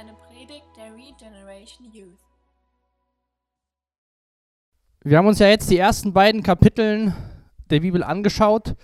eine 0.00 0.14
Predigt 0.14 0.64
der 0.78 0.94
Regeneration 0.94 1.92
Youth. 1.92 2.20
Wir 5.04 5.18
haben 5.18 5.26
uns 5.26 5.38
ja 5.38 5.48
jetzt 5.48 5.70
die 5.70 5.76
ersten 5.76 6.14
beiden 6.14 6.42
Kapiteln 6.42 7.14
der 7.68 7.80
Bibel 7.80 8.02
angeschaut 8.02 8.76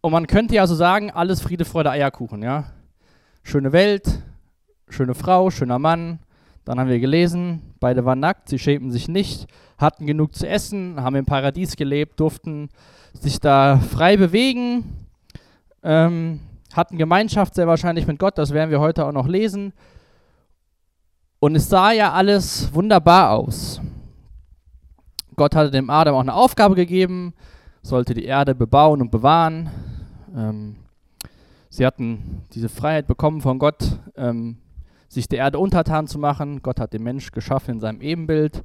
und 0.00 0.12
man 0.12 0.28
könnte 0.28 0.54
ja 0.54 0.68
so 0.68 0.76
sagen, 0.76 1.10
alles 1.10 1.40
Friede, 1.40 1.64
Freude, 1.64 1.90
Eierkuchen, 1.90 2.44
ja. 2.44 2.66
Schöne 3.42 3.72
Welt, 3.72 4.22
schöne 4.88 5.16
Frau, 5.16 5.50
schöner 5.50 5.80
Mann. 5.80 6.20
Dann 6.64 6.78
haben 6.78 6.88
wir 6.88 7.00
gelesen, 7.00 7.74
beide 7.80 8.04
waren 8.04 8.20
nackt, 8.20 8.48
sie 8.48 8.60
schämten 8.60 8.92
sich 8.92 9.08
nicht, 9.08 9.48
hatten 9.76 10.06
genug 10.06 10.36
zu 10.36 10.46
essen, 10.46 11.02
haben 11.02 11.16
im 11.16 11.26
Paradies 11.26 11.74
gelebt, 11.74 12.20
durften 12.20 12.68
sich 13.12 13.40
da 13.40 13.78
frei 13.78 14.16
bewegen, 14.16 15.08
ähm, 15.82 16.38
hatten 16.72 16.96
Gemeinschaft 16.96 17.56
sehr 17.56 17.66
wahrscheinlich 17.66 18.06
mit 18.06 18.20
Gott, 18.20 18.38
das 18.38 18.52
werden 18.52 18.70
wir 18.70 18.78
heute 18.78 19.04
auch 19.04 19.12
noch 19.12 19.26
lesen. 19.26 19.72
Und 21.44 21.56
es 21.56 21.68
sah 21.68 21.92
ja 21.92 22.10
alles 22.10 22.72
wunderbar 22.72 23.32
aus. 23.32 23.78
Gott 25.36 25.54
hatte 25.54 25.70
dem 25.70 25.90
Adam 25.90 26.14
auch 26.14 26.20
eine 26.20 26.32
Aufgabe 26.32 26.74
gegeben, 26.74 27.34
sollte 27.82 28.14
die 28.14 28.24
Erde 28.24 28.54
bebauen 28.54 29.02
und 29.02 29.10
bewahren. 29.10 29.68
Ähm, 30.34 30.76
sie 31.68 31.84
hatten 31.84 32.44
diese 32.54 32.70
Freiheit 32.70 33.06
bekommen 33.06 33.42
von 33.42 33.58
Gott, 33.58 33.98
ähm, 34.16 34.56
sich 35.06 35.28
der 35.28 35.40
Erde 35.40 35.58
untertan 35.58 36.06
zu 36.06 36.18
machen. 36.18 36.62
Gott 36.62 36.80
hat 36.80 36.94
den 36.94 37.02
Mensch 37.02 37.30
geschaffen 37.30 37.72
in 37.72 37.80
seinem 37.80 38.00
Ebenbild. 38.00 38.64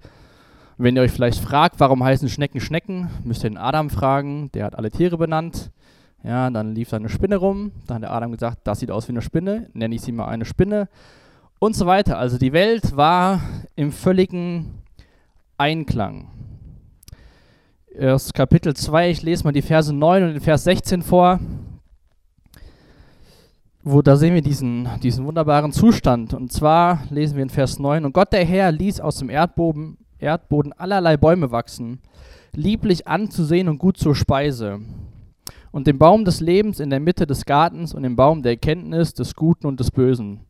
Wenn 0.77 0.95
ihr 0.95 1.01
euch 1.01 1.11
vielleicht 1.11 1.41
fragt, 1.41 1.81
warum 1.81 2.01
heißen 2.01 2.29
Schnecken 2.29 2.61
Schnecken, 2.61 3.09
müsst 3.25 3.43
ihr 3.43 3.49
den 3.49 3.57
Adam 3.57 3.89
fragen. 3.89 4.51
Der 4.53 4.63
hat 4.63 4.77
alle 4.77 4.89
Tiere 4.89 5.17
benannt. 5.17 5.69
Ja, 6.23 6.49
dann 6.49 6.75
lief 6.75 6.91
da 6.91 6.95
eine 6.95 7.09
Spinne 7.09 7.35
rum. 7.35 7.73
Dann 7.87 7.95
hat 7.95 8.03
der 8.03 8.13
Adam 8.13 8.31
gesagt, 8.31 8.59
das 8.63 8.79
sieht 8.79 8.89
aus 8.89 9.09
wie 9.09 9.11
eine 9.11 9.21
Spinne. 9.21 9.69
Nenne 9.73 9.95
ich 9.95 10.01
sie 10.01 10.13
mal 10.13 10.29
eine 10.29 10.45
Spinne. 10.45 10.87
Und 11.59 11.75
so 11.75 11.85
weiter. 11.85 12.17
Also 12.17 12.37
die 12.37 12.53
Welt 12.53 12.95
war 12.95 13.41
im 13.75 13.91
völligen 13.91 14.81
Einklang. 15.57 16.31
Erst 17.93 18.33
Kapitel 18.33 18.75
2, 18.75 19.11
ich 19.11 19.21
lese 19.21 19.43
mal 19.43 19.51
die 19.51 19.61
Verse 19.61 19.93
9 19.93 20.23
und 20.23 20.33
den 20.33 20.41
Vers 20.41 20.63
16 20.63 21.01
vor 21.01 21.39
wo 23.83 24.01
da 24.01 24.15
sehen 24.15 24.33
wir 24.33 24.41
diesen, 24.41 24.87
diesen 25.01 25.25
wunderbaren 25.25 25.71
Zustand. 25.71 26.33
Und 26.33 26.51
zwar 26.51 27.03
lesen 27.09 27.35
wir 27.35 27.43
in 27.43 27.49
Vers 27.49 27.79
9, 27.79 28.05
und 28.05 28.13
Gott 28.13 28.33
der 28.33 28.45
Herr 28.45 28.71
ließ 28.71 28.99
aus 28.99 29.17
dem 29.17 29.29
Erdboden, 29.29 29.97
Erdboden 30.19 30.73
allerlei 30.73 31.17
Bäume 31.17 31.51
wachsen, 31.51 31.99
lieblich 32.53 33.07
anzusehen 33.07 33.69
und 33.69 33.77
gut 33.77 33.97
zur 33.97 34.15
Speise. 34.15 34.79
Und 35.71 35.87
den 35.87 35.97
Baum 35.97 36.25
des 36.25 36.39
Lebens 36.39 36.79
in 36.79 36.89
der 36.89 36.99
Mitte 36.99 37.27
des 37.27 37.45
Gartens 37.45 37.93
und 37.93 38.03
den 38.03 38.15
Baum 38.15 38.41
der 38.41 38.53
Erkenntnis 38.53 39.13
des 39.13 39.35
Guten 39.35 39.67
und 39.67 39.79
des 39.79 39.91
Bösen. 39.91 40.41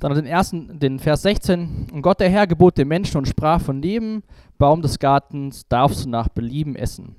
Dann 0.00 0.14
den 0.14 0.26
ersten, 0.26 0.78
den 0.78 0.98
Vers 0.98 1.22
16. 1.22 1.88
Und 1.92 2.02
Gott 2.02 2.20
der 2.20 2.28
Herr 2.28 2.46
gebot 2.46 2.76
dem 2.76 2.88
Menschen 2.88 3.16
und 3.16 3.28
sprach 3.28 3.60
von 3.60 3.82
jedem 3.82 4.22
Baum 4.58 4.82
des 4.82 4.98
Gartens 4.98 5.66
darfst 5.68 6.04
du 6.04 6.10
nach 6.10 6.28
Belieben 6.28 6.76
essen. 6.76 7.16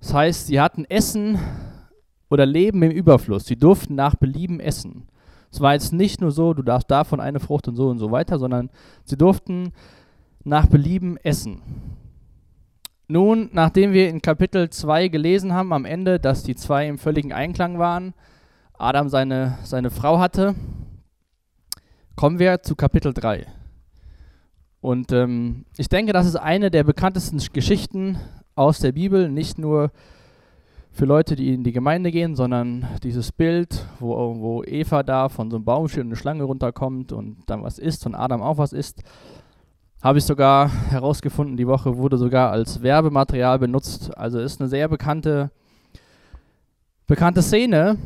Das 0.00 0.14
heißt, 0.14 0.46
sie 0.46 0.60
hatten 0.60 0.84
Essen 0.84 1.38
oder 2.30 2.46
Leben 2.46 2.82
im 2.82 2.90
Überfluss. 2.90 3.46
Sie 3.46 3.56
durften 3.56 3.94
nach 3.94 4.14
Belieben 4.14 4.60
essen. 4.60 5.08
Es 5.50 5.60
war 5.60 5.74
jetzt 5.74 5.92
nicht 5.92 6.20
nur 6.20 6.30
so, 6.30 6.52
du 6.52 6.62
darfst 6.62 6.90
davon 6.90 7.20
eine 7.20 7.40
Frucht 7.40 7.68
und 7.68 7.76
so 7.76 7.88
und 7.88 7.98
so 7.98 8.10
weiter, 8.10 8.38
sondern 8.38 8.70
sie 9.04 9.16
durften 9.16 9.72
nach 10.42 10.66
Belieben 10.66 11.16
essen. 11.18 11.62
Nun, 13.06 13.50
nachdem 13.52 13.92
wir 13.92 14.08
in 14.08 14.22
Kapitel 14.22 14.70
2 14.70 15.08
gelesen 15.08 15.52
haben 15.52 15.72
am 15.72 15.84
Ende, 15.84 16.18
dass 16.18 16.42
die 16.42 16.56
zwei 16.56 16.88
im 16.88 16.98
völligen 16.98 17.32
Einklang 17.32 17.78
waren, 17.78 18.14
Adam 18.76 19.08
seine, 19.08 19.58
seine 19.62 19.90
Frau 19.90 20.18
hatte, 20.18 20.54
kommen 22.16 22.38
wir 22.38 22.62
zu 22.62 22.76
Kapitel 22.76 23.12
3. 23.12 23.46
Und 24.80 25.12
ähm, 25.12 25.64
ich 25.76 25.88
denke, 25.88 26.12
das 26.12 26.26
ist 26.26 26.36
eine 26.36 26.70
der 26.70 26.84
bekanntesten 26.84 27.38
Geschichten 27.52 28.18
aus 28.54 28.78
der 28.78 28.92
Bibel, 28.92 29.28
nicht 29.28 29.58
nur 29.58 29.90
für 30.92 31.06
Leute, 31.06 31.34
die 31.34 31.52
in 31.52 31.64
die 31.64 31.72
Gemeinde 31.72 32.12
gehen, 32.12 32.36
sondern 32.36 32.86
dieses 33.02 33.32
Bild, 33.32 33.84
wo, 33.98 34.14
wo 34.38 34.62
Eva 34.62 35.02
da 35.02 35.28
von 35.28 35.50
so 35.50 35.56
einem 35.56 35.64
Baum 35.64 35.88
steht 35.88 36.02
und 36.02 36.08
eine 36.08 36.16
Schlange 36.16 36.44
runterkommt 36.44 37.12
und 37.12 37.38
dann 37.46 37.64
was 37.64 37.78
isst 37.80 38.06
und 38.06 38.14
Adam 38.14 38.42
auch 38.42 38.58
was 38.58 38.72
isst, 38.72 39.02
habe 40.00 40.18
ich 40.18 40.24
sogar 40.24 40.70
herausgefunden, 40.90 41.56
die 41.56 41.66
Woche 41.66 41.96
wurde 41.96 42.18
sogar 42.18 42.52
als 42.52 42.82
Werbematerial 42.82 43.58
benutzt. 43.58 44.16
Also 44.16 44.38
ist 44.38 44.60
eine 44.60 44.68
sehr 44.68 44.86
bekannte, 44.86 45.50
bekannte 47.06 47.42
Szene, 47.42 47.96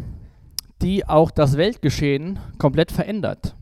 die 0.81 1.07
auch 1.07 1.31
das 1.31 1.57
Weltgeschehen 1.57 2.39
komplett 2.57 2.93
verändert. 2.93 3.57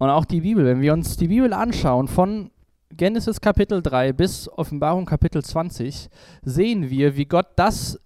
Und 0.00 0.08
auch 0.08 0.24
die 0.24 0.40
Bibel, 0.40 0.64
wenn 0.64 0.80
wir 0.80 0.94
uns 0.94 1.18
die 1.18 1.28
Bibel 1.28 1.52
anschauen, 1.52 2.08
von 2.08 2.50
Genesis 2.88 3.38
Kapitel 3.38 3.82
3 3.82 4.14
bis 4.14 4.48
Offenbarung 4.48 5.04
Kapitel 5.04 5.44
20 5.44 6.08
sehen 6.40 6.88
wir, 6.88 7.16
wie 7.16 7.26
Gott 7.26 7.48
das 7.56 8.00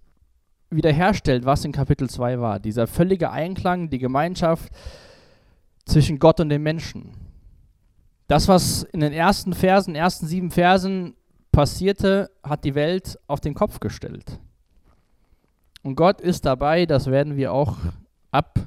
wiederherstellt, 0.69 1.45
was 1.45 1.63
in 1.63 1.71
Kapitel 1.71 2.09
2 2.09 2.41
war. 2.41 2.59
Dieser 2.59 2.85
völlige 2.85 3.31
Einklang, 3.31 3.89
die 3.89 3.99
Gemeinschaft 3.99 4.73
zwischen 5.85 6.19
Gott 6.19 6.41
und 6.41 6.49
dem 6.49 6.63
Menschen. 6.63 7.13
Das, 8.27 8.49
was 8.49 8.83
in 8.83 8.99
den 8.99 9.13
ersten 9.13 9.53
Versen, 9.53 9.95
ersten 9.95 10.27
sieben 10.27 10.51
Versen 10.51 11.15
passierte, 11.53 12.29
hat 12.43 12.65
die 12.65 12.75
Welt 12.75 13.17
auf 13.27 13.39
den 13.39 13.53
Kopf 13.53 13.79
gestellt. 13.79 14.41
Und 15.81 15.95
Gott 15.95 16.19
ist 16.19 16.43
dabei, 16.43 16.85
das 16.85 17.07
werden 17.07 17.37
wir 17.37 17.53
auch 17.53 17.77
ab 18.31 18.59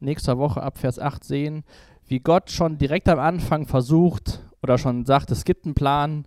nächster 0.00 0.36
Woche, 0.36 0.62
ab 0.62 0.76
Vers 0.76 0.98
8 0.98 1.24
sehen, 1.24 1.64
wie 2.08 2.20
Gott 2.20 2.50
schon 2.50 2.78
direkt 2.78 3.08
am 3.08 3.18
Anfang 3.18 3.66
versucht, 3.66 4.42
oder 4.62 4.78
schon 4.78 5.04
sagt, 5.04 5.30
es 5.30 5.44
gibt 5.44 5.64
einen 5.64 5.74
Plan, 5.74 6.26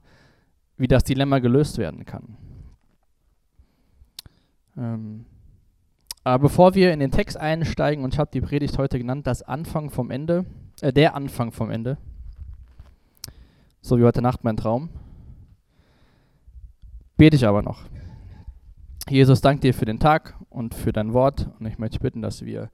wie 0.78 0.88
das 0.88 1.04
Dilemma 1.04 1.40
gelöst 1.40 1.78
werden 1.78 2.06
kann. 2.06 2.38
Ähm, 4.78 5.26
aber 6.24 6.44
bevor 6.44 6.76
wir 6.76 6.94
in 6.94 7.00
den 7.00 7.12
Text 7.12 7.38
einsteigen, 7.38 8.04
und 8.04 8.14
ich 8.14 8.20
habe 8.20 8.32
die 8.32 8.42
Predigt 8.42 8.78
heute 8.78 8.98
genannt, 8.98 9.28
das 9.28 9.42
Anfang 9.42 9.90
vom 9.90 10.12
Ende, 10.12 10.46
äh, 10.82 10.94
der 10.94 11.16
Anfang 11.16 11.52
vom 11.52 11.70
Ende, 11.70 11.98
so 13.82 13.98
wie 13.98 14.04
heute 14.04 14.22
Nacht 14.22 14.44
mein 14.44 14.58
Traum, 14.58 14.90
bete 17.18 17.36
ich 17.36 17.46
aber 17.46 17.62
noch. 17.62 17.82
Jesus, 19.10 19.42
danke 19.42 19.62
dir 19.62 19.74
für 19.74 19.86
den 19.86 20.00
Tag 20.00 20.36
und 20.50 20.76
für 20.76 20.94
dein 20.94 21.14
Wort. 21.14 21.50
Und 21.60 21.66
ich 21.66 21.80
möchte 21.80 22.00
bitten, 22.00 22.22
dass 22.22 22.46
wir 22.46 22.70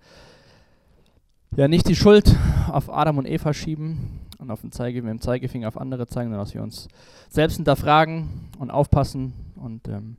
ja 1.56 1.68
nicht 1.68 1.88
die 1.88 1.96
Schuld 1.96 2.36
auf 2.72 2.90
Adam 2.90 3.18
und 3.18 3.28
Eva 3.28 3.54
schieben, 3.54 4.26
und 4.46 4.52
auf 4.52 4.62
den 4.62 4.72
Zeige, 4.72 5.02
mit 5.02 5.12
dem 5.12 5.22
Zeigefinger 5.22 5.68
auf 5.68 5.78
andere 5.78 6.08
zeigen, 6.08 6.30
sondern 6.30 6.46
dass 6.46 6.54
wir 6.54 6.64
uns 6.64 6.88
selbst 7.30 7.56
hinterfragen 7.56 8.30
und 8.60 8.72
aufpassen 8.72 9.34
und 9.56 9.88
ähm, 9.88 10.18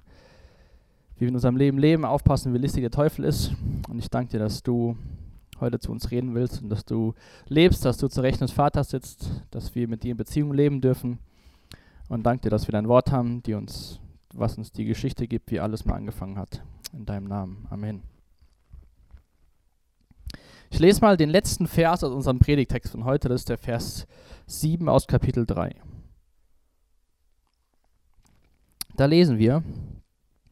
wie 1.17 1.23
wir 1.23 1.29
in 1.29 1.35
unserem 1.35 1.57
Leben 1.57 1.79
leben, 1.79 2.05
aufpassen, 2.05 2.53
wie 2.53 2.59
listig 2.59 2.83
der 2.83 2.91
Teufel 2.91 3.25
ist. 3.25 3.53
Und 3.89 3.99
ich 3.99 4.11
danke 4.11 4.33
dir, 4.33 4.39
dass 4.39 4.63
du 4.63 4.97
heute 5.61 5.79
zu 5.79 5.91
uns 5.91 6.11
reden 6.11 6.35
willst 6.35 6.63
und 6.63 6.69
dass 6.69 6.85
du 6.85 7.15
lebst, 7.47 7.85
dass 7.85 7.97
du 7.97 8.09
zur 8.09 8.23
Rechten 8.23 8.45
des 8.45 8.53
Vaters 8.53 8.91
sitzt, 8.91 9.31
dass 9.51 9.75
wir 9.75 9.89
mit 9.89 10.03
dir 10.03 10.11
in 10.11 10.19
Beziehung 10.19 10.53
leben 10.53 10.81
dürfen. 10.81 11.19
Und 12.09 12.25
danke 12.25 12.43
dir, 12.43 12.51
dass 12.51 12.69
wir 12.69 12.73
dein 12.73 12.89
Wort 12.89 13.11
haben, 13.11 13.43
die 13.43 13.55
uns, 13.55 13.99
was 14.35 14.59
uns 14.59 14.73
die 14.73 14.85
Geschichte 14.85 15.27
gibt, 15.27 15.51
wie 15.51 15.61
alles 15.61 15.87
mal 15.87 15.95
angefangen 15.95 16.37
hat. 16.37 16.63
In 16.93 17.07
deinem 17.07 17.29
Namen. 17.29 17.67
Amen. 17.71 18.16
Ich 20.71 20.78
lese 20.78 21.00
mal 21.00 21.16
den 21.16 21.31
letzten 21.31 21.66
Vers 21.66 22.03
aus 22.03 22.12
unserem 22.12 22.38
Predigtext 22.38 22.93
von 22.93 23.04
heute, 23.04 23.28
das 23.28 23.43
ist 23.43 23.49
der 23.49 23.59
Vers 23.59 24.06
7 24.47 24.88
aus 24.88 25.06
Kapitel 25.06 25.47
3. 25.47 25.75
Da 28.96 29.06
lesen 29.06 29.38
wir, 29.38 29.62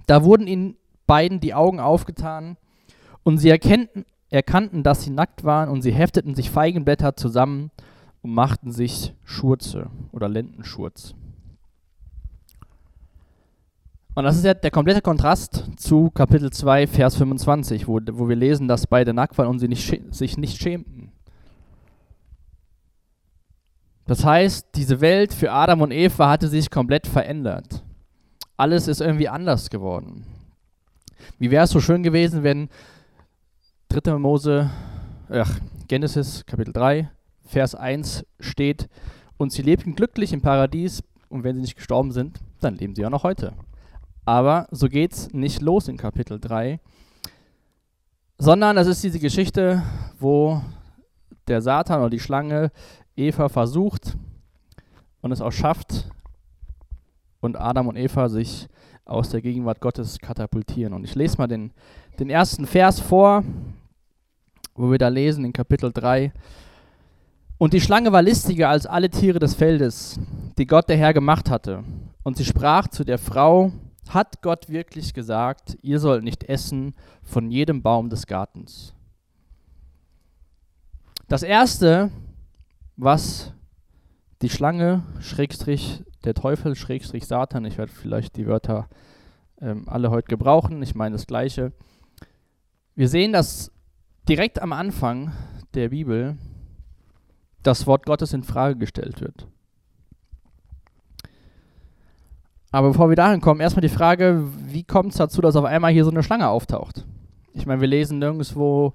da 0.06 0.22
wurden 0.24 0.46
ihnen 0.46 0.76
beiden 1.06 1.40
die 1.40 1.54
Augen 1.54 1.80
aufgetan 1.80 2.56
und 3.22 3.38
sie 3.38 3.48
erkannten, 3.50 4.04
erkannten, 4.30 4.82
dass 4.82 5.02
sie 5.02 5.10
nackt 5.10 5.44
waren 5.44 5.68
und 5.68 5.82
sie 5.82 5.92
hefteten 5.92 6.34
sich 6.34 6.50
Feigenblätter 6.50 7.16
zusammen 7.16 7.70
und 8.22 8.32
machten 8.32 8.70
sich 8.70 9.14
Schurze 9.24 9.90
oder 10.12 10.28
Lendenschurz. 10.28 11.14
Und 14.14 14.22
das 14.24 14.36
ist 14.36 14.44
ja 14.44 14.54
der 14.54 14.70
komplette 14.70 15.02
Kontrast 15.02 15.64
zu 15.76 16.10
Kapitel 16.10 16.52
2, 16.52 16.86
Vers 16.86 17.16
25, 17.16 17.88
wo, 17.88 18.00
wo 18.12 18.28
wir 18.28 18.36
lesen, 18.36 18.68
dass 18.68 18.86
beide 18.86 19.12
nackt 19.12 19.36
waren 19.38 19.48
und 19.48 19.58
sie 19.58 19.66
nicht, 19.66 20.02
sich 20.14 20.38
nicht 20.38 20.62
schämten. 20.62 21.10
Das 24.06 24.24
heißt, 24.24 24.68
diese 24.76 25.00
Welt 25.00 25.32
für 25.32 25.50
Adam 25.50 25.80
und 25.80 25.90
Eva 25.90 26.28
hatte 26.28 26.48
sich 26.48 26.70
komplett 26.70 27.06
verändert. 27.06 27.82
Alles 28.56 28.86
ist 28.86 29.00
irgendwie 29.00 29.28
anders 29.28 29.70
geworden. 29.70 30.24
Wie 31.38 31.50
wäre 31.50 31.64
es 31.64 31.70
so 31.70 31.80
schön 31.80 32.02
gewesen, 32.02 32.44
wenn 32.44 32.68
3. 33.88 34.18
Mose, 34.18 34.70
ach, 35.28 35.58
Genesis 35.88 36.44
Kapitel 36.46 36.72
3, 36.72 37.10
Vers 37.46 37.74
1 37.74 38.24
steht, 38.38 38.88
und 39.36 39.50
sie 39.50 39.62
lebten 39.62 39.96
glücklich 39.96 40.32
im 40.32 40.42
Paradies 40.42 41.02
und 41.28 41.42
wenn 41.42 41.56
sie 41.56 41.62
nicht 41.62 41.76
gestorben 41.76 42.12
sind, 42.12 42.38
dann 42.60 42.76
leben 42.76 42.94
sie 42.94 43.04
auch 43.04 43.10
noch 43.10 43.24
heute. 43.24 43.52
Aber 44.24 44.66
so 44.70 44.88
geht 44.88 45.12
es 45.12 45.32
nicht 45.32 45.60
los 45.60 45.88
in 45.88 45.96
Kapitel 45.96 46.40
3. 46.40 46.80
sondern 48.38 48.76
das 48.76 48.86
ist 48.86 49.04
diese 49.04 49.18
Geschichte, 49.20 49.82
wo 50.18 50.60
der 51.46 51.60
Satan 51.60 52.00
oder 52.00 52.10
die 52.10 52.20
Schlange 52.20 52.72
Eva 53.16 53.48
versucht 53.48 54.16
und 55.20 55.30
es 55.30 55.40
auch 55.40 55.52
schafft 55.52 56.08
und 57.40 57.56
Adam 57.56 57.88
und 57.88 57.96
Eva 57.96 58.28
sich 58.28 58.68
aus 59.04 59.28
der 59.28 59.42
Gegenwart 59.42 59.80
Gottes 59.80 60.18
katapultieren. 60.18 60.94
Und 60.94 61.04
ich 61.04 61.14
lese 61.14 61.36
mal 61.36 61.46
den, 61.46 61.72
den 62.18 62.30
ersten 62.30 62.66
Vers 62.66 63.00
vor, 63.00 63.44
wo 64.74 64.90
wir 64.90 64.98
da 64.98 65.08
lesen 65.08 65.44
in 65.44 65.52
Kapitel 65.52 65.92
3. 65.92 66.32
Und 67.58 67.74
die 67.74 67.80
Schlange 67.80 68.10
war 68.12 68.22
listiger 68.22 68.70
als 68.70 68.86
alle 68.86 69.10
Tiere 69.10 69.38
des 69.38 69.54
Feldes, 69.54 70.18
die 70.58 70.66
Gott 70.66 70.88
der 70.88 70.96
Herr 70.96 71.12
gemacht 71.12 71.50
hatte. 71.50 71.84
Und 72.22 72.36
sie 72.38 72.44
sprach 72.44 72.88
zu 72.88 73.04
der 73.04 73.18
Frau, 73.18 73.70
hat 74.08 74.42
Gott 74.42 74.68
wirklich 74.68 75.14
gesagt, 75.14 75.78
ihr 75.82 75.98
sollt 75.98 76.24
nicht 76.24 76.44
essen 76.44 76.94
von 77.22 77.50
jedem 77.50 77.82
Baum 77.82 78.10
des 78.10 78.26
Gartens? 78.26 78.94
Das 81.28 81.42
erste, 81.42 82.10
was 82.96 83.52
die 84.42 84.50
Schlange, 84.50 85.02
Schrägstrich, 85.20 86.02
der 86.24 86.34
Teufel, 86.34 86.76
Schrägstrich, 86.76 87.26
Satan, 87.26 87.64
ich 87.64 87.78
werde 87.78 87.92
vielleicht 87.92 88.36
die 88.36 88.46
Wörter 88.46 88.88
ähm, 89.60 89.84
alle 89.88 90.10
heute 90.10 90.28
gebrauchen, 90.28 90.82
ich 90.82 90.94
meine 90.94 91.14
das 91.14 91.26
Gleiche. 91.26 91.72
Wir 92.94 93.08
sehen, 93.08 93.32
dass 93.32 93.72
direkt 94.28 94.60
am 94.60 94.72
Anfang 94.72 95.32
der 95.74 95.88
Bibel 95.88 96.36
das 97.62 97.86
Wort 97.86 98.06
Gottes 98.06 98.32
in 98.32 98.44
Frage 98.44 98.76
gestellt 98.78 99.20
wird. 99.20 99.48
Aber 102.74 102.88
bevor 102.88 103.08
wir 103.08 103.14
dahin 103.14 103.40
kommen, 103.40 103.60
erstmal 103.60 103.82
die 103.82 103.88
Frage, 103.88 104.42
wie 104.66 104.82
kommt 104.82 105.12
es 105.12 105.18
dazu, 105.18 105.40
dass 105.40 105.54
auf 105.54 105.64
einmal 105.64 105.92
hier 105.92 106.04
so 106.04 106.10
eine 106.10 106.24
Schlange 106.24 106.48
auftaucht? 106.48 107.06
Ich 107.52 107.66
meine, 107.66 107.80
wir 107.80 107.86
lesen 107.86 108.18
nirgendwo 108.18 108.94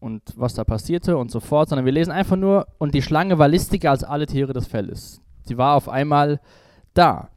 und 0.00 0.22
was 0.34 0.54
da 0.54 0.64
passierte 0.64 1.16
und 1.16 1.30
so 1.30 1.38
fort, 1.38 1.68
sondern 1.68 1.84
wir 1.84 1.92
lesen 1.92 2.10
einfach 2.10 2.34
nur, 2.34 2.66
und 2.78 2.96
die 2.96 3.02
Schlange 3.02 3.38
war 3.38 3.46
listiger 3.46 3.92
als 3.92 4.02
alle 4.02 4.26
Tiere 4.26 4.52
des 4.52 4.66
Feldes. 4.66 5.20
Sie 5.44 5.56
war 5.56 5.76
auf 5.76 5.88
einmal 5.88 6.40
da. 6.94 7.28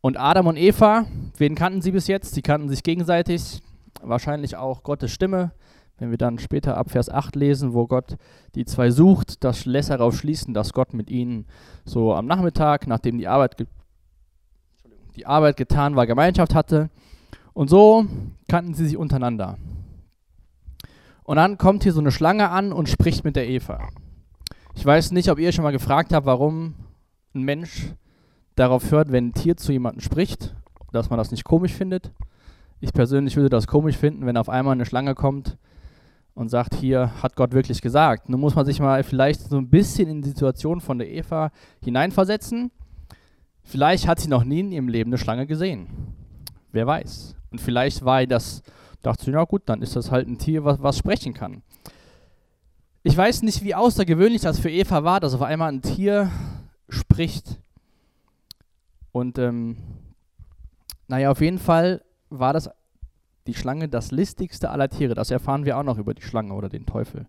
Und 0.00 0.18
Adam 0.18 0.46
und 0.46 0.56
Eva, 0.56 1.04
wen 1.36 1.54
kannten 1.54 1.82
sie 1.82 1.92
bis 1.92 2.06
jetzt? 2.06 2.34
Sie 2.34 2.40
kannten 2.40 2.70
sich 2.70 2.82
gegenseitig, 2.82 3.60
wahrscheinlich 4.00 4.56
auch 4.56 4.82
Gottes 4.82 5.10
Stimme. 5.10 5.52
Wenn 5.98 6.10
wir 6.10 6.16
dann 6.16 6.38
später 6.38 6.78
ab 6.78 6.90
Vers 6.90 7.10
8 7.10 7.36
lesen, 7.36 7.74
wo 7.74 7.86
Gott 7.86 8.16
die 8.54 8.64
zwei 8.64 8.90
sucht, 8.90 9.44
das 9.44 9.66
lässt 9.66 9.90
darauf 9.90 10.16
schließen, 10.16 10.54
dass 10.54 10.72
Gott 10.72 10.94
mit 10.94 11.10
ihnen 11.10 11.44
so 11.84 12.14
am 12.14 12.24
Nachmittag, 12.24 12.86
nachdem 12.86 13.18
die 13.18 13.28
Arbeit 13.28 13.58
die 15.18 15.26
Arbeit 15.26 15.56
getan 15.56 15.96
war, 15.96 16.06
Gemeinschaft 16.06 16.54
hatte. 16.54 16.90
Und 17.52 17.68
so 17.68 18.06
kannten 18.48 18.74
sie 18.74 18.86
sich 18.86 18.96
untereinander. 18.96 19.58
Und 21.24 21.36
dann 21.36 21.58
kommt 21.58 21.82
hier 21.82 21.92
so 21.92 22.00
eine 22.00 22.12
Schlange 22.12 22.50
an 22.50 22.72
und 22.72 22.88
spricht 22.88 23.24
mit 23.24 23.36
der 23.36 23.48
Eva. 23.48 23.88
Ich 24.74 24.86
weiß 24.86 25.10
nicht, 25.10 25.30
ob 25.30 25.38
ihr 25.38 25.52
schon 25.52 25.64
mal 25.64 25.72
gefragt 25.72 26.12
habt, 26.12 26.24
warum 26.24 26.74
ein 27.34 27.42
Mensch 27.42 27.92
darauf 28.54 28.90
hört, 28.90 29.12
wenn 29.12 29.28
ein 29.28 29.34
Tier 29.34 29.56
zu 29.56 29.72
jemandem 29.72 30.00
spricht, 30.00 30.54
dass 30.92 31.10
man 31.10 31.18
das 31.18 31.30
nicht 31.30 31.44
komisch 31.44 31.74
findet. 31.74 32.12
Ich 32.80 32.92
persönlich 32.92 33.36
würde 33.36 33.50
das 33.50 33.66
komisch 33.66 33.96
finden, 33.96 34.24
wenn 34.24 34.36
auf 34.36 34.48
einmal 34.48 34.72
eine 34.72 34.86
Schlange 34.86 35.14
kommt 35.14 35.58
und 36.34 36.48
sagt, 36.48 36.76
hier 36.76 37.10
hat 37.22 37.34
Gott 37.34 37.52
wirklich 37.52 37.82
gesagt. 37.82 38.28
Nun 38.28 38.40
muss 38.40 38.54
man 38.54 38.64
sich 38.64 38.78
mal 38.78 39.02
vielleicht 39.02 39.40
so 39.40 39.58
ein 39.58 39.68
bisschen 39.68 40.08
in 40.08 40.22
die 40.22 40.28
Situation 40.28 40.80
von 40.80 40.98
der 40.98 41.10
Eva 41.10 41.50
hineinversetzen 41.82 42.70
Vielleicht 43.68 44.08
hat 44.08 44.18
sie 44.18 44.28
noch 44.28 44.44
nie 44.44 44.60
in 44.60 44.72
ihrem 44.72 44.88
Leben 44.88 45.10
eine 45.10 45.18
Schlange 45.18 45.46
gesehen. 45.46 45.88
Wer 46.72 46.86
weiß. 46.86 47.36
Und 47.50 47.60
vielleicht 47.60 48.02
war 48.02 48.26
das, 48.26 48.62
dachte 49.02 49.26
sie, 49.26 49.30
na 49.30 49.44
gut, 49.44 49.62
dann 49.66 49.82
ist 49.82 49.94
das 49.94 50.10
halt 50.10 50.26
ein 50.26 50.38
Tier, 50.38 50.64
was, 50.64 50.82
was 50.82 50.96
sprechen 50.96 51.34
kann. 51.34 51.62
Ich 53.02 53.14
weiß 53.14 53.42
nicht, 53.42 53.62
wie 53.62 53.74
außergewöhnlich 53.74 54.40
das 54.40 54.58
für 54.58 54.70
Eva 54.70 55.04
war, 55.04 55.20
dass 55.20 55.34
auf 55.34 55.42
einmal 55.42 55.70
ein 55.70 55.82
Tier 55.82 56.30
spricht. 56.88 57.60
Und 59.12 59.38
ähm, 59.38 59.76
naja, 61.06 61.30
auf 61.30 61.42
jeden 61.42 61.58
Fall 61.58 62.02
war 62.30 62.54
das 62.54 62.70
die 63.46 63.54
Schlange 63.54 63.90
das 63.90 64.12
listigste 64.12 64.70
aller 64.70 64.88
Tiere. 64.88 65.12
Das 65.14 65.30
erfahren 65.30 65.66
wir 65.66 65.76
auch 65.76 65.82
noch 65.82 65.98
über 65.98 66.14
die 66.14 66.22
Schlange 66.22 66.54
oder 66.54 66.70
den 66.70 66.86
Teufel. 66.86 67.26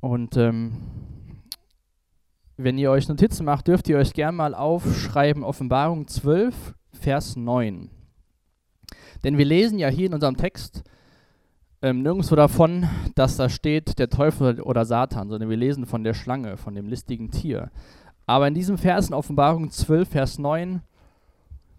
Und 0.00 0.38
ähm, 0.38 0.78
wenn 2.56 2.78
ihr 2.78 2.90
euch 2.90 3.08
Notizen 3.08 3.44
macht, 3.44 3.68
dürft 3.68 3.88
ihr 3.88 3.98
euch 3.98 4.12
gerne 4.12 4.36
mal 4.36 4.54
aufschreiben, 4.54 5.44
Offenbarung 5.44 6.08
12, 6.08 6.74
Vers 6.92 7.36
9. 7.36 7.90
Denn 9.24 9.38
wir 9.38 9.44
lesen 9.44 9.78
ja 9.78 9.88
hier 9.88 10.06
in 10.06 10.14
unserem 10.14 10.36
Text 10.36 10.84
ähm, 11.82 12.02
nirgendwo 12.02 12.34
davon, 12.34 12.88
dass 13.14 13.36
da 13.36 13.48
steht 13.48 13.98
der 13.98 14.08
Teufel 14.08 14.60
oder 14.60 14.84
Satan, 14.84 15.28
sondern 15.28 15.50
wir 15.50 15.56
lesen 15.56 15.84
von 15.86 16.04
der 16.04 16.14
Schlange, 16.14 16.56
von 16.56 16.74
dem 16.74 16.88
listigen 16.88 17.30
Tier. 17.30 17.70
Aber 18.26 18.48
in 18.48 18.54
diesem 18.54 18.78
Vers 18.78 19.08
in 19.08 19.14
Offenbarung 19.14 19.70
12, 19.70 20.08
Vers 20.08 20.38
9 20.38 20.82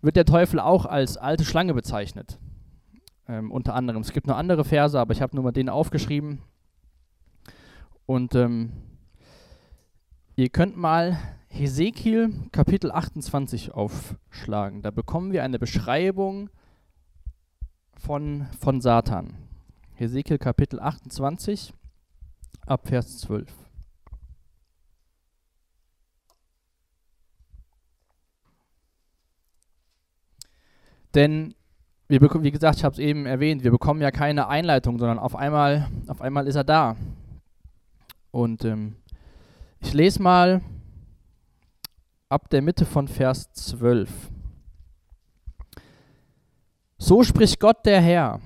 wird 0.01 0.15
der 0.15 0.25
Teufel 0.25 0.59
auch 0.59 0.85
als 0.85 1.18
alte 1.18 1.44
Schlange 1.44 1.74
bezeichnet. 1.74 2.39
Ähm, 3.27 3.51
unter 3.51 3.74
anderem. 3.74 4.01
Es 4.01 4.13
gibt 4.13 4.27
noch 4.27 4.38
andere 4.38 4.63
Verse, 4.63 4.97
aber 4.97 5.12
ich 5.12 5.21
habe 5.21 5.35
nur 5.35 5.44
mal 5.44 5.51
den 5.51 5.69
aufgeschrieben. 5.69 6.39
Und 8.06 8.35
ähm, 8.35 8.71
Ihr 10.39 10.50
könnt 10.50 10.78
mal 10.78 11.18
Hesekiel 11.48 12.31
Kapitel 12.51 12.92
28 12.92 13.72
aufschlagen. 13.72 14.84
Da 14.84 14.92
bekommen 14.92 15.31
wir 15.31 15.44
eine 15.44 15.57
Beschreibung 15.57 16.51
von, 17.95 18.45
von 18.60 18.80
Satan. 18.80 19.34
Hesekiel 19.95 20.38
Kapitel 20.38 20.80
28 20.80 21.74
ab 22.68 22.88
Vers 22.88 23.18
12. 23.18 23.51
Denn, 31.16 31.56
wir 32.10 32.22
wie 32.22 32.51
gesagt, 32.51 32.78
ich 32.78 32.84
habe 32.84 32.94
es 32.94 33.00
eben 33.00 33.25
erwähnt, 33.25 33.63
wir 33.63 33.72
bekommen 33.72 34.01
ja 34.01 34.12
keine 34.12 34.50
Einleitung, 34.50 35.00
sondern 35.00 35.18
auf 35.18 35.36
einmal, 35.36 35.89
auf 36.06 36.22
einmal 36.22 36.45
ist 36.45 36.57
er 36.57 36.63
da. 36.63 36.95
Und 38.30 38.63
ähm, 38.66 38.98
ich 39.88 39.94
lese 39.94 40.22
mal 40.22 40.60
ab 42.27 42.50
der 42.50 42.62
Mitte 42.62 42.84
von 42.84 43.08
Vers 43.08 43.50
12. 43.53 44.10
So 46.98 47.24
spricht 47.24 47.62
Gott 47.62 47.86
der 47.86 48.01
Herr. 48.01 48.41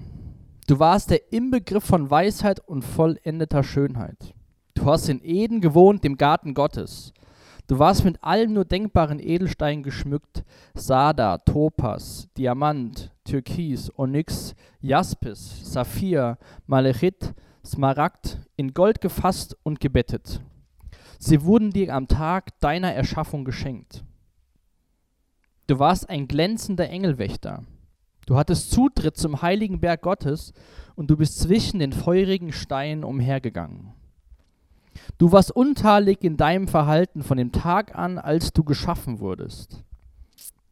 Du 0.67 0.77
warst 0.77 1.09
der 1.09 1.33
Inbegriff 1.33 1.83
von 1.83 2.11
Weisheit 2.11 2.59
und 2.59 2.83
vollendeter 2.83 3.63
Schönheit. 3.63 4.35
Du 4.75 4.85
hast 4.85 5.09
in 5.09 5.19
Eden 5.23 5.61
gewohnt, 5.61 6.03
dem 6.03 6.15
Garten 6.15 6.53
Gottes. 6.53 7.11
Du 7.65 7.79
warst 7.79 8.05
mit 8.05 8.23
allen 8.23 8.53
nur 8.53 8.65
denkbaren 8.65 9.19
Edelsteinen 9.19 9.81
geschmückt: 9.81 10.43
Sada, 10.75 11.39
Topas, 11.39 12.27
Diamant, 12.37 13.11
Türkis, 13.23 13.91
Onyx, 13.97 14.53
Jaspis, 14.79 15.73
Saphir, 15.73 16.37
Malechit, 16.67 17.33
Smaragd, 17.65 18.37
in 18.57 18.75
Gold 18.75 19.01
gefasst 19.01 19.57
und 19.63 19.79
gebettet. 19.79 20.39
Sie 21.23 21.43
wurden 21.43 21.69
dir 21.69 21.93
am 21.93 22.07
Tag 22.07 22.59
deiner 22.61 22.93
Erschaffung 22.95 23.45
geschenkt. 23.45 24.03
Du 25.67 25.77
warst 25.77 26.09
ein 26.09 26.27
glänzender 26.27 26.89
Engelwächter. 26.89 27.63
Du 28.25 28.37
hattest 28.37 28.71
Zutritt 28.71 29.17
zum 29.17 29.43
heiligen 29.43 29.79
Berg 29.79 30.01
Gottes 30.01 30.51
und 30.95 31.11
du 31.11 31.17
bist 31.17 31.39
zwischen 31.39 31.79
den 31.79 31.93
feurigen 31.93 32.51
Steinen 32.51 33.03
umhergegangen. 33.03 33.93
Du 35.19 35.31
warst 35.31 35.51
unteilig 35.51 36.23
in 36.23 36.37
deinem 36.37 36.67
Verhalten 36.67 37.21
von 37.21 37.37
dem 37.37 37.51
Tag 37.51 37.95
an, 37.95 38.17
als 38.17 38.51
du 38.51 38.63
geschaffen 38.63 39.19
wurdest. 39.19 39.83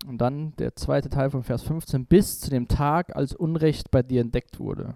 Und 0.07 0.17
dann 0.17 0.55
der 0.57 0.75
zweite 0.75 1.09
Teil 1.09 1.29
von 1.29 1.43
Vers 1.43 1.61
15, 1.61 2.07
bis 2.07 2.39
zu 2.39 2.49
dem 2.49 2.67
Tag, 2.67 3.15
als 3.15 3.35
Unrecht 3.35 3.91
bei 3.91 4.01
dir 4.01 4.21
entdeckt 4.21 4.59
wurde. 4.59 4.95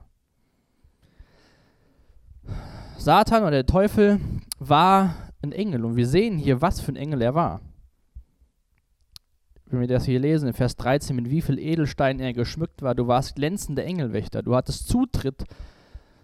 Satan 2.97 3.43
oder 3.43 3.51
der 3.51 3.67
Teufel 3.67 4.19
war 4.57 5.13
ein 5.43 5.51
Engel. 5.51 5.85
Und 5.85 5.95
wir 5.95 6.07
sehen 6.07 6.37
hier, 6.37 6.61
was 6.61 6.79
für 6.79 6.91
ein 6.91 6.95
Engel 6.95 7.21
er 7.21 7.35
war. 7.35 7.61
Wenn 9.65 9.81
wir 9.81 9.87
das 9.87 10.05
hier 10.05 10.19
lesen, 10.19 10.47
in 10.47 10.53
Vers 10.53 10.75
13, 10.75 11.15
mit 11.15 11.29
wie 11.29 11.41
viel 11.41 11.59
Edelsteinen 11.59 12.21
er 12.21 12.33
geschmückt 12.33 12.81
war. 12.81 12.95
Du 12.95 13.07
warst 13.07 13.35
glänzender 13.35 13.83
Engelwächter. 13.83 14.41
Du 14.41 14.55
hattest 14.55 14.87
Zutritt 14.87 15.43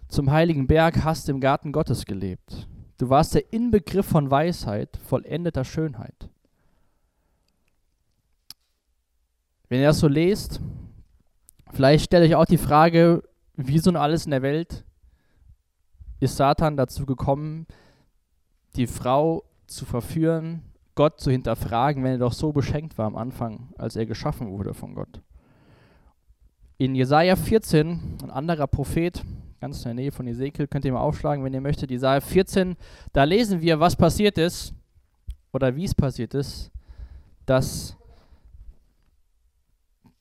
zum 0.08 0.30
heiligen 0.30 0.66
Berg, 0.66 1.04
hast 1.04 1.28
im 1.28 1.40
Garten 1.40 1.72
Gottes 1.72 2.04
gelebt. 2.04 2.68
Du 2.98 3.08
warst 3.08 3.34
der 3.34 3.52
Inbegriff 3.52 4.06
von 4.06 4.30
Weisheit, 4.30 4.98
vollendeter 5.06 5.64
Schönheit. 5.64 6.28
Wenn 9.68 9.80
ihr 9.80 9.86
das 9.86 10.00
so 10.00 10.08
lest, 10.08 10.60
vielleicht 11.72 12.04
stelle 12.04 12.26
ich 12.26 12.34
auch 12.34 12.44
die 12.44 12.58
Frage, 12.58 13.22
wie 13.56 13.78
so 13.78 13.90
alles 13.92 14.24
in 14.24 14.32
der 14.32 14.42
Welt 14.42 14.84
ist 16.18 16.36
Satan 16.36 16.76
dazu 16.76 17.06
gekommen, 17.06 17.66
die 18.76 18.86
Frau 18.86 19.44
zu 19.66 19.84
verführen, 19.84 20.62
Gott 20.94 21.20
zu 21.20 21.30
hinterfragen, 21.30 22.02
wenn 22.04 22.12
er 22.12 22.18
doch 22.18 22.32
so 22.32 22.52
beschenkt 22.52 22.98
war 22.98 23.06
am 23.06 23.16
Anfang, 23.16 23.72
als 23.78 23.96
er 23.96 24.06
geschaffen 24.06 24.50
wurde 24.50 24.74
von 24.74 24.94
Gott. 24.94 25.20
In 26.78 26.94
Jesaja 26.94 27.36
14, 27.36 28.18
ein 28.22 28.30
anderer 28.30 28.66
Prophet, 28.66 29.22
ganz 29.60 29.78
in 29.78 29.84
der 29.84 29.94
Nähe 29.94 30.12
von 30.12 30.26
Ezekiel, 30.26 30.66
könnt 30.66 30.84
ihr 30.84 30.92
mal 30.92 31.00
aufschlagen, 31.00 31.44
wenn 31.44 31.54
ihr 31.54 31.60
möchtet. 31.60 31.90
Jesaja 31.90 32.20
14, 32.20 32.76
da 33.12 33.24
lesen 33.24 33.60
wir, 33.60 33.80
was 33.80 33.96
passiert 33.96 34.38
ist 34.38 34.74
oder 35.52 35.76
wie 35.76 35.84
es 35.84 35.94
passiert 35.94 36.34
ist, 36.34 36.70
dass 37.46 37.96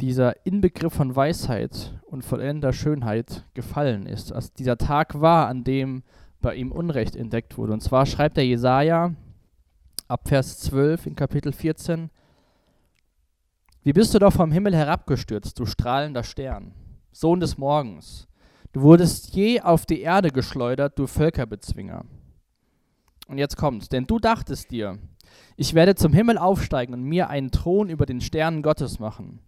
dieser 0.02 0.46
Inbegriff 0.46 0.94
von 0.94 1.16
Weisheit 1.16 1.94
und 2.06 2.24
vollender 2.24 2.74
Schönheit 2.74 3.46
gefallen 3.54 4.06
ist. 4.06 4.32
Als 4.32 4.54
dieser 4.54 4.78
Tag 4.78 5.20
war, 5.20 5.48
an 5.48 5.64
dem 5.64 6.04
bei 6.42 6.56
ihm 6.56 6.72
Unrecht 6.72 7.16
entdeckt 7.16 7.58
wurde. 7.58 7.74
Und 7.74 7.82
zwar 7.82 8.06
schreibt 8.06 8.38
der 8.38 8.46
Jesaja 8.46 9.14
ab 10.08 10.28
Vers 10.28 10.60
12 10.60 11.08
in 11.08 11.16
Kapitel 11.16 11.52
14: 11.52 12.10
Wie 13.84 13.94
bist 13.94 14.14
du 14.14 14.20
doch 14.20 14.34
vom 14.34 14.52
Himmel 14.52 14.76
herabgestürzt, 14.76 15.60
du 15.60 15.66
strahlender 15.66 16.24
Stern, 16.24 16.74
Sohn 17.12 17.40
des 17.40 17.58
Morgens? 17.58 18.28
Du 18.72 18.82
wurdest 18.82 19.34
je 19.36 19.62
auf 19.62 19.86
die 19.86 20.02
Erde 20.02 20.30
geschleudert, 20.30 20.98
du 21.00 21.08
Völkerbezwinger. 21.08 22.06
Und 23.28 23.38
jetzt 23.38 23.58
kommt's, 23.58 23.90
denn 23.90 24.06
du 24.06 24.20
dachtest 24.20 24.72
dir, 24.72 25.00
ich 25.58 25.74
werde 25.74 25.96
zum 25.96 26.14
Himmel 26.14 26.38
aufsteigen 26.38 26.94
und 26.94 27.04
mir 27.04 27.30
einen 27.30 27.52
Thron 27.52 27.90
über 27.90 28.06
den 28.06 28.22
Sternen 28.22 28.62
Gottes 28.62 29.00
machen. 29.00 29.40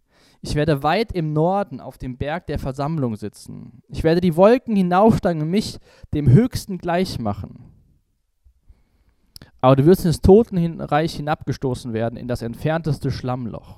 Ich 0.42 0.56
werde 0.56 0.82
weit 0.82 1.12
im 1.12 1.34
Norden 1.34 1.80
auf 1.80 1.98
dem 1.98 2.18
Berg 2.18 2.48
der 2.48 2.58
Versammlung 2.58 3.16
sitzen. 3.16 3.84
Ich 3.88 4.04
werde 4.04 4.22
die 4.22 4.36
Wolken 4.36 4.76
hinaufsteigen 4.76 5.44
und 5.44 5.50
mich 5.50 5.78
dem 6.14 6.30
Höchsten 6.30 6.80
gleich 6.80 7.20
machen. 7.20 7.66
Aber 9.62 9.76
du 9.76 9.86
wirst 9.86 10.06
ins 10.06 10.22
Totenreich 10.22 11.16
hinabgestoßen 11.16 11.94
werden, 11.94 12.18
in 12.18 12.28
das 12.28 12.42
entfernteste 12.42 13.12
Schlammloch. 13.12 13.78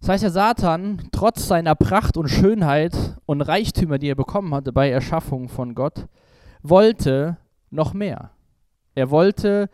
Das 0.00 0.10
heißt, 0.10 0.24
der 0.24 0.30
Satan, 0.32 1.08
trotz 1.12 1.48
seiner 1.48 1.74
Pracht 1.74 2.18
und 2.18 2.28
Schönheit 2.28 2.94
und 3.24 3.40
Reichtümer, 3.40 3.98
die 3.98 4.08
er 4.08 4.14
bekommen 4.14 4.54
hatte 4.54 4.70
bei 4.70 4.90
Erschaffung 4.90 5.48
von 5.48 5.74
Gott, 5.74 6.08
wollte 6.62 7.38
noch 7.70 7.94
mehr. 7.94 8.32
Er 8.94 9.10
wollte 9.10 9.70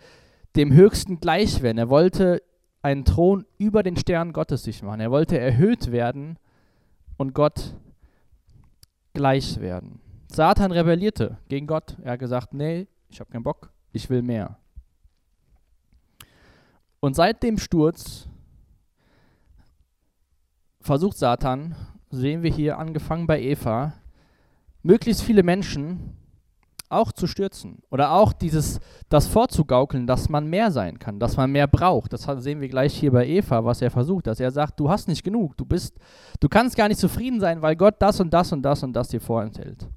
dem 0.55 0.73
Höchsten 0.73 1.19
gleich 1.19 1.63
werden. 1.63 1.79
Er 1.79 1.89
wollte 1.89 2.43
einen 2.83 3.05
Thron 3.05 3.45
über 3.59 3.83
den 3.83 3.97
Stern 3.97 4.33
Gottes 4.33 4.65
sich 4.65 4.83
machen. 4.83 5.01
Er 5.01 5.11
wollte 5.11 5.39
erhöht 5.39 5.93
werden 5.93 6.39
und 7.17 7.35
Gott 7.35 7.75
gleich 9.13 9.61
werden. 9.61 10.01
Satan 10.29 10.73
rebellierte 10.73 11.39
gegen 11.49 11.67
Gott. 11.67 11.97
Er 12.03 12.13
hat 12.13 12.21
gesagt, 12.21 12.55
nee, 12.55 12.87
ich 13.09 13.21
habe 13.21 13.31
keinen 13.31 13.43
Bock, 13.43 13.71
ich 13.93 14.09
will 14.09 14.23
mehr. 14.23 14.57
Und 17.01 17.15
seit 17.15 17.43
dem 17.43 17.59
Sturz 17.59 18.29
versucht 20.81 21.19
Satan, 21.19 21.75
sehen 22.11 22.43
wir 22.43 22.51
hier 22.51 22.79
angefangen 22.79 23.27
bei 23.27 23.41
Eva, 23.41 23.95
möglichst 24.83 25.23
viele 25.23 25.43
Menschen 25.43 26.17
auch 26.91 27.13
zu 27.13 27.27
stürzen 27.27 27.79
oder 27.91 28.13
auch 28.13 28.33
dieses 28.33 28.81
das 29.09 29.27
vorzugaukeln, 29.27 30.07
dass 30.07 30.29
man 30.29 30.49
mehr 30.49 30.71
sein 30.71 30.99
kann, 30.99 31.19
dass 31.19 31.37
man 31.37 31.51
mehr 31.51 31.67
braucht. 31.67 32.13
Das 32.13 32.23
sehen 32.39 32.61
wir 32.61 32.69
gleich 32.69 32.95
hier 32.95 33.13
bei 33.13 33.27
Eva, 33.27 33.65
was 33.65 33.81
er 33.81 33.91
versucht, 33.91 34.27
dass 34.27 34.41
er 34.41 34.51
sagt, 34.51 34.79
du 34.81 34.91
hast 34.91 35.09
nicht 35.09 35.23
genug, 35.23 35.57
du 35.57 35.65
bist 35.65 35.97
du 36.41 36.49
kannst 36.49 36.77
gar 36.77 36.89
nicht 36.89 37.01
zufrieden 37.01 37.41
sein, 37.41 37.63
weil 37.63 37.77
Gott 37.77 37.95
das 38.01 38.21
und 38.21 38.35
das 38.35 38.53
und 38.53 38.63
das 38.63 38.83
und 38.83 38.93
das 38.93 39.09
dir 39.09 39.21
vorenthält. 39.21 39.89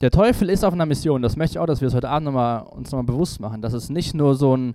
Der 0.00 0.10
Teufel 0.10 0.50
ist 0.50 0.64
auf 0.64 0.72
einer 0.72 0.86
Mission, 0.86 1.22
das 1.22 1.36
möchte 1.36 1.54
ich 1.54 1.58
auch, 1.58 1.66
dass 1.66 1.80
wir 1.80 1.88
es 1.88 1.94
heute 1.94 2.08
Abend 2.08 2.26
noch 2.26 2.32
mal, 2.32 2.58
uns 2.58 2.90
nochmal 2.90 3.06
bewusst 3.06 3.40
machen, 3.40 3.62
dass 3.62 3.72
es 3.72 3.88
nicht 3.88 4.14
nur 4.14 4.34
so 4.34 4.56
ein 4.56 4.74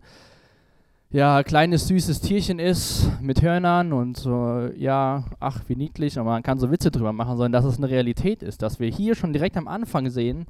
ja, 1.11 1.41
kleines 1.41 1.87
süßes 1.87 2.21
Tierchen 2.21 2.59
ist 2.59 3.09
mit 3.19 3.41
Hörnern 3.41 3.93
und 3.93 4.15
so, 4.15 4.69
ja, 4.75 5.25
ach, 5.39 5.63
wie 5.67 5.75
niedlich, 5.75 6.19
und 6.19 6.25
man 6.25 6.43
kann 6.43 6.59
so 6.59 6.69
Witze 6.69 6.91
drüber 6.91 7.13
machen, 7.13 7.35
sondern 7.35 7.51
dass 7.51 7.65
es 7.65 7.77
eine 7.77 7.89
Realität 7.89 8.43
ist, 8.43 8.61
dass 8.61 8.79
wir 8.79 8.89
hier 8.89 9.15
schon 9.15 9.33
direkt 9.33 9.57
am 9.57 9.67
Anfang 9.67 10.09
sehen, 10.11 10.45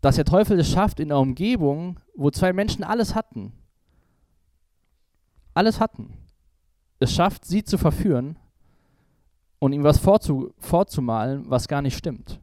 dass 0.00 0.16
der 0.16 0.24
Teufel 0.24 0.58
es 0.58 0.70
schafft, 0.70 0.98
in 0.98 1.12
einer 1.12 1.20
Umgebung, 1.20 2.00
wo 2.16 2.30
zwei 2.30 2.54
Menschen 2.54 2.84
alles 2.84 3.14
hatten, 3.14 3.52
alles 5.52 5.78
hatten, 5.78 6.14
es 6.98 7.12
schafft, 7.12 7.44
sie 7.44 7.64
zu 7.64 7.76
verführen 7.76 8.38
und 9.58 9.74
ihm 9.74 9.84
was 9.84 9.98
vorzu 9.98 10.54
vorzumalen, 10.56 11.44
was 11.50 11.68
gar 11.68 11.82
nicht 11.82 11.98
stimmt. 11.98 12.40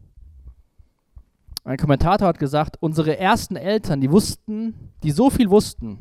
Ein 1.64 1.78
Kommentator 1.78 2.28
hat 2.28 2.40
gesagt, 2.40 2.78
unsere 2.80 3.18
ersten 3.18 3.56
Eltern, 3.56 4.02
die 4.02 4.12
wussten, 4.12 4.92
die 5.02 5.12
so 5.12 5.32
viel 5.32 5.50
wussten, 5.50 5.98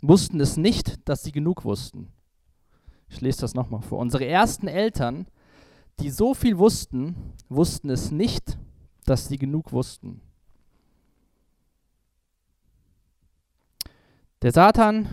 wussten 0.00 0.40
es 0.40 0.56
nicht, 0.56 1.08
dass 1.08 1.22
sie 1.22 1.32
genug 1.32 1.64
wussten. 1.64 2.12
Ich 3.08 3.20
lese 3.20 3.40
das 3.40 3.54
nochmal 3.54 3.82
vor. 3.82 3.98
Unsere 3.98 4.26
ersten 4.26 4.68
Eltern, 4.68 5.26
die 6.00 6.10
so 6.10 6.34
viel 6.34 6.58
wussten, 6.58 7.34
wussten 7.48 7.90
es 7.90 8.10
nicht, 8.10 8.58
dass 9.04 9.28
sie 9.28 9.38
genug 9.38 9.72
wussten. 9.72 10.20
Der 14.42 14.52
Satan 14.52 15.08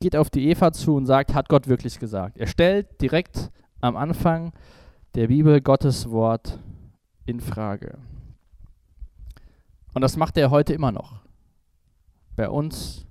geht 0.00 0.16
auf 0.16 0.30
die 0.30 0.48
Eva 0.48 0.72
zu 0.72 0.96
und 0.96 1.06
sagt, 1.06 1.34
hat 1.34 1.48
Gott 1.48 1.68
wirklich 1.68 1.98
gesagt. 1.98 2.38
Er 2.38 2.46
stellt 2.46 3.00
direkt 3.00 3.50
am 3.80 3.96
Anfang 3.96 4.52
der 5.14 5.28
Bibel 5.28 5.60
Gottes 5.60 6.10
Wort 6.10 6.58
in 7.26 7.40
Frage. 7.40 7.98
Und 9.94 10.02
das 10.02 10.16
macht 10.16 10.36
er 10.36 10.50
heute 10.50 10.72
immer 10.72 10.92
noch. 10.92 11.20
Bei 12.36 12.48
uns 12.48 13.07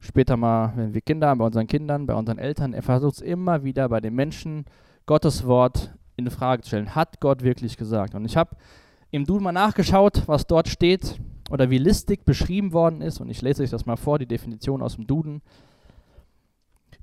später 0.00 0.36
mal, 0.36 0.72
wenn 0.76 0.94
wir 0.94 1.00
Kinder 1.00 1.28
haben, 1.28 1.38
bei 1.38 1.46
unseren 1.46 1.66
Kindern, 1.66 2.06
bei 2.06 2.14
unseren 2.14 2.38
Eltern. 2.38 2.72
Er 2.72 2.82
versucht 2.82 3.16
es 3.16 3.20
immer 3.20 3.62
wieder 3.64 3.88
bei 3.88 4.00
den 4.00 4.14
Menschen, 4.14 4.64
Gottes 5.06 5.46
Wort 5.46 5.94
in 6.16 6.30
Frage 6.30 6.62
zu 6.62 6.68
stellen. 6.68 6.94
Hat 6.94 7.20
Gott 7.20 7.42
wirklich 7.42 7.76
gesagt? 7.76 8.14
Und 8.14 8.24
ich 8.24 8.36
habe 8.36 8.56
im 9.10 9.24
Duden 9.24 9.44
mal 9.44 9.52
nachgeschaut, 9.52 10.22
was 10.26 10.46
dort 10.46 10.68
steht 10.68 11.20
oder 11.50 11.70
wie 11.70 11.78
listig 11.78 12.24
beschrieben 12.24 12.72
worden 12.72 13.02
ist. 13.02 13.20
Und 13.20 13.28
ich 13.28 13.42
lese 13.42 13.62
euch 13.62 13.70
das 13.70 13.86
mal 13.86 13.96
vor, 13.96 14.18
die 14.18 14.26
Definition 14.26 14.82
aus 14.82 14.96
dem 14.96 15.06
Duden. 15.06 15.42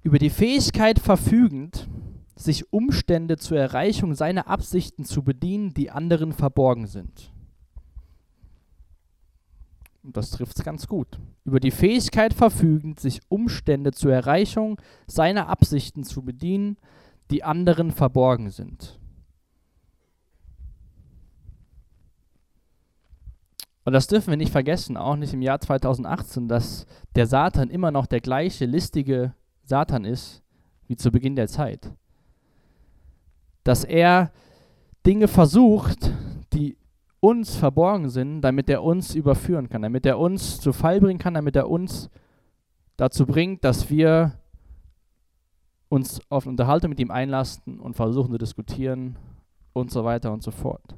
Über 0.03 0.19
die 0.19 0.29
Fähigkeit 0.29 0.99
verfügend, 0.99 1.87
sich 2.35 2.71
Umstände 2.71 3.37
zur 3.37 3.57
Erreichung 3.57 4.13
seiner 4.13 4.47
Absichten 4.47 5.03
zu 5.03 5.23
bedienen, 5.23 5.73
die 5.73 5.91
anderen 5.91 6.31
verborgen 6.31 6.87
sind. 6.87 7.33
Und 10.07 10.15
das 10.15 10.29
trifft 10.29 10.57
es 10.57 10.63
ganz 10.63 10.87
gut, 10.87 11.19
über 11.43 11.59
die 11.59 11.69
Fähigkeit 11.69 12.33
verfügend, 12.33 12.97
sich 12.97 13.19
Umstände 13.27 13.91
zur 13.91 14.13
Erreichung 14.13 14.79
seiner 15.05 15.49
Absichten 15.49 16.05
zu 16.05 16.21
bedienen, 16.21 16.77
die 17.29 17.43
anderen 17.43 17.91
verborgen 17.91 18.49
sind. 18.49 19.01
Und 23.83 23.91
das 23.91 24.07
dürfen 24.07 24.29
wir 24.29 24.37
nicht 24.37 24.53
vergessen, 24.53 24.95
auch 24.95 25.17
nicht 25.17 25.33
im 25.33 25.41
Jahr 25.41 25.59
2018, 25.59 26.47
dass 26.47 26.85
der 27.15 27.27
Satan 27.27 27.69
immer 27.69 27.91
noch 27.91 28.05
der 28.05 28.21
gleiche 28.21 28.65
listige 28.65 29.33
Satan 29.65 30.05
ist 30.05 30.41
wie 30.87 30.95
zu 30.95 31.11
Beginn 31.11 31.35
der 31.35 31.49
Zeit. 31.49 31.91
Dass 33.65 33.83
er 33.83 34.31
Dinge 35.05 35.27
versucht, 35.27 36.13
die 36.53 36.77
uns 37.27 37.57
verborgen 37.57 38.09
sind, 38.09 38.41
damit 38.41 38.69
er 38.69 38.83
uns 38.83 39.13
überführen 39.13 39.67
kann, 39.67 39.81
damit 39.81 40.05
er 40.05 40.17
uns 40.17 40.61
zu 40.61 40.71
Fall 40.71 41.01
bringen 41.01 41.19
kann, 41.19 41.33
damit 41.33 41.57
er 41.57 41.69
uns 41.69 42.09
dazu 42.95 43.25
bringt, 43.25 43.65
dass 43.65 43.89
wir 43.89 44.31
uns 45.89 46.21
auf 46.29 46.45
eine 46.45 46.51
Unterhaltung 46.51 46.89
mit 46.89 46.99
ihm 46.99 47.11
einlassen 47.11 47.79
und 47.79 47.95
versuchen 47.95 48.31
zu 48.31 48.37
diskutieren 48.37 49.17
und 49.73 49.91
so 49.91 50.05
weiter 50.05 50.31
und 50.31 50.41
so 50.41 50.51
fort. 50.51 50.95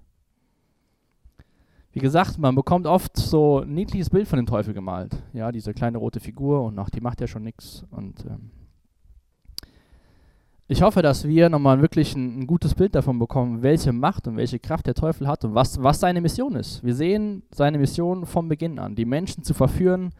Wie 1.92 2.00
gesagt, 2.00 2.38
man 2.38 2.54
bekommt 2.54 2.86
oft 2.86 3.18
so 3.18 3.62
ein 3.62 3.74
niedliches 3.74 4.12
Bild 4.12 4.28
von 4.28 4.38
dem 4.38 4.46
Teufel 4.46 4.76
gemalt. 4.76 5.24
Ja, 5.34 5.52
diese 5.52 5.74
kleine 5.74 5.98
rote 5.98 6.20
Figur 6.20 6.64
und 6.64 6.78
ach, 6.78 6.92
die 6.92 7.02
macht 7.02 7.22
ja 7.22 7.28
schon 7.28 7.44
nichts. 7.44 7.84
Und 7.90 8.26
ähm, 8.26 8.52
ich 10.72 10.84
hoffe, 10.84 11.02
dass 11.02 11.28
wir 11.28 11.50
nochmal 11.50 11.82
wirklich 11.82 12.16
ein, 12.16 12.42
ein, 12.42 12.48
gutes 12.48 12.76
Bild 12.76 12.94
davon 12.94 13.18
bekommen, 13.18 13.64
welche 13.64 13.92
Macht 13.92 14.28
und 14.28 14.38
welche 14.38 14.60
Kraft 14.60 14.86
der 14.86 14.94
Teufel 14.94 15.28
hat 15.28 15.44
und 15.44 15.56
was, 15.56 15.82
was 15.82 16.00
seine 16.00 16.22
Mission 16.22 16.56
ist. 16.56 16.84
Wir 16.84 16.94
sehen 16.94 17.42
seine 17.50 17.80
Mission 17.80 18.28
vom 18.28 18.48
Beginn 18.48 18.78
an, 18.78 18.94
die 18.94 19.06
Menschen 19.06 19.44
zu 19.44 19.56
verführen, 19.56 20.12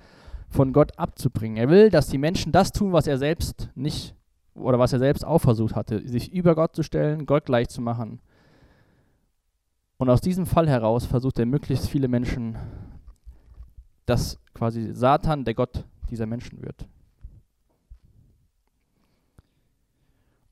von 0.50 0.74
Gott 0.74 0.98
abzubringen. 0.98 1.58
Er 1.58 1.70
will, 1.70 1.92
dass 1.92 2.08
die 2.08 2.18
Menschen 2.18 2.52
das 2.52 2.72
tun, 2.72 2.94
was 2.94 3.06
er 3.06 3.20
selbst 3.20 3.70
nicht 3.76 4.16
oder 4.56 4.80
was 4.80 4.92
er 4.92 4.98
selbst 4.98 5.24
auch 5.24 5.38
versucht 5.38 5.76
hatte, 5.76 6.06
sich 6.08 6.34
über 6.34 6.56
Gott 6.56 6.76
zu 6.76 6.82
stellen, 6.82 7.28
Gott 7.28 7.46
gleich 7.46 7.70
zu 7.70 7.80
machen. 7.80 8.20
Und 9.98 10.10
aus 10.10 10.22
diesem 10.22 10.48
Fall 10.48 10.68
heraus 10.68 11.06
versucht 11.06 11.38
er 11.38 11.46
möglichst 11.46 11.88
viele 11.88 12.08
Menschen, 12.08 12.58
dass 14.08 14.40
quasi 14.56 14.96
Satan 14.96 15.46
der 15.46 15.54
Gott 15.54 15.86
dieser 16.10 16.26
Menschen 16.26 16.64
wird. 16.64 16.88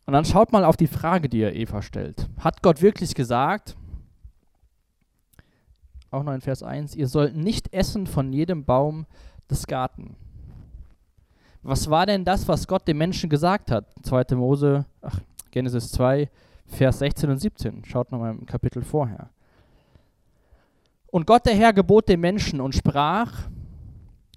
Und 0.07 0.13
dann 0.13 0.23
schaut 0.23 0.53
mal 0.53 0.63
auf 0.63 0.77
die 0.77 0.87
Frage, 0.87 1.27
die 1.27 1.41
er 1.41 1.53
Eva 1.53 1.81
stellt. 1.81 2.29
Hat 2.39 2.63
Gott 2.63 2.81
wirklich 2.81 3.13
gesagt, 3.13 3.75
auch 6.11 6.23
noch 6.23 6.33
in 6.33 6.39
Vers 6.39 6.63
1, 6.63 6.95
ihr 6.95 7.09
sollt 7.09 7.35
nicht 7.35 7.73
essen 7.73 8.07
von 8.07 8.31
jedem 8.31 8.63
Baum 8.63 9.05
des 9.49 9.67
Garten. 9.67 10.15
Was 11.61 11.89
war 11.89 12.05
denn 12.05 12.23
das, 12.23 12.47
was 12.47 12.67
Gott 12.67 12.87
dem 12.87 12.97
Menschen 12.97 13.29
gesagt 13.29 13.69
hat? 13.69 13.85
2. 14.03 14.35
Mose, 14.35 14.85
ach, 15.01 15.19
Genesis 15.51 15.91
2, 15.91 16.29
Vers 16.67 16.99
16 16.99 17.29
und 17.29 17.39
17. 17.39 17.83
Schaut 17.83 18.09
nochmal 18.09 18.31
im 18.31 18.45
Kapitel 18.45 18.83
vorher. 18.83 19.29
Und 21.07 21.27
Gott 21.27 21.45
der 21.45 21.55
Herr 21.55 21.73
gebot 21.73 22.07
dem 22.07 22.21
Menschen 22.21 22.61
und 22.61 22.75
sprach, 22.75 23.49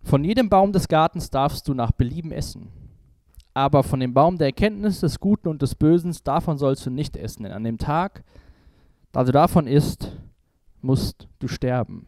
von 0.03 0.25
jedem 0.25 0.49
Baum 0.49 0.73
des 0.73 0.89
Gartens 0.89 1.31
darfst 1.31 1.69
du 1.69 1.75
nach 1.75 1.93
Belieben 1.93 2.33
essen. 2.33 2.80
Aber 3.53 3.83
von 3.83 4.01
dem 4.01 4.15
Baum 4.15 4.39
der 4.39 4.49
Erkenntnis 4.49 5.01
des 5.01 5.19
Guten 5.19 5.49
und 5.49 5.63
des 5.63 5.75
Bösen, 5.75 6.17
davon 6.25 6.59
sollst 6.59 6.87
du 6.87 6.91
nicht 6.91 7.17
essen. 7.17 7.43
Denn 7.43 7.53
an 7.53 7.65
dem 7.65 7.79
Tag, 7.79 8.23
da 9.13 9.25
du 9.25 9.33
davon 9.33 9.67
isst, 9.67 10.17
musst 10.81 11.29
du 11.39 11.49
sterben. 11.49 12.07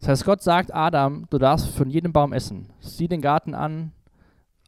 Das 0.00 0.08
heißt, 0.08 0.24
Gott 0.24 0.42
sagt 0.42 0.74
Adam, 0.74 1.26
du 1.30 1.38
darfst 1.38 1.68
von 1.68 1.90
jedem 1.90 2.12
Baum 2.12 2.32
essen. 2.32 2.70
Sieh 2.80 3.08
den 3.08 3.20
Garten 3.20 3.54
an, 3.54 3.92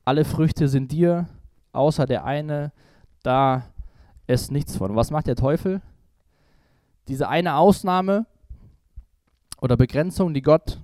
alle 0.05 0.25
Früchte 0.25 0.69
sind 0.69 0.91
dir, 0.91 1.29
außer 1.73 2.07
der 2.07 2.25
eine, 2.25 2.73
da 3.23 3.65
ist 4.27 4.51
nichts 4.51 4.77
von. 4.77 4.97
Was 4.97 5.11
macht 5.11 5.27
der 5.27 5.37
Teufel? 5.37 5.83
Diese 7.09 7.29
eine 7.29 7.57
Ausnahme 7.57 8.27
oder 9.61 9.77
Begrenzung, 9.77 10.35
die 10.35 10.43
Gott 10.43 10.81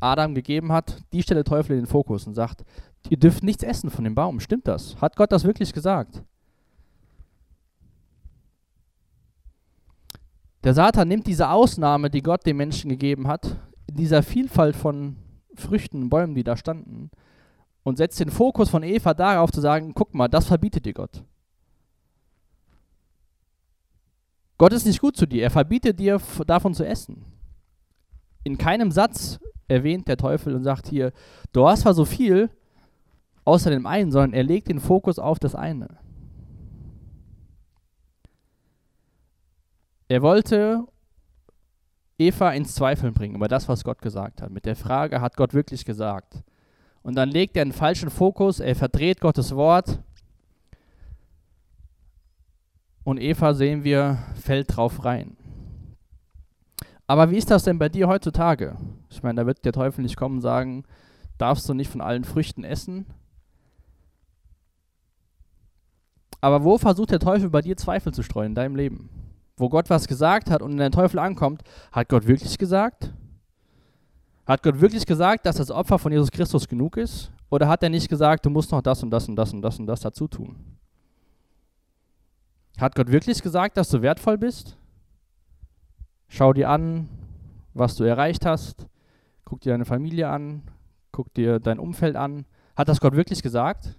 Adam 0.00 0.34
gegeben 0.34 0.72
hat, 0.72 1.02
die 1.12 1.22
stellt 1.22 1.46
Teufel 1.46 1.72
in 1.72 1.82
den 1.82 1.86
Fokus 1.86 2.26
und 2.26 2.34
sagt, 2.34 2.64
ihr 3.08 3.16
dürft 3.16 3.42
nichts 3.42 3.62
essen 3.62 3.90
von 3.90 4.04
dem 4.04 4.14
Baum. 4.14 4.40
Stimmt 4.40 4.68
das? 4.68 5.00
Hat 5.00 5.16
Gott 5.16 5.32
das 5.32 5.44
wirklich 5.44 5.72
gesagt? 5.72 6.22
Der 10.64 10.74
Satan 10.74 11.08
nimmt 11.08 11.26
diese 11.26 11.48
Ausnahme, 11.48 12.10
die 12.10 12.22
Gott 12.22 12.44
dem 12.44 12.56
Menschen 12.56 12.88
gegeben 12.90 13.28
hat, 13.28 13.56
in 13.86 13.94
dieser 13.94 14.22
Vielfalt 14.22 14.74
von 14.74 15.16
Früchten 15.54 16.02
und 16.02 16.10
Bäumen, 16.10 16.34
die 16.34 16.44
da 16.44 16.56
standen, 16.56 17.10
und 17.84 17.98
setzt 17.98 18.18
den 18.18 18.30
Fokus 18.30 18.68
von 18.68 18.82
Eva 18.82 19.14
darauf 19.14 19.52
zu 19.52 19.60
sagen, 19.60 19.92
guck 19.94 20.12
mal, 20.12 20.26
das 20.26 20.46
verbietet 20.46 20.84
dir 20.84 20.92
Gott. 20.92 21.22
Gott 24.58 24.72
ist 24.72 24.86
nicht 24.86 25.00
gut 25.00 25.16
zu 25.16 25.26
dir, 25.26 25.44
er 25.44 25.50
verbietet 25.50 26.00
dir 26.00 26.20
davon 26.46 26.74
zu 26.74 26.84
essen. 26.84 27.24
In 28.46 28.58
keinem 28.58 28.92
Satz 28.92 29.40
erwähnt 29.66 30.06
der 30.06 30.16
Teufel 30.16 30.54
und 30.54 30.62
sagt 30.62 30.86
hier, 30.86 31.12
du 31.52 31.66
hast 31.66 31.80
zwar 31.80 31.94
so 31.94 32.04
viel, 32.04 32.48
außer 33.44 33.70
dem 33.70 33.88
einen, 33.88 34.12
sondern 34.12 34.34
er 34.34 34.44
legt 34.44 34.68
den 34.68 34.78
Fokus 34.78 35.18
auf 35.18 35.40
das 35.40 35.56
eine. 35.56 35.98
Er 40.06 40.22
wollte 40.22 40.84
Eva 42.18 42.52
ins 42.52 42.76
Zweifeln 42.76 43.14
bringen 43.14 43.34
über 43.34 43.48
das, 43.48 43.68
was 43.68 43.82
Gott 43.82 44.00
gesagt 44.00 44.40
hat. 44.40 44.50
Mit 44.52 44.64
der 44.64 44.76
Frage, 44.76 45.20
hat 45.20 45.36
Gott 45.36 45.52
wirklich 45.52 45.84
gesagt? 45.84 46.44
Und 47.02 47.16
dann 47.16 47.30
legt 47.30 47.56
er 47.56 47.62
einen 47.62 47.72
falschen 47.72 48.10
Fokus, 48.10 48.60
er 48.60 48.76
verdreht 48.76 49.20
Gottes 49.20 49.56
Wort. 49.56 49.98
Und 53.02 53.18
Eva, 53.18 53.54
sehen 53.54 53.82
wir, 53.82 54.18
fällt 54.36 54.76
drauf 54.76 55.04
rein. 55.04 55.35
Aber 57.06 57.30
wie 57.30 57.36
ist 57.36 57.50
das 57.50 57.64
denn 57.64 57.78
bei 57.78 57.88
dir 57.88 58.08
heutzutage? 58.08 58.76
Ich 59.10 59.22
meine, 59.22 59.40
da 59.40 59.46
wird 59.46 59.64
der 59.64 59.72
Teufel 59.72 60.02
nicht 60.02 60.16
kommen 60.16 60.36
und 60.36 60.42
sagen, 60.42 60.84
darfst 61.38 61.68
du 61.68 61.74
nicht 61.74 61.90
von 61.90 62.00
allen 62.00 62.24
Früchten 62.24 62.64
essen? 62.64 63.06
Aber 66.40 66.64
wo 66.64 66.78
versucht 66.78 67.10
der 67.10 67.20
Teufel 67.20 67.50
bei 67.50 67.62
dir 67.62 67.76
Zweifel 67.76 68.12
zu 68.12 68.22
streuen 68.22 68.48
in 68.48 68.54
deinem 68.54 68.76
Leben? 68.76 69.08
Wo 69.56 69.68
Gott 69.68 69.88
was 69.88 70.06
gesagt 70.06 70.50
hat 70.50 70.62
und 70.62 70.76
der 70.76 70.90
Teufel 70.90 71.18
ankommt, 71.18 71.62
hat 71.92 72.08
Gott 72.08 72.26
wirklich 72.26 72.58
gesagt? 72.58 73.12
Hat 74.46 74.62
Gott 74.62 74.80
wirklich 74.80 75.06
gesagt, 75.06 75.46
dass 75.46 75.56
das 75.56 75.70
Opfer 75.70 75.98
von 75.98 76.12
Jesus 76.12 76.30
Christus 76.30 76.68
genug 76.68 76.96
ist? 76.96 77.32
Oder 77.50 77.68
hat 77.68 77.82
er 77.82 77.88
nicht 77.88 78.08
gesagt, 78.08 78.44
du 78.44 78.50
musst 78.50 78.70
noch 78.70 78.82
das 78.82 79.02
und 79.02 79.10
das 79.10 79.28
und 79.28 79.36
das 79.36 79.52
und 79.52 79.62
das 79.62 79.78
und 79.78 79.86
das 79.86 80.00
dazu 80.00 80.28
tun? 80.28 80.56
Hat 82.78 82.94
Gott 82.94 83.10
wirklich 83.10 83.42
gesagt, 83.42 83.76
dass 83.76 83.88
du 83.88 84.02
wertvoll 84.02 84.36
bist? 84.36 84.76
Schau 86.28 86.52
dir 86.52 86.70
an, 86.70 87.08
was 87.74 87.96
du 87.96 88.04
erreicht 88.04 88.46
hast. 88.46 88.86
Guck 89.44 89.60
dir 89.60 89.72
deine 89.72 89.84
Familie 89.84 90.28
an. 90.28 90.62
Guck 91.12 91.32
dir 91.34 91.60
dein 91.60 91.78
Umfeld 91.78 92.16
an. 92.16 92.46
Hat 92.76 92.88
das 92.88 93.00
Gott 93.00 93.14
wirklich 93.14 93.42
gesagt? 93.42 93.98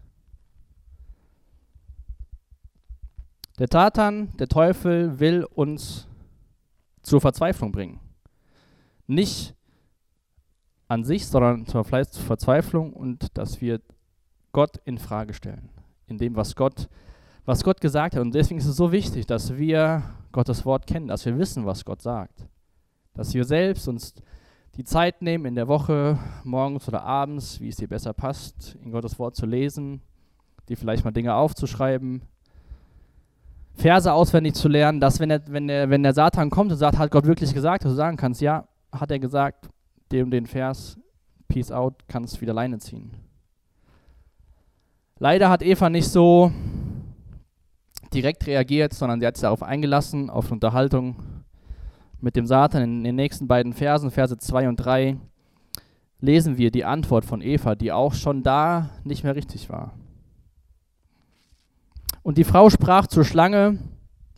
Der 3.59 3.67
Tatan, 3.67 4.35
der 4.37 4.47
Teufel, 4.47 5.19
will 5.19 5.43
uns 5.43 6.07
zur 7.01 7.21
Verzweiflung 7.21 7.71
bringen. 7.71 7.99
Nicht 9.07 9.55
an 10.87 11.03
sich, 11.03 11.27
sondern 11.27 11.65
zur 11.65 11.83
Verzweiflung 11.83 12.93
und 12.93 13.35
dass 13.37 13.61
wir 13.61 13.81
Gott 14.51 14.77
in 14.85 14.97
Frage 14.97 15.33
stellen. 15.33 15.69
In 16.07 16.17
dem, 16.17 16.35
was 16.35 16.55
Gott, 16.55 16.87
was 17.47 17.63
Gott 17.63 17.79
gesagt 17.79 18.13
hat. 18.13 18.21
Und 18.21 18.35
deswegen 18.35 18.59
ist 18.59 18.67
es 18.67 18.75
so 18.75 18.91
wichtig, 18.91 19.25
dass 19.25 19.57
wir 19.57 20.03
Gottes 20.33 20.65
Wort 20.65 20.85
kennen, 20.85 21.07
dass 21.07 21.25
wir 21.25 21.39
wissen, 21.39 21.65
was 21.65 21.85
Gott 21.85 22.01
sagt. 22.01 22.45
Dass 23.13 23.33
wir 23.33 23.45
selbst 23.45 23.87
uns 23.87 24.13
die 24.75 24.83
Zeit 24.83 25.21
nehmen, 25.21 25.45
in 25.45 25.55
der 25.55 25.69
Woche, 25.69 26.19
morgens 26.43 26.87
oder 26.89 27.03
abends, 27.03 27.61
wie 27.61 27.69
es 27.69 27.77
dir 27.77 27.87
besser 27.87 28.13
passt, 28.13 28.75
in 28.83 28.91
Gottes 28.91 29.17
Wort 29.17 29.37
zu 29.37 29.45
lesen, 29.45 30.01
dir 30.67 30.75
vielleicht 30.75 31.05
mal 31.05 31.11
Dinge 31.11 31.33
aufzuschreiben, 31.33 32.21
Verse 33.75 34.11
auswendig 34.11 34.53
zu 34.55 34.67
lernen, 34.67 34.99
dass 34.99 35.19
wenn 35.21 35.29
der, 35.29 35.41
wenn, 35.47 35.67
der, 35.67 35.89
wenn 35.89 36.03
der 36.03 36.13
Satan 36.13 36.49
kommt 36.49 36.71
und 36.71 36.77
sagt, 36.77 36.97
hat 36.97 37.11
Gott 37.11 37.25
wirklich 37.25 37.53
gesagt, 37.53 37.85
dass 37.85 37.91
du 37.93 37.95
sagen 37.95 38.17
kannst, 38.17 38.41
ja, 38.41 38.67
hat 38.91 39.09
er 39.09 39.19
gesagt, 39.19 39.69
dem 40.11 40.31
den 40.31 40.47
Vers, 40.47 40.99
Peace 41.47 41.71
out, 41.71 41.93
kannst 42.09 42.41
wieder 42.41 42.53
Leine 42.53 42.79
ziehen. 42.79 43.11
Leider 45.17 45.49
hat 45.49 45.63
Eva 45.63 45.89
nicht 45.89 46.09
so 46.09 46.51
direkt 48.17 48.47
reagiert, 48.47 48.93
sondern 48.93 49.19
sie 49.19 49.27
hat 49.27 49.37
sich 49.37 49.43
darauf 49.43 49.61
eingelassen, 49.61 50.31
auf 50.31 50.51
Unterhaltung 50.51 51.17
mit 52.19 52.35
dem 52.35 52.47
Satan. 52.47 52.81
In 52.81 53.03
den 53.03 53.15
nächsten 53.15 53.47
beiden 53.47 53.73
Versen, 53.73 54.09
Verse 54.09 54.35
2 54.35 54.69
und 54.69 54.77
3, 54.77 55.17
lesen 56.19 56.57
wir 56.57 56.71
die 56.71 56.83
Antwort 56.83 57.25
von 57.25 57.41
Eva, 57.41 57.75
die 57.75 57.91
auch 57.91 58.15
schon 58.15 58.41
da 58.41 58.89
nicht 59.03 59.23
mehr 59.23 59.35
richtig 59.35 59.69
war. 59.69 59.93
Und 62.23 62.39
die 62.39 62.43
Frau 62.43 62.71
sprach 62.71 63.05
zur 63.05 63.23
Schlange, 63.23 63.77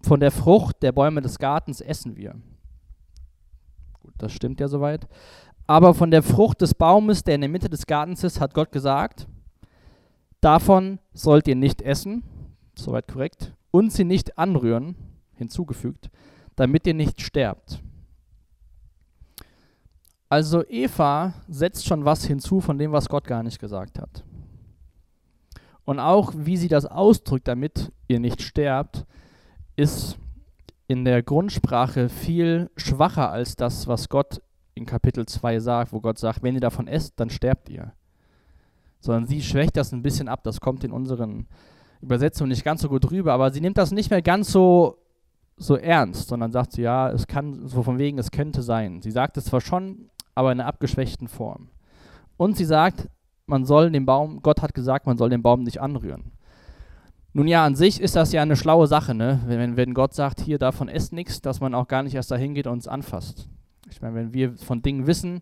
von 0.02 0.20
der 0.20 0.32
Frucht 0.32 0.84
der 0.84 0.92
Bäume 0.92 1.22
des 1.22 1.40
Gartens 1.40 1.80
essen 1.80 2.18
wir. 2.18 2.36
Gut, 4.02 4.14
das 4.18 4.34
stimmt 4.34 4.60
ja 4.60 4.68
soweit. 4.68 5.08
Aber 5.68 5.94
von 5.94 6.12
der 6.12 6.24
Frucht 6.24 6.62
des 6.62 6.74
Baumes, 6.74 7.24
der 7.24 7.36
in 7.36 7.42
der 7.42 7.50
Mitte 7.50 7.70
des 7.70 7.86
Gartens 7.86 8.24
ist, 8.24 8.42
hat 8.42 8.54
Gott 8.54 8.72
gesagt, 8.72 9.28
davon 10.42 11.00
sollt 11.14 11.48
ihr 11.48 11.56
nicht 11.56 11.82
essen, 11.82 12.24
soweit 12.76 13.08
korrekt, 13.08 13.54
und 13.72 13.92
sie 13.92 14.04
nicht 14.04 14.38
anrühren, 14.38 14.96
hinzugefügt, 15.36 16.10
damit 16.56 16.86
ihr 16.88 16.94
nicht 16.94 17.22
sterbt. 17.22 17.82
Also 20.30 20.64
Eva 20.68 21.34
setzt 21.48 21.88
schon 21.88 22.06
was 22.06 22.26
hinzu 22.26 22.62
von 22.62 22.78
dem, 22.78 22.92
was 22.92 23.10
Gott 23.10 23.26
gar 23.26 23.42
nicht 23.42 23.60
gesagt 23.60 23.98
hat. 23.98 24.24
Und 25.86 26.00
auch 26.00 26.34
wie 26.36 26.56
sie 26.56 26.68
das 26.68 26.86
ausdrückt, 26.86 27.48
damit 27.48 27.92
ihr 28.08 28.20
nicht 28.20 28.44
sterbt, 28.44 29.08
ist 29.76 30.20
in 30.88 31.04
der 31.04 31.24
Grundsprache 31.24 32.10
viel 32.10 32.70
schwacher 32.76 33.32
als 33.32 33.56
das, 33.56 33.88
was 33.88 34.08
Gott 34.08 34.42
in 34.76 34.86
Kapitel 34.86 35.26
2 35.26 35.60
sagt, 35.60 35.94
wo 35.94 36.00
Gott 36.00 36.20
sagt, 36.20 36.44
wenn 36.44 36.54
ihr 36.54 36.62
davon 36.62 36.88
esst, 36.88 37.20
dann 37.20 37.32
sterbt 37.32 37.70
ihr. 37.70 37.94
Sondern 39.00 39.26
sie 39.26 39.42
schwächt 39.42 39.78
das 39.78 39.92
ein 39.92 40.04
bisschen 40.04 40.28
ab, 40.28 40.44
das 40.44 40.62
kommt 40.62 40.84
in 40.84 40.92
unseren 40.92 41.48
Übersetzungen 42.02 42.50
nicht 42.50 42.64
ganz 42.64 42.82
so 42.82 42.90
gut 42.90 43.12
rüber, 43.12 43.34
aber 43.34 43.52
sie 43.52 43.62
nimmt 43.62 43.78
das 43.78 43.92
nicht 43.92 44.10
mehr 44.10 44.22
ganz 44.22 44.52
so, 44.52 44.98
so 45.58 45.76
ernst, 45.76 46.30
sondern 46.30 46.52
sagt 46.52 46.74
sie, 46.74 46.84
ja, 46.84 47.10
es 47.10 47.28
kann, 47.28 47.68
so 47.68 47.84
von 47.84 48.00
wegen, 48.00 48.18
es 48.18 48.32
könnte 48.32 48.62
sein. 48.62 49.02
Sie 49.02 49.12
sagt 49.12 49.38
es 49.38 49.46
zwar 49.46 49.62
schon, 49.62 50.10
aber 50.36 50.52
in 50.52 50.60
einer 50.60 50.70
abgeschwächten 50.70 51.28
Form. 51.28 51.70
Und 52.38 52.56
sie 52.56 52.66
sagt, 52.66 53.10
man 53.46 53.66
soll 53.66 53.92
den 53.92 54.06
Baum, 54.06 54.42
Gott 54.42 54.62
hat 54.62 54.74
gesagt, 54.74 55.06
man 55.06 55.18
soll 55.18 55.30
den 55.30 55.42
Baum 55.42 55.64
nicht 55.64 55.82
anrühren. 55.82 56.32
Nun 57.34 57.48
ja, 57.48 57.66
an 57.66 57.76
sich 57.76 58.02
ist 58.02 58.16
das 58.16 58.32
ja 58.32 58.42
eine 58.42 58.56
schlaue 58.56 58.88
Sache, 58.88 59.14
ne? 59.14 59.42
wenn, 59.46 59.78
wenn 59.78 59.94
Gott 59.94 60.14
sagt, 60.14 60.40
hier 60.40 60.58
davon 60.58 60.88
esst 60.88 61.14
nichts, 61.14 61.42
dass 61.42 61.60
man 61.60 61.76
auch 61.76 61.88
gar 61.88 62.04
nicht 62.04 62.16
erst 62.16 62.32
dahin 62.32 62.54
geht 62.54 62.66
und 62.66 62.74
uns 62.74 62.88
anfasst. 62.88 63.48
Ich 63.92 64.02
meine, 64.02 64.16
wenn 64.16 64.34
wir 64.34 64.54
von 64.58 64.82
Dingen 64.82 65.06
wissen, 65.06 65.42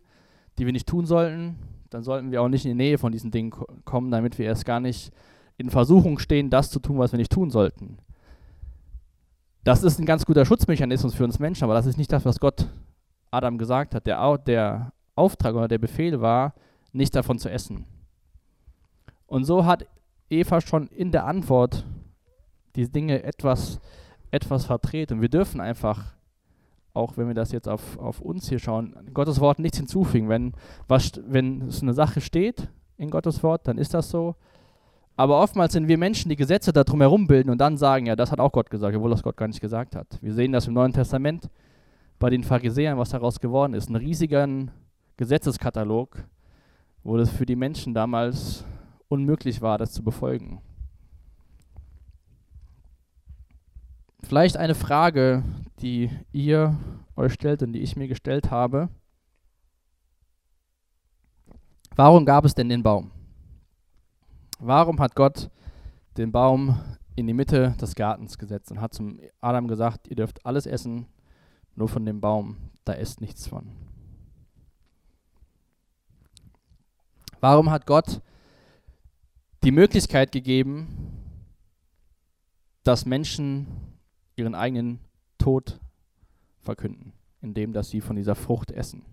die 0.58 0.66
wir 0.66 0.74
nicht 0.74 0.88
tun 0.88 1.06
sollten, 1.06 1.56
dann 1.90 2.04
sollten 2.04 2.32
wir 2.32 2.42
auch 2.42 2.50
nicht 2.50 2.66
in 2.66 2.72
die 2.72 2.84
Nähe 2.84 2.98
von 2.98 3.12
diesen 3.12 3.32
Dingen 3.32 3.52
kommen, 3.86 4.12
damit 4.12 4.38
wir 4.38 4.46
erst 4.46 4.66
gar 4.66 4.80
nicht 4.80 5.12
in 5.58 5.70
Versuchung 5.70 6.20
stehen, 6.20 6.50
das 6.50 6.70
zu 6.70 6.80
tun, 6.80 7.00
was 7.00 7.12
wir 7.12 7.18
nicht 7.18 7.32
tun 7.32 7.50
sollten. 7.50 7.98
Das 9.64 9.84
ist 9.84 10.00
ein 10.00 10.06
ganz 10.06 10.26
guter 10.26 10.46
Schutzmechanismus 10.46 11.16
für 11.16 11.24
uns 11.24 11.40
Menschen, 11.40 11.66
aber 11.66 11.74
das 11.74 11.86
ist 11.86 11.98
nicht 11.98 12.12
das, 12.12 12.26
was 12.26 12.40
Gott 12.40 12.68
Adam 13.32 13.58
gesagt 13.58 13.96
hat. 13.96 14.08
Der, 14.08 14.38
der 14.38 14.94
Auftrag 15.16 15.56
oder 15.56 15.68
der 15.68 15.80
Befehl 15.80 16.22
war, 16.22 16.54
nicht 16.94 17.16
davon 17.16 17.40
zu 17.40 17.50
essen. 17.50 17.86
Und 19.26 19.44
so 19.44 19.66
hat 19.66 19.86
Eva 20.30 20.62
schon 20.62 20.88
in 20.88 21.12
der 21.12 21.26
Antwort 21.26 21.86
die 22.76 22.90
Dinge 22.90 23.24
etwas, 23.24 23.80
etwas 24.32 24.66
verdreht. 24.66 25.12
Und 25.12 25.22
wir 25.22 25.30
dürfen 25.30 25.60
einfach, 25.60 26.14
auch 26.94 27.18
wenn 27.18 27.28
wir 27.28 27.36
das 27.36 27.52
jetzt 27.52 27.68
auf, 27.68 27.98
auf 27.98 28.22
uns 28.22 28.48
hier 28.48 28.60
schauen, 28.60 28.96
Gottes 29.14 29.40
Wort 29.42 29.60
nichts 29.60 29.78
hinzufügen. 29.78 30.30
Wenn, 30.30 30.54
was, 30.88 31.12
wenn 31.26 31.64
es 31.64 31.82
eine 31.82 31.94
Sache 31.94 32.22
steht, 32.22 32.70
in 32.98 33.10
Gottes 33.10 33.44
Wort, 33.44 33.68
dann 33.68 33.78
ist 33.78 33.94
das 33.94 34.10
so. 34.10 34.36
Aber 35.18 35.42
oftmals 35.42 35.74
sind 35.74 35.88
wir 35.88 35.98
Menschen, 35.98 36.30
die 36.30 36.36
Gesetze 36.36 36.72
da 36.72 36.84
herum 36.86 37.26
bilden 37.26 37.50
und 37.50 37.58
dann 37.58 37.76
sagen, 37.76 38.06
ja, 38.06 38.16
das 38.16 38.32
hat 38.32 38.40
auch 38.40 38.52
Gott 38.52 38.70
gesagt, 38.70 38.96
obwohl 38.96 39.10
das 39.10 39.24
Gott 39.24 39.36
gar 39.36 39.48
nicht 39.48 39.60
gesagt 39.60 39.96
hat. 39.96 40.20
Wir 40.22 40.32
sehen 40.32 40.52
das 40.52 40.68
im 40.68 40.76
Neuen 40.76 40.94
Testament 40.94 41.50
bei 42.20 42.30
den 42.30 42.44
Pharisäern, 42.44 43.00
was 43.00 43.10
daraus 43.10 43.40
geworden 43.40 43.74
ist. 43.74 43.90
Ein 43.90 43.96
riesiger 43.96 44.48
Gesetzeskatalog, 45.18 46.24
wo 47.04 47.18
es 47.18 47.32
für 47.32 47.48
die 47.48 47.56
Menschen 47.56 47.96
damals 47.96 48.64
unmöglich 49.08 49.60
war, 49.60 49.80
das 49.80 49.92
zu 49.92 50.04
befolgen. 50.04 50.62
Vielleicht 54.22 54.56
eine 54.56 54.76
Frage, 54.76 55.44
die 55.82 56.12
ihr 56.32 56.78
euch 57.16 57.34
stellt 57.34 57.64
und 57.64 57.74
die 57.74 57.82
ich 57.82 57.96
mir 57.96 58.08
gestellt 58.08 58.52
habe. 58.52 58.90
Warum 61.96 62.24
gab 62.24 62.46
es 62.46 62.54
denn 62.54 62.70
den 62.70 62.84
Baum? 62.84 63.10
Warum 64.60 65.00
hat 65.00 65.16
Gott 65.16 65.50
den 66.18 66.32
Baum 66.32 66.80
in 67.16 67.28
die 67.28 67.34
Mitte 67.34 67.76
des 67.80 67.96
Gartens 67.96 68.38
gesetzt 68.38 68.72
und 68.72 68.82
hat 68.82 68.94
zum 68.94 69.20
Adam 69.40 69.68
gesagt, 69.68 70.08
ihr 70.08 70.16
dürft 70.16 70.46
alles 70.46 70.66
essen, 70.66 71.08
nur 71.76 71.88
von 71.88 72.06
dem 72.06 72.22
Baum, 72.22 72.58
da 72.86 72.94
esst 72.94 73.22
nichts 73.22 73.48
von. 73.48 73.72
Warum 77.40 77.70
hat 77.70 77.86
Gott 77.86 78.22
die 79.64 79.72
Möglichkeit 79.72 80.32
gegeben, 80.32 80.88
dass 82.84 83.06
Menschen 83.06 83.68
ihren 84.36 84.56
eigenen 84.56 85.00
Tod 85.38 85.80
verkünden, 86.62 87.14
indem 87.42 87.74
dass 87.74 87.90
sie 87.90 88.02
von 88.02 88.16
dieser 88.16 88.36
Frucht 88.36 88.72
essen? 88.72 89.04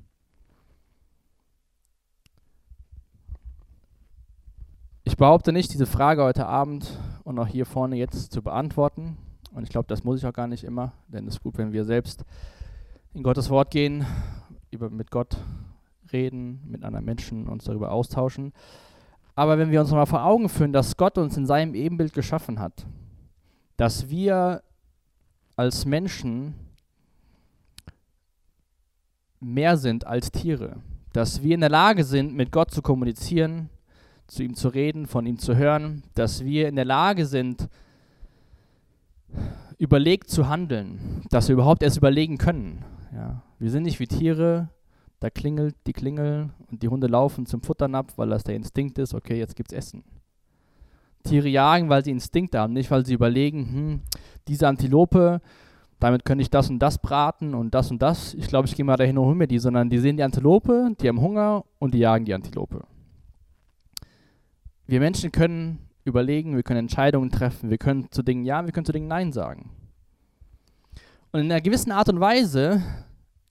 Ich 5.07 5.19
behaupte 5.19 5.53
nicht, 5.53 5.71
diese 5.73 5.85
Frage 5.85 6.23
heute 6.23 6.47
Abend 6.47 6.99
und 7.25 7.39
auch 7.39 7.47
hier 7.47 7.67
vorne 7.67 7.97
jetzt 7.97 8.33
zu 8.33 8.41
beantworten. 8.41 9.19
Und 9.53 9.63
ich 9.63 9.69
glaube, 9.69 9.87
das 9.87 10.03
muss 10.03 10.19
ich 10.19 10.27
auch 10.27 10.33
gar 10.33 10.47
nicht 10.47 10.65
immer, 10.65 10.95
denn 11.09 11.29
es 11.29 11.35
ist 11.35 11.43
gut, 11.43 11.59
wenn 11.59 11.75
wir 11.75 11.85
selbst 11.85 12.25
in 13.13 13.23
Gottes 13.23 13.51
Wort 13.51 13.71
gehen, 13.71 14.07
über, 14.71 14.89
mit 14.89 15.11
Gott 15.11 15.37
reden, 16.11 16.63
mit 16.67 16.85
anderen 16.85 17.05
Menschen 17.05 17.49
uns 17.49 17.65
darüber 17.65 17.93
austauschen. 17.93 18.55
Aber 19.35 19.59
wenn 19.59 19.71
wir 19.71 19.83
uns 19.83 19.91
mal 19.91 20.07
vor 20.07 20.25
Augen 20.25 20.49
führen, 20.49 20.73
dass 20.73 20.97
Gott 20.97 21.19
uns 21.19 21.37
in 21.37 21.45
seinem 21.45 21.75
Ebenbild 21.75 22.15
geschaffen 22.15 22.59
hat, 22.59 22.87
dass 23.77 24.09
wir 24.09 24.63
als 25.55 25.85
Menschen 25.85 26.55
mehr 29.39 29.77
sind 29.77 30.07
als 30.07 30.33
Tiere, 30.33 30.77
dass 31.13 31.43
wir 31.43 31.55
in 31.55 31.61
der 31.61 31.71
Lage 31.71 32.05
sind, 32.05 32.35
mit 32.35 32.51
Gott 32.51 32.71
zu 32.71 32.81
kommunizieren, 32.81 33.69
zu 34.27 34.43
ihm 34.43 34.55
zu 34.55 34.69
reden, 34.69 35.07
von 35.07 35.27
ihm 35.27 35.39
zu 35.39 35.57
hören, 35.57 36.03
dass 36.15 36.45
wir 36.45 36.69
in 36.69 36.77
der 36.77 36.85
Lage 36.85 37.27
sind, 37.27 37.69
überlegt 39.79 40.31
zu 40.31 40.49
handeln, 40.49 41.23
dass 41.31 41.49
wir 41.49 41.55
überhaupt 41.55 41.83
erst 41.83 41.97
überlegen 41.97 42.39
können. 42.39 42.85
Ja. 43.15 43.43
Wir 43.59 43.71
sind 43.71 43.85
nicht 43.85 44.01
wie 44.01 44.07
Tiere, 44.07 44.69
da 45.21 45.31
klingelt 45.31 45.75
die 45.87 45.93
Klingel 45.93 46.51
und 46.71 46.83
die 46.83 46.89
Hunde 46.89 47.07
laufen 47.07 47.47
zum 47.47 47.63
Futternapf, 47.63 48.17
weil 48.17 48.29
das 48.29 48.45
der 48.45 48.57
Instinkt 48.57 48.99
ist, 48.99 49.15
okay, 49.15 49.39
jetzt 49.39 49.57
gibt's 49.57 49.73
Essen. 49.73 50.05
Tiere 51.23 51.49
jagen, 51.49 51.89
weil 51.89 52.05
sie 52.05 52.11
Instinkte 52.11 52.59
haben, 52.59 52.75
nicht 52.75 52.91
weil 52.91 53.07
sie 53.07 53.15
überlegen, 53.15 53.73
hm, 53.73 54.01
diese 54.47 54.69
Antilope, 54.69 55.41
damit 55.99 56.25
könnte 56.27 56.43
ich 56.43 56.51
das 56.51 56.69
und 56.69 56.79
das 56.79 56.99
braten 56.99 57.55
und 57.55 57.75
das 57.75 57.91
und 57.91 58.03
das. 58.03 58.35
Ich 58.35 58.49
glaube, 58.49 58.69
ich 58.69 58.75
gehe 58.75 58.85
mal 58.85 58.97
dahin 58.97 59.17
und 59.17 59.25
hole 59.25 59.35
mir 59.35 59.47
die, 59.47 59.59
sondern 59.59 59.89
die 59.89 59.99
sehen 59.99 60.19
die 60.19 60.23
Antilope, 60.23 60.91
die 61.01 61.09
haben 61.09 61.21
Hunger 61.21 61.65
und 61.79 61.95
die 61.95 61.99
jagen 62.01 62.27
die 62.27 62.35
Antilope. 62.35 62.83
Wir 64.87 65.01
Menschen 65.01 65.33
können 65.33 65.79
überlegen, 66.05 66.57
wir 66.57 66.63
können 66.63 66.81
Entscheidungen 66.81 67.31
treffen, 67.31 67.71
wir 67.71 67.79
können 67.79 68.11
zu 68.11 68.23
Dingen 68.23 68.45
Ja, 68.45 68.65
wir 68.65 68.73
können 68.73 68.85
zu 68.85 68.93
Dingen 68.93 69.09
Nein 69.09 69.33
sagen. 69.33 69.71
Und 71.33 71.41
in 71.41 71.51
einer 71.51 71.63
gewissen 71.63 71.91
Art 71.91 72.09
und 72.09 72.21
Weise 72.21 72.83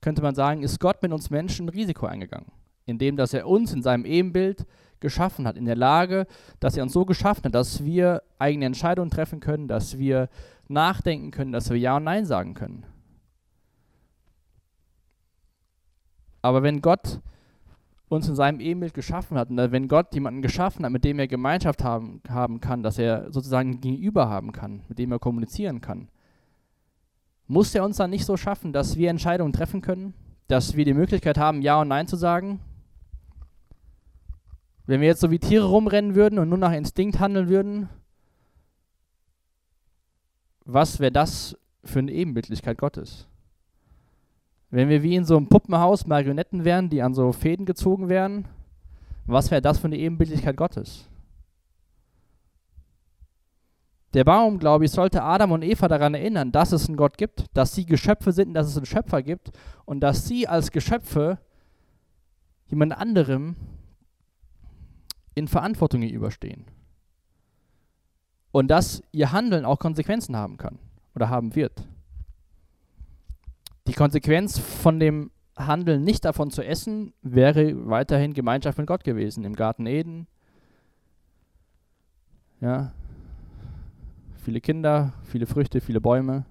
könnte 0.00 0.22
man 0.22 0.34
sagen, 0.34 0.62
ist 0.62 0.78
Gott 0.78 1.02
mit 1.02 1.12
uns 1.12 1.30
Menschen 1.30 1.66
ein 1.66 1.70
Risiko 1.70 2.06
eingegangen, 2.06 2.52
indem 2.86 3.16
dass 3.16 3.34
er 3.34 3.48
uns 3.48 3.72
in 3.72 3.82
seinem 3.82 4.04
Ebenbild 4.04 4.64
geschaffen 5.00 5.46
hat, 5.46 5.56
in 5.56 5.64
der 5.64 5.76
Lage, 5.76 6.26
dass 6.60 6.76
er 6.76 6.84
uns 6.84 6.92
so 6.92 7.04
geschaffen 7.04 7.44
hat, 7.46 7.54
dass 7.54 7.84
wir 7.84 8.22
eigene 8.38 8.66
Entscheidungen 8.66 9.10
treffen 9.10 9.40
können, 9.40 9.66
dass 9.66 9.98
wir 9.98 10.28
nachdenken 10.68 11.30
können, 11.30 11.52
dass 11.52 11.68
wir 11.68 11.78
Ja 11.78 11.96
und 11.96 12.04
Nein 12.04 12.26
sagen 12.26 12.54
können. 12.54 12.86
Aber 16.42 16.62
wenn 16.62 16.80
Gott 16.80 17.20
uns 18.14 18.28
in 18.28 18.34
seinem 18.34 18.60
Ebenbild 18.60 18.94
geschaffen 18.94 19.36
hat 19.36 19.50
und 19.50 19.56
wenn 19.56 19.88
Gott 19.88 20.14
jemanden 20.14 20.42
geschaffen 20.42 20.84
hat, 20.84 20.92
mit 20.92 21.04
dem 21.04 21.18
er 21.18 21.28
Gemeinschaft 21.28 21.84
haben, 21.84 22.20
haben 22.28 22.60
kann, 22.60 22.82
dass 22.82 22.98
er 22.98 23.32
sozusagen 23.32 23.80
Gegenüber 23.80 24.28
haben 24.28 24.52
kann, 24.52 24.82
mit 24.88 24.98
dem 24.98 25.12
er 25.12 25.18
kommunizieren 25.18 25.80
kann, 25.80 26.08
muss 27.46 27.74
er 27.74 27.84
uns 27.84 27.98
dann 27.98 28.10
nicht 28.10 28.24
so 28.24 28.36
schaffen, 28.36 28.72
dass 28.72 28.96
wir 28.96 29.10
Entscheidungen 29.10 29.52
treffen 29.52 29.80
können, 29.80 30.14
dass 30.48 30.76
wir 30.76 30.84
die 30.84 30.94
Möglichkeit 30.94 31.38
haben, 31.38 31.62
Ja 31.62 31.80
und 31.80 31.88
Nein 31.88 32.06
zu 32.06 32.16
sagen? 32.16 32.60
Wenn 34.86 35.00
wir 35.00 35.08
jetzt 35.08 35.20
so 35.20 35.30
wie 35.30 35.38
Tiere 35.38 35.64
rumrennen 35.64 36.14
würden 36.14 36.38
und 36.38 36.48
nur 36.48 36.58
nach 36.58 36.72
Instinkt 36.72 37.18
handeln 37.18 37.48
würden, 37.48 37.88
was 40.64 41.00
wäre 41.00 41.12
das 41.12 41.56
für 41.84 41.98
eine 41.98 42.12
Ebenbildlichkeit 42.12 42.78
Gottes? 42.78 43.26
Wenn 44.74 44.88
wir 44.88 45.04
wie 45.04 45.14
in 45.14 45.24
so 45.24 45.36
einem 45.36 45.46
Puppenhaus 45.46 46.04
Marionetten 46.04 46.64
wären, 46.64 46.90
die 46.90 47.00
an 47.00 47.14
so 47.14 47.30
Fäden 47.30 47.64
gezogen 47.64 48.08
wären, 48.08 48.48
was 49.24 49.52
wäre 49.52 49.62
das 49.62 49.78
für 49.78 49.86
eine 49.86 49.96
Ebenbildlichkeit 49.96 50.56
Gottes? 50.56 51.08
Der 54.14 54.24
Baum, 54.24 54.58
glaube 54.58 54.84
ich, 54.84 54.90
sollte 54.90 55.22
Adam 55.22 55.52
und 55.52 55.62
Eva 55.62 55.86
daran 55.86 56.14
erinnern, 56.14 56.50
dass 56.50 56.72
es 56.72 56.88
einen 56.88 56.96
Gott 56.96 57.18
gibt, 57.18 57.44
dass 57.54 57.72
sie 57.72 57.86
Geschöpfe 57.86 58.32
sind 58.32 58.48
und 58.48 58.54
dass 58.54 58.66
es 58.66 58.76
einen 58.76 58.84
Schöpfer 58.84 59.22
gibt 59.22 59.52
und 59.84 60.00
dass 60.00 60.26
sie 60.26 60.48
als 60.48 60.72
Geschöpfe 60.72 61.38
jemand 62.66 62.98
anderem 62.98 63.54
in 65.36 65.46
Verantwortung 65.46 66.00
gegenüberstehen. 66.00 66.64
Und 68.50 68.72
dass 68.72 69.04
ihr 69.12 69.30
Handeln 69.30 69.64
auch 69.64 69.78
Konsequenzen 69.78 70.34
haben 70.34 70.56
kann 70.56 70.80
oder 71.14 71.28
haben 71.28 71.54
wird. 71.54 71.86
Die 73.86 73.92
Konsequenz 73.92 74.58
von 74.58 74.98
dem 74.98 75.30
Handeln 75.56 76.02
nicht 76.02 76.24
davon 76.24 76.50
zu 76.50 76.62
essen, 76.62 77.12
wäre 77.22 77.88
weiterhin 77.88 78.32
Gemeinschaft 78.32 78.78
mit 78.78 78.86
Gott 78.86 79.04
gewesen. 79.04 79.44
Im 79.44 79.54
Garten 79.54 79.86
Eden. 79.86 80.26
Ja. 82.60 82.92
Viele 84.42 84.60
Kinder, 84.60 85.12
viele 85.24 85.46
Früchte, 85.46 85.80
viele 85.80 86.00
Bäume. 86.00 86.44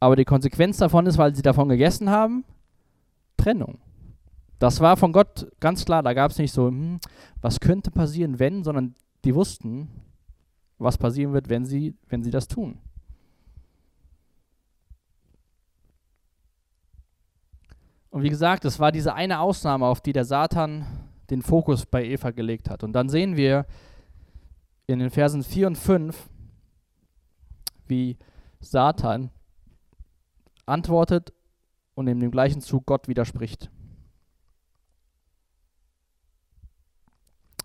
Aber 0.00 0.16
die 0.16 0.24
Konsequenz 0.24 0.76
davon 0.76 1.06
ist, 1.06 1.18
weil 1.18 1.34
sie 1.34 1.42
davon 1.42 1.68
gegessen 1.68 2.10
haben, 2.10 2.44
Trennung. 3.36 3.78
Das 4.58 4.80
war 4.80 4.96
von 4.96 5.12
Gott 5.12 5.50
ganz 5.60 5.84
klar. 5.84 6.02
Da 6.02 6.12
gab 6.12 6.30
es 6.30 6.38
nicht 6.38 6.52
so, 6.52 6.68
hm, 6.68 7.00
was 7.40 7.60
könnte 7.60 7.90
passieren, 7.90 8.38
wenn, 8.38 8.64
sondern 8.64 8.94
die 9.24 9.34
wussten, 9.34 9.88
was 10.78 10.98
passieren 10.98 11.32
wird, 11.32 11.48
wenn 11.48 11.64
sie, 11.64 11.96
wenn 12.08 12.22
sie 12.22 12.30
das 12.30 12.48
tun. 12.48 12.78
Und 18.14 18.22
wie 18.22 18.30
gesagt, 18.30 18.64
es 18.64 18.78
war 18.78 18.92
diese 18.92 19.14
eine 19.14 19.40
Ausnahme, 19.40 19.86
auf 19.86 20.00
die 20.00 20.12
der 20.12 20.24
Satan 20.24 20.86
den 21.30 21.42
Fokus 21.42 21.84
bei 21.84 22.04
Eva 22.04 22.30
gelegt 22.30 22.70
hat. 22.70 22.84
Und 22.84 22.92
dann 22.92 23.08
sehen 23.08 23.36
wir 23.36 23.66
in 24.86 25.00
den 25.00 25.10
Versen 25.10 25.42
4 25.42 25.66
und 25.66 25.76
5, 25.76 26.30
wie 27.88 28.16
Satan 28.60 29.30
antwortet 30.64 31.32
und 31.96 32.06
in 32.06 32.20
dem 32.20 32.30
gleichen 32.30 32.60
Zug 32.60 32.86
Gott 32.86 33.08
widerspricht. 33.08 33.68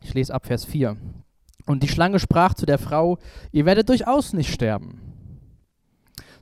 Ich 0.01 0.15
lese 0.15 0.33
ab 0.33 0.47
Vers 0.47 0.65
4. 0.65 0.97
Und 1.67 1.83
die 1.83 1.89
Schlange 1.89 2.17
sprach 2.17 2.55
zu 2.55 2.65
der 2.65 2.79
Frau, 2.79 3.19
ihr 3.51 3.67
werdet 3.67 3.87
durchaus 3.87 4.33
nicht 4.33 4.51
sterben 4.51 5.08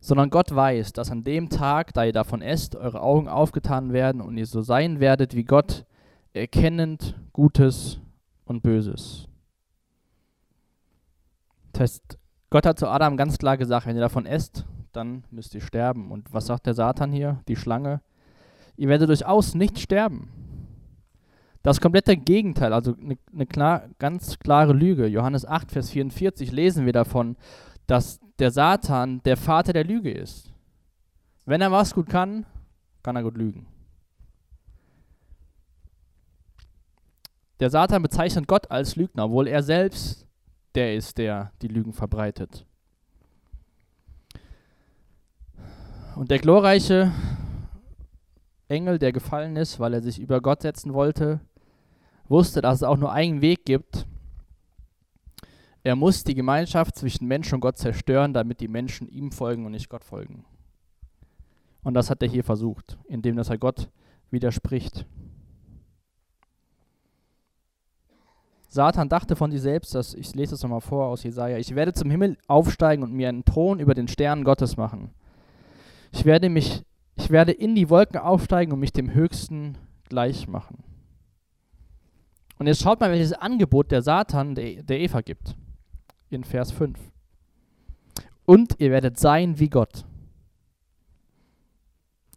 sondern 0.08 0.30
Gott 0.30 0.56
weiß, 0.56 0.94
dass 0.94 1.12
an 1.12 1.26
dem 1.26 1.50
Tag, 1.50 1.94
da 1.94 2.06
ihr 2.06 2.14
davon 2.14 2.42
esst, 2.42 2.78
eure 2.78 3.02
Augen 3.02 3.28
aufgetan 3.28 3.92
werden 3.92 4.22
und 4.22 4.38
ihr 4.38 4.46
so 4.46 4.62
sein 4.62 5.02
werdet 5.02 5.36
wie 5.36 5.44
Gott, 5.44 5.86
erkennend 6.32 7.20
Gutes 7.34 8.00
und 8.46 8.64
Böses. 8.64 9.28
Das 11.74 11.82
heißt, 11.82 12.18
Gott 12.50 12.66
hat 12.66 12.80
zu 12.80 12.88
Adam 12.88 13.18
ganz 13.18 13.38
klar 13.38 13.58
gesagt, 13.58 13.86
wenn 13.86 13.98
ihr 13.98 14.02
davon 14.02 14.26
esst, 14.26 14.66
dann 14.94 15.26
müsst 15.30 15.54
ihr 15.54 15.62
sterben. 15.62 16.10
Und 16.10 16.34
was 16.34 16.46
sagt 16.46 16.68
der 16.68 16.74
Satan 16.74 17.12
hier, 17.12 17.42
die 17.50 17.58
Schlange? 17.58 18.00
Ihr 18.78 18.88
werdet 18.88 19.10
durchaus 19.10 19.56
nicht 19.56 19.78
sterben. 19.78 20.30
Das 21.64 21.82
komplette 21.82 22.16
Gegenteil, 22.16 22.72
also 22.72 22.96
eine 22.96 23.18
ne 23.34 23.96
ganz 24.00 24.40
klare 24.40 24.72
Lüge. 24.72 25.08
Johannes 25.08 25.46
8, 25.46 25.70
Vers 25.70 25.90
44 25.90 26.54
lesen 26.54 26.86
wir 26.86 26.94
davon, 26.94 27.36
dass 27.88 28.22
der 28.40 28.52
Satan 28.52 29.22
der 29.24 29.38
Vater 29.38 29.74
der 29.74 29.84
Lüge 29.84 30.12
ist. 30.12 30.52
Wenn 31.46 31.62
er 31.62 31.72
was 31.72 31.94
gut 31.94 32.10
kann, 32.10 32.46
kann 33.04 33.16
er 33.16 33.24
gut 33.24 33.38
lügen. 33.38 33.68
Der 37.60 37.70
Satan 37.70 38.04
bezeichnet 38.04 38.48
Gott 38.48 38.70
als 38.70 38.96
Lügner, 38.96 39.26
obwohl 39.26 39.48
er 39.48 39.64
selbst 39.64 40.28
der 40.76 40.96
ist, 40.96 41.18
der 41.18 41.52
die 41.62 41.68
Lügen 41.68 41.94
verbreitet. 41.94 42.66
Und 46.16 46.30
der 46.30 46.40
glorreiche 46.40 47.12
Engel, 48.68 49.00
der 49.00 49.12
gefallen 49.12 49.56
ist, 49.56 49.80
weil 49.80 49.94
er 49.94 50.02
sich 50.02 50.20
über 50.20 50.42
Gott 50.42 50.62
setzen 50.62 50.94
wollte, 50.94 51.40
wusste, 52.28 52.62
dass 52.62 52.78
es 52.78 52.84
auch 52.84 52.98
nur 52.98 53.12
einen 53.12 53.42
Weg 53.42 53.66
gibt. 53.66 54.06
Er 55.88 55.96
muss 55.96 56.26
die 56.26 56.36
Gemeinschaft 56.36 56.98
zwischen 56.98 57.30
Mensch 57.30 57.54
und 57.54 57.62
Gott 57.62 57.78
zerstören, 57.78 58.34
damit 58.34 58.60
die 58.60 58.68
Menschen 58.68 59.08
ihm 59.08 59.32
folgen 59.32 59.66
und 59.66 59.72
nicht 59.72 59.88
Gott 59.88 60.04
folgen. 60.04 60.44
Und 61.82 61.94
das 61.94 62.10
hat 62.10 62.22
er 62.22 62.28
hier 62.28 62.44
versucht, 62.44 62.98
indem 63.08 63.38
dass 63.38 63.50
er 63.50 63.58
Gott 63.58 63.90
widerspricht. 64.30 65.06
Satan 68.68 69.08
dachte 69.08 69.38
von 69.38 69.50
sich 69.50 69.62
selbst, 69.62 69.96
dass, 69.96 70.14
ich 70.14 70.36
lese 70.36 70.56
es 70.56 70.62
nochmal 70.62 70.82
vor 70.82 71.06
aus 71.06 71.24
Jesaja, 71.24 71.58
ich 71.58 71.74
werde 71.74 71.94
zum 71.94 72.12
Himmel 72.12 72.36
aufsteigen 72.48 73.02
und 73.02 73.14
mir 73.14 73.30
einen 73.30 73.46
Thron 73.46 73.80
über 73.80 73.94
den 73.94 74.10
Sternen 74.10 74.44
Gottes 74.44 74.76
machen. 74.76 75.12
Ich 76.12 76.26
werde 76.26 76.50
mich, 76.50 76.84
ich 77.16 77.30
werde 77.30 77.54
in 77.54 77.76
die 77.76 77.90
Wolken 77.90 78.20
aufsteigen 78.20 78.74
und 78.74 78.82
mich 78.82 78.92
dem 78.92 79.14
Höchsten 79.14 79.78
gleich 80.10 80.50
machen. 80.50 80.84
Und 82.60 82.68
jetzt 82.68 82.82
schaut 82.82 83.00
mal, 83.00 83.10
welches 83.10 83.32
Angebot 83.32 83.90
der 83.90 84.02
Satan 84.02 84.54
der, 84.54 84.84
der 84.84 85.00
Eva 85.00 85.22
gibt. 85.22 85.56
In 86.30 86.44
Vers 86.44 86.72
5. 86.72 87.00
Und 88.46 88.80
ihr 88.80 88.92
werdet 88.92 89.20
sein 89.20 89.60
wie 89.60 89.70
Gott. 89.70 90.06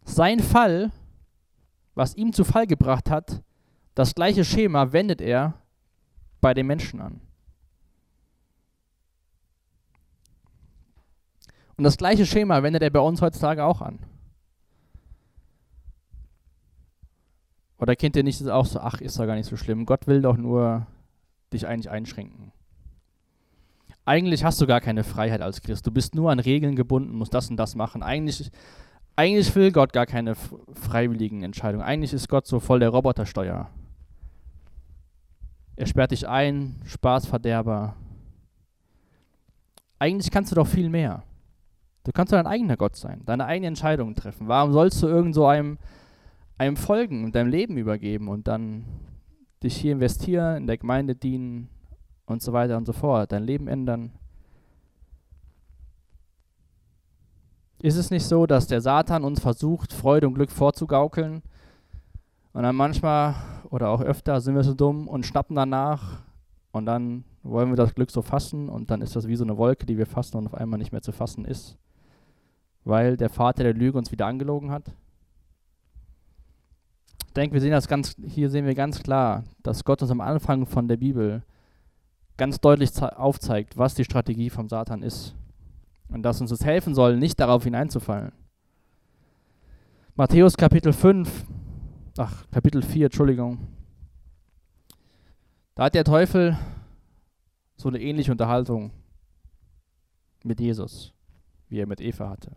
Sein 0.03 0.39
Fall, 0.39 0.91
was 1.95 2.15
ihm 2.15 2.33
zu 2.33 2.43
Fall 2.43 2.67
gebracht 2.67 3.09
hat, 3.09 3.41
das 3.95 4.15
gleiche 4.15 4.45
Schema 4.45 4.93
wendet 4.93 5.21
er 5.21 5.53
bei 6.39 6.53
den 6.53 6.67
Menschen 6.67 7.01
an. 7.01 7.21
Und 11.77 11.83
das 11.83 11.97
gleiche 11.97 12.25
Schema 12.25 12.63
wendet 12.63 12.83
er 12.83 12.89
bei 12.89 12.99
uns 12.99 13.21
heutzutage 13.21 13.63
auch 13.63 13.81
an. 13.81 13.99
Oder 17.77 17.95
kennt 17.95 18.15
ihr 18.15 18.23
nicht 18.23 18.39
das 18.39 18.47
auch 18.47 18.67
so, 18.67 18.79
ach, 18.79 19.01
ist 19.01 19.17
doch 19.17 19.25
gar 19.25 19.35
nicht 19.35 19.49
so 19.49 19.57
schlimm. 19.57 19.87
Gott 19.87 20.05
will 20.05 20.21
doch 20.21 20.37
nur 20.37 20.85
dich 21.51 21.65
eigentlich 21.65 21.89
einschränken. 21.89 22.51
Eigentlich 24.05 24.43
hast 24.43 24.59
du 24.59 24.67
gar 24.67 24.81
keine 24.81 25.03
Freiheit 25.03 25.41
als 25.41 25.61
Christ. 25.61 25.85
Du 25.85 25.91
bist 25.91 26.15
nur 26.15 26.31
an 26.31 26.39
Regeln 26.39 26.75
gebunden, 26.75 27.15
musst 27.15 27.33
das 27.33 27.49
und 27.49 27.57
das 27.57 27.75
machen. 27.75 28.01
Eigentlich, 28.01 28.51
eigentlich 29.15 29.53
will 29.55 29.71
Gott 29.71 29.93
gar 29.93 30.05
keine 30.05 30.35
freiwilligen 30.35 31.43
Entscheidungen. 31.43 31.83
Eigentlich 31.83 32.13
ist 32.13 32.27
Gott 32.27 32.47
so 32.47 32.59
voll 32.59 32.79
der 32.79 32.89
Robotersteuer. 32.89 33.69
Er 35.75 35.85
sperrt 35.85 36.11
dich 36.11 36.27
ein, 36.27 36.81
Spaßverderber. 36.85 37.95
Eigentlich 39.99 40.31
kannst 40.31 40.51
du 40.51 40.55
doch 40.55 40.67
viel 40.67 40.89
mehr. 40.89 41.23
Du 42.03 42.11
kannst 42.11 42.33
dein 42.33 42.47
eigener 42.47 42.77
Gott 42.77 42.95
sein, 42.95 43.21
deine 43.25 43.45
eigenen 43.45 43.69
Entscheidungen 43.69 44.15
treffen. 44.15 44.47
Warum 44.47 44.73
sollst 44.73 45.01
du 45.03 45.07
irgend 45.07 45.35
so 45.35 45.45
einem 45.45 45.77
einem 46.61 46.77
folgen 46.77 47.23
und 47.23 47.33
deinem 47.33 47.49
Leben 47.49 47.77
übergeben 47.77 48.27
und 48.27 48.47
dann 48.47 48.85
dich 49.63 49.75
hier 49.77 49.93
investieren, 49.93 50.57
in 50.57 50.67
der 50.67 50.77
Gemeinde 50.77 51.15
dienen 51.15 51.69
und 52.31 52.41
so 52.41 52.53
weiter 52.53 52.77
und 52.77 52.85
so 52.85 52.93
fort, 52.93 53.31
dein 53.31 53.43
Leben 53.43 53.67
ändern. 53.67 54.11
Ist 57.79 57.97
es 57.97 58.11
nicht 58.11 58.25
so, 58.25 58.45
dass 58.45 58.67
der 58.67 58.81
Satan 58.81 59.23
uns 59.23 59.39
versucht, 59.39 59.91
Freude 59.91 60.27
und 60.27 60.35
Glück 60.35 60.51
vorzugaukeln? 60.51 61.41
Und 62.53 62.63
dann 62.63 62.75
manchmal 62.75 63.35
oder 63.69 63.89
auch 63.89 64.01
öfter 64.01 64.39
sind 64.41 64.55
wir 64.55 64.63
so 64.63 64.73
dumm 64.73 65.07
und 65.07 65.25
schnappen 65.25 65.55
danach 65.55 66.21
und 66.71 66.85
dann 66.85 67.23
wollen 67.43 67.69
wir 67.69 67.75
das 67.75 67.95
Glück 67.95 68.11
so 68.11 68.21
fassen 68.21 68.69
und 68.69 68.91
dann 68.91 69.01
ist 69.01 69.15
das 69.15 69.27
wie 69.27 69.35
so 69.35 69.43
eine 69.43 69.57
Wolke, 69.57 69.85
die 69.85 69.97
wir 69.97 70.05
fassen 70.05 70.37
und 70.37 70.47
auf 70.47 70.53
einmal 70.53 70.77
nicht 70.77 70.91
mehr 70.91 71.01
zu 71.01 71.11
fassen 71.11 71.45
ist, 71.45 71.77
weil 72.83 73.17
der 73.17 73.29
Vater 73.29 73.63
der 73.63 73.73
Lüge 73.73 73.97
uns 73.97 74.11
wieder 74.11 74.27
angelogen 74.27 74.71
hat? 74.71 74.93
Ich 77.27 77.33
denke, 77.33 77.53
wir 77.53 77.61
sehen 77.61 77.71
das 77.71 77.87
ganz, 77.87 78.15
hier 78.27 78.49
sehen 78.49 78.65
wir 78.65 78.75
ganz 78.75 79.01
klar, 79.01 79.45
dass 79.63 79.85
Gott 79.85 80.01
uns 80.01 80.11
am 80.11 80.21
Anfang 80.21 80.65
von 80.65 80.89
der 80.89 80.97
Bibel 80.97 81.43
ganz 82.41 82.59
deutlich 82.59 82.99
aufzeigt, 82.99 83.77
was 83.77 83.93
die 83.93 84.03
Strategie 84.03 84.49
vom 84.49 84.67
Satan 84.67 85.03
ist. 85.03 85.35
Und 86.09 86.23
dass 86.23 86.41
uns 86.41 86.49
das 86.49 86.65
helfen 86.65 86.95
soll, 86.95 87.15
nicht 87.15 87.39
darauf 87.39 87.63
hineinzufallen. 87.63 88.31
Matthäus 90.15 90.57
Kapitel 90.57 90.91
5, 90.91 91.45
ach, 92.17 92.49
Kapitel 92.49 92.81
4, 92.81 93.05
Entschuldigung. 93.05 93.67
Da 95.75 95.83
hat 95.83 95.93
der 95.93 96.03
Teufel 96.03 96.57
so 97.77 97.89
eine 97.89 98.01
ähnliche 98.01 98.31
Unterhaltung 98.31 98.89
mit 100.43 100.59
Jesus, 100.59 101.13
wie 101.69 101.77
er 101.77 101.85
mit 101.85 102.01
Eva 102.01 102.27
hatte. 102.27 102.55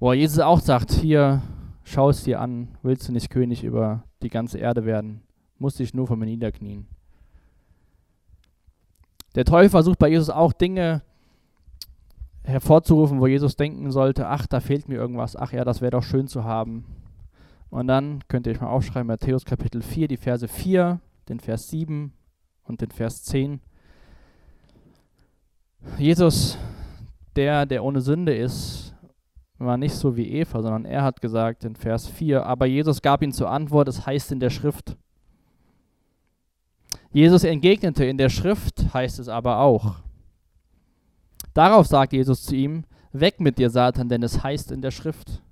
Wo 0.00 0.12
Jesus 0.12 0.40
auch 0.40 0.58
sagt, 0.58 0.90
hier, 0.90 1.42
Schau 1.84 2.10
es 2.10 2.24
dir 2.24 2.40
an, 2.40 2.68
willst 2.82 3.08
du 3.08 3.12
nicht 3.12 3.30
König 3.30 3.64
über 3.64 4.04
die 4.22 4.28
ganze 4.28 4.58
Erde 4.58 4.84
werden, 4.84 5.22
musst 5.58 5.78
dich 5.78 5.94
nur 5.94 6.06
vor 6.06 6.16
mir 6.16 6.26
niederknien. 6.26 6.86
Der 9.34 9.44
Teufel 9.44 9.70
versucht 9.70 9.98
bei 9.98 10.08
Jesus 10.08 10.30
auch 10.30 10.52
Dinge 10.52 11.02
hervorzurufen, 12.44 13.20
wo 13.20 13.26
Jesus 13.26 13.56
denken 13.56 13.90
sollte, 13.90 14.26
ach, 14.28 14.46
da 14.46 14.60
fehlt 14.60 14.88
mir 14.88 14.96
irgendwas, 14.96 15.36
ach 15.36 15.52
ja, 15.52 15.64
das 15.64 15.80
wäre 15.80 15.92
doch 15.92 16.02
schön 16.02 16.28
zu 16.28 16.44
haben. 16.44 16.84
Und 17.70 17.86
dann 17.86 18.22
könnt 18.28 18.46
ihr 18.46 18.52
euch 18.52 18.60
mal 18.60 18.68
aufschreiben, 18.68 19.06
Matthäus 19.06 19.44
Kapitel 19.44 19.80
4, 19.80 20.08
die 20.08 20.16
Verse 20.16 20.46
4, 20.46 21.00
den 21.28 21.40
Vers 21.40 21.70
7 21.70 22.12
und 22.64 22.80
den 22.80 22.90
Vers 22.90 23.22
10. 23.24 23.60
Jesus, 25.98 26.58
der, 27.34 27.64
der 27.64 27.84
ohne 27.84 28.00
Sünde 28.00 28.34
ist, 28.34 28.94
war 29.58 29.76
nicht 29.76 29.94
so 29.94 30.16
wie 30.16 30.28
Eva, 30.28 30.60
sondern 30.60 30.84
er 30.84 31.02
hat 31.02 31.20
gesagt 31.20 31.64
in 31.64 31.76
Vers 31.76 32.08
4, 32.08 32.44
aber 32.44 32.66
Jesus 32.66 33.00
gab 33.00 33.22
ihm 33.22 33.32
zur 33.32 33.50
Antwort, 33.50 33.88
es 33.88 34.04
heißt 34.04 34.32
in 34.32 34.40
der 34.40 34.50
Schrift. 34.50 34.96
Jesus 37.12 37.44
entgegnete, 37.44 38.04
in 38.04 38.16
der 38.16 38.30
Schrift 38.30 38.94
heißt 38.94 39.18
es 39.18 39.28
aber 39.28 39.58
auch. 39.58 39.96
Darauf 41.54 41.86
sagt 41.86 42.14
Jesus 42.14 42.42
zu 42.42 42.56
ihm, 42.56 42.84
weg 43.12 43.40
mit 43.40 43.58
dir, 43.58 43.68
Satan, 43.68 44.08
denn 44.08 44.22
es 44.22 44.42
heißt 44.42 44.72
in 44.72 44.80
der 44.80 44.90
Schrift. 44.90 45.42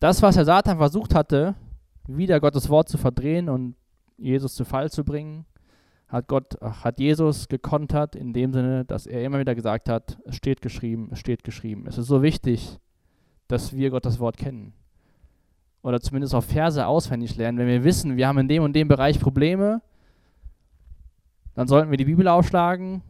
Das, 0.00 0.22
was 0.22 0.36
der 0.36 0.46
Satan 0.46 0.78
versucht 0.78 1.14
hatte, 1.14 1.54
wieder 2.06 2.40
Gottes 2.40 2.68
Wort 2.68 2.88
zu 2.88 2.96
verdrehen 2.96 3.48
und 3.48 3.76
Jesus 4.16 4.54
zu 4.54 4.64
Fall 4.64 4.90
zu 4.90 5.04
bringen, 5.04 5.44
hat 6.08 6.28
Gott, 6.28 6.56
hat 6.62 7.00
Jesus 7.00 7.48
gekontert 7.48 8.14
in 8.14 8.32
dem 8.32 8.52
Sinne, 8.52 8.84
dass 8.84 9.06
er 9.06 9.24
immer 9.24 9.40
wieder 9.40 9.54
gesagt 9.54 9.88
hat, 9.88 10.18
es 10.24 10.36
steht 10.36 10.62
geschrieben, 10.62 11.10
es 11.12 11.18
steht 11.18 11.44
geschrieben. 11.44 11.86
Es 11.86 11.98
ist 11.98 12.06
so 12.06 12.22
wichtig, 12.22 12.78
dass 13.48 13.74
wir 13.74 13.90
Gottes 13.90 14.20
Wort 14.20 14.36
kennen. 14.36 14.72
Oder 15.82 16.00
zumindest 16.00 16.34
auch 16.34 16.42
Verse 16.42 16.84
auswendig 16.84 17.36
lernen. 17.36 17.58
Wenn 17.58 17.68
wir 17.68 17.84
wissen, 17.84 18.16
wir 18.16 18.26
haben 18.26 18.38
in 18.38 18.48
dem 18.48 18.62
und 18.62 18.74
dem 18.74 18.88
Bereich 18.88 19.20
Probleme, 19.20 19.82
dann 21.54 21.68
sollten 21.68 21.90
wir 21.90 21.96
die 21.96 22.04
Bibel 22.04 22.28
aufschlagen, 22.28 23.02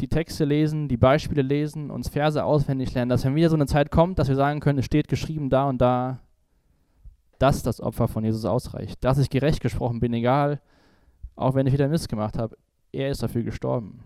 die 0.00 0.08
Texte 0.08 0.44
lesen, 0.44 0.88
die 0.88 0.96
Beispiele 0.96 1.42
lesen, 1.42 1.90
uns 1.90 2.08
Verse 2.08 2.42
auswendig 2.42 2.92
lernen, 2.92 3.08
dass 3.08 3.24
wenn 3.24 3.36
wieder 3.36 3.48
so 3.48 3.54
eine 3.54 3.66
Zeit 3.66 3.90
kommt, 3.90 4.18
dass 4.18 4.28
wir 4.28 4.34
sagen 4.34 4.58
können, 4.58 4.80
es 4.80 4.84
steht 4.84 5.06
geschrieben 5.06 5.48
da 5.48 5.68
und 5.68 5.78
da, 5.80 6.18
dass 7.38 7.62
das 7.62 7.80
Opfer 7.80 8.08
von 8.08 8.24
Jesus 8.24 8.44
ausreicht. 8.44 9.02
Dass 9.04 9.18
ich 9.18 9.30
gerecht 9.30 9.60
gesprochen 9.60 10.00
bin, 10.00 10.12
egal, 10.12 10.60
auch 11.36 11.54
wenn 11.54 11.66
ich 11.66 11.72
wieder 11.72 11.88
Mist 11.88 12.08
gemacht 12.08 12.36
habe. 12.36 12.56
Er 12.90 13.10
ist 13.10 13.22
dafür 13.22 13.42
gestorben. 13.42 14.00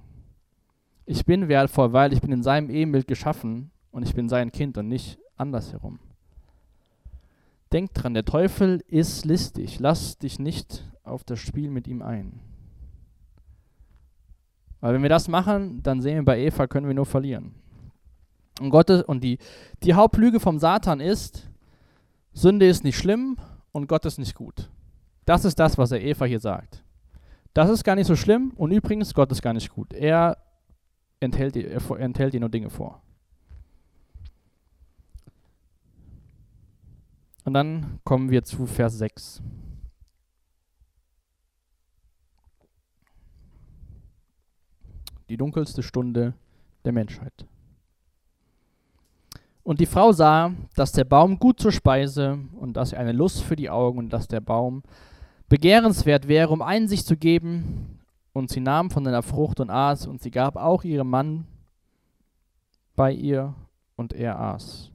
Ich 1.06 1.24
bin 1.24 1.48
wertvoll, 1.48 1.92
weil 1.92 2.12
ich 2.12 2.20
bin 2.20 2.30
in 2.30 2.42
seinem 2.42 2.70
Ebenbild 2.70 3.08
geschaffen 3.08 3.70
und 3.90 4.02
ich 4.02 4.14
bin 4.14 4.28
sein 4.28 4.52
Kind 4.52 4.78
und 4.78 4.88
nicht 4.88 5.18
andersherum. 5.36 5.98
Denk 7.72 7.94
dran, 7.94 8.14
der 8.14 8.24
Teufel 8.24 8.82
ist 8.86 9.24
listig. 9.24 9.80
Lass 9.80 10.18
dich 10.18 10.38
nicht 10.38 10.84
auf 11.02 11.24
das 11.24 11.38
Spiel 11.38 11.70
mit 11.70 11.88
ihm 11.88 12.02
ein. 12.02 12.40
Weil 14.80 14.94
wenn 14.94 15.02
wir 15.02 15.08
das 15.08 15.28
machen, 15.28 15.82
dann 15.82 16.00
sehen 16.00 16.16
wir 16.16 16.24
bei 16.24 16.40
Eva, 16.40 16.66
können 16.66 16.86
wir 16.86 16.94
nur 16.94 17.06
verlieren. 17.06 17.54
Und, 18.60 18.70
Gottes, 18.70 19.02
und 19.02 19.22
die, 19.22 19.38
die 19.82 19.94
Hauptlüge 19.94 20.40
vom 20.40 20.58
Satan 20.58 21.00
ist, 21.00 21.48
Sünde 22.32 22.66
ist 22.66 22.84
nicht 22.84 22.96
schlimm 22.96 23.36
und 23.72 23.88
Gott 23.88 24.04
ist 24.04 24.18
nicht 24.18 24.34
gut. 24.34 24.70
Das 25.24 25.44
ist 25.44 25.58
das, 25.58 25.76
was 25.76 25.90
er 25.90 26.02
Eva 26.02 26.24
hier 26.24 26.40
sagt. 26.40 26.84
Das 27.52 27.70
ist 27.70 27.84
gar 27.84 27.96
nicht 27.96 28.06
so 28.06 28.16
schlimm 28.16 28.52
und 28.56 28.70
übrigens, 28.70 29.14
Gott 29.14 29.32
ist 29.32 29.42
gar 29.42 29.54
nicht 29.54 29.70
gut. 29.70 29.92
Er 29.92 30.38
enthält 31.20 31.56
er 31.56 31.80
enthält 31.98 32.34
dir 32.34 32.40
nur 32.40 32.50
Dinge 32.50 32.70
vor. 32.70 33.02
Und 37.46 37.54
dann 37.54 38.00
kommen 38.02 38.28
wir 38.28 38.42
zu 38.42 38.66
Vers 38.66 38.98
6. 38.98 39.40
Die 45.28 45.36
dunkelste 45.36 45.84
Stunde 45.84 46.34
der 46.84 46.92
Menschheit. 46.92 47.46
Und 49.62 49.78
die 49.78 49.86
Frau 49.86 50.10
sah, 50.10 50.54
dass 50.74 50.90
der 50.90 51.04
Baum 51.04 51.38
gut 51.38 51.60
zur 51.60 51.70
Speise 51.70 52.40
und 52.56 52.76
dass 52.76 52.92
er 52.92 52.98
eine 52.98 53.12
Lust 53.12 53.44
für 53.44 53.54
die 53.54 53.70
Augen 53.70 53.98
und 53.98 54.12
dass 54.12 54.26
der 54.26 54.40
Baum 54.40 54.82
begehrenswert 55.48 56.26
wäre, 56.26 56.52
um 56.52 56.62
Einsicht 56.62 57.06
zu 57.06 57.16
geben. 57.16 58.00
Und 58.32 58.50
sie 58.50 58.60
nahm 58.60 58.90
von 58.90 59.04
seiner 59.04 59.22
Frucht 59.22 59.60
und 59.60 59.70
aß, 59.70 60.08
und 60.08 60.20
sie 60.20 60.32
gab 60.32 60.56
auch 60.56 60.82
ihrem 60.82 61.10
Mann 61.10 61.46
bei 62.96 63.12
ihr, 63.12 63.54
und 63.94 64.12
er 64.12 64.40
aß. 64.40 64.90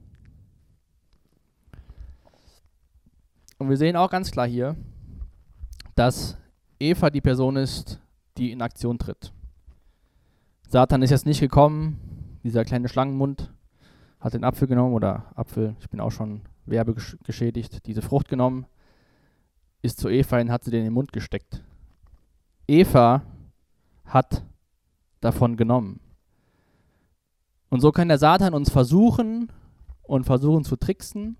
Und 3.61 3.69
wir 3.69 3.77
sehen 3.77 3.95
auch 3.95 4.09
ganz 4.09 4.31
klar 4.31 4.47
hier, 4.47 4.75
dass 5.93 6.35
Eva 6.79 7.11
die 7.11 7.21
Person 7.21 7.57
ist, 7.57 8.01
die 8.35 8.51
in 8.51 8.59
Aktion 8.59 8.97
tritt. 8.97 9.31
Satan 10.67 11.03
ist 11.03 11.11
jetzt 11.11 11.27
nicht 11.27 11.41
gekommen, 11.41 12.39
dieser 12.43 12.65
kleine 12.65 12.89
Schlangenmund 12.89 13.53
hat 14.19 14.33
den 14.33 14.43
Apfel 14.43 14.67
genommen 14.67 14.95
oder 14.95 15.31
Apfel, 15.35 15.75
ich 15.79 15.91
bin 15.91 15.99
auch 15.99 16.09
schon 16.09 16.41
werbegeschädigt, 16.65 17.85
diese 17.85 18.01
Frucht 18.01 18.29
genommen, 18.29 18.65
ist 19.83 19.99
zu 19.99 20.09
Eva 20.09 20.37
hin, 20.37 20.51
hat 20.51 20.63
sie 20.63 20.71
den 20.71 20.79
in 20.79 20.85
den 20.85 20.93
Mund 20.95 21.13
gesteckt. 21.13 21.63
Eva 22.67 23.21
hat 24.05 24.43
davon 25.19 25.55
genommen. 25.55 25.99
Und 27.69 27.81
so 27.81 27.91
kann 27.91 28.07
der 28.07 28.17
Satan 28.17 28.55
uns 28.55 28.71
versuchen 28.71 29.51
und 30.01 30.23
versuchen 30.23 30.63
zu 30.63 30.77
tricksen, 30.77 31.37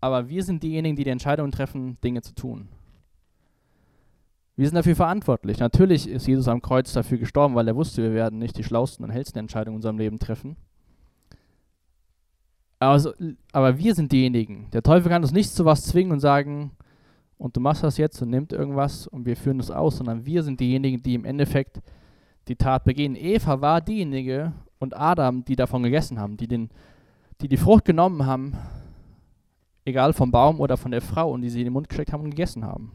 aber 0.00 0.28
wir 0.28 0.42
sind 0.42 0.62
diejenigen, 0.62 0.96
die 0.96 1.04
die 1.04 1.10
Entscheidung 1.10 1.50
treffen, 1.50 1.98
Dinge 2.02 2.22
zu 2.22 2.34
tun. 2.34 2.68
Wir 4.56 4.66
sind 4.66 4.76
dafür 4.76 4.96
verantwortlich. 4.96 5.58
Natürlich 5.58 6.08
ist 6.08 6.26
Jesus 6.26 6.46
am 6.48 6.60
Kreuz 6.60 6.92
dafür 6.92 7.18
gestorben, 7.18 7.54
weil 7.54 7.66
er 7.66 7.76
wusste, 7.76 8.02
wir 8.02 8.12
werden 8.12 8.38
nicht 8.38 8.58
die 8.58 8.64
schlausten 8.64 9.04
und 9.04 9.10
hellsten 9.10 9.38
Entscheidungen 9.38 9.74
in 9.74 9.78
unserem 9.78 9.98
Leben 9.98 10.18
treffen. 10.18 10.56
Aber, 12.78 13.14
aber 13.52 13.78
wir 13.78 13.94
sind 13.94 14.12
diejenigen. 14.12 14.68
Der 14.72 14.82
Teufel 14.82 15.10
kann 15.10 15.22
uns 15.22 15.32
nicht 15.32 15.50
zu 15.50 15.64
was 15.64 15.84
zwingen 15.84 16.12
und 16.12 16.20
sagen, 16.20 16.72
und 17.38 17.56
du 17.56 17.60
machst 17.60 17.82
das 17.82 17.96
jetzt 17.96 18.20
und 18.20 18.28
nimmst 18.28 18.52
irgendwas 18.52 19.06
und 19.06 19.24
wir 19.24 19.34
führen 19.34 19.56
das 19.56 19.70
aus, 19.70 19.96
sondern 19.96 20.26
wir 20.26 20.42
sind 20.42 20.60
diejenigen, 20.60 21.02
die 21.02 21.14
im 21.14 21.24
Endeffekt 21.24 21.80
die 22.48 22.56
Tat 22.56 22.84
begehen. 22.84 23.16
Eva 23.16 23.62
war 23.62 23.80
diejenige 23.80 24.52
und 24.78 24.94
Adam, 24.94 25.42
die 25.44 25.56
davon 25.56 25.82
gegessen 25.82 26.18
haben, 26.18 26.36
die, 26.36 26.48
den, 26.48 26.68
die 27.40 27.48
die 27.48 27.56
Frucht 27.56 27.86
genommen 27.86 28.26
haben, 28.26 28.58
egal 29.90 30.12
vom 30.12 30.30
Baum 30.30 30.60
oder 30.60 30.76
von 30.76 30.90
der 30.90 31.02
Frau, 31.02 31.30
und 31.32 31.42
die 31.42 31.50
sie 31.50 31.60
in 31.60 31.66
den 31.66 31.72
Mund 31.72 31.88
gesteckt 31.88 32.12
haben 32.12 32.24
und 32.24 32.30
gegessen 32.30 32.64
haben. 32.64 32.92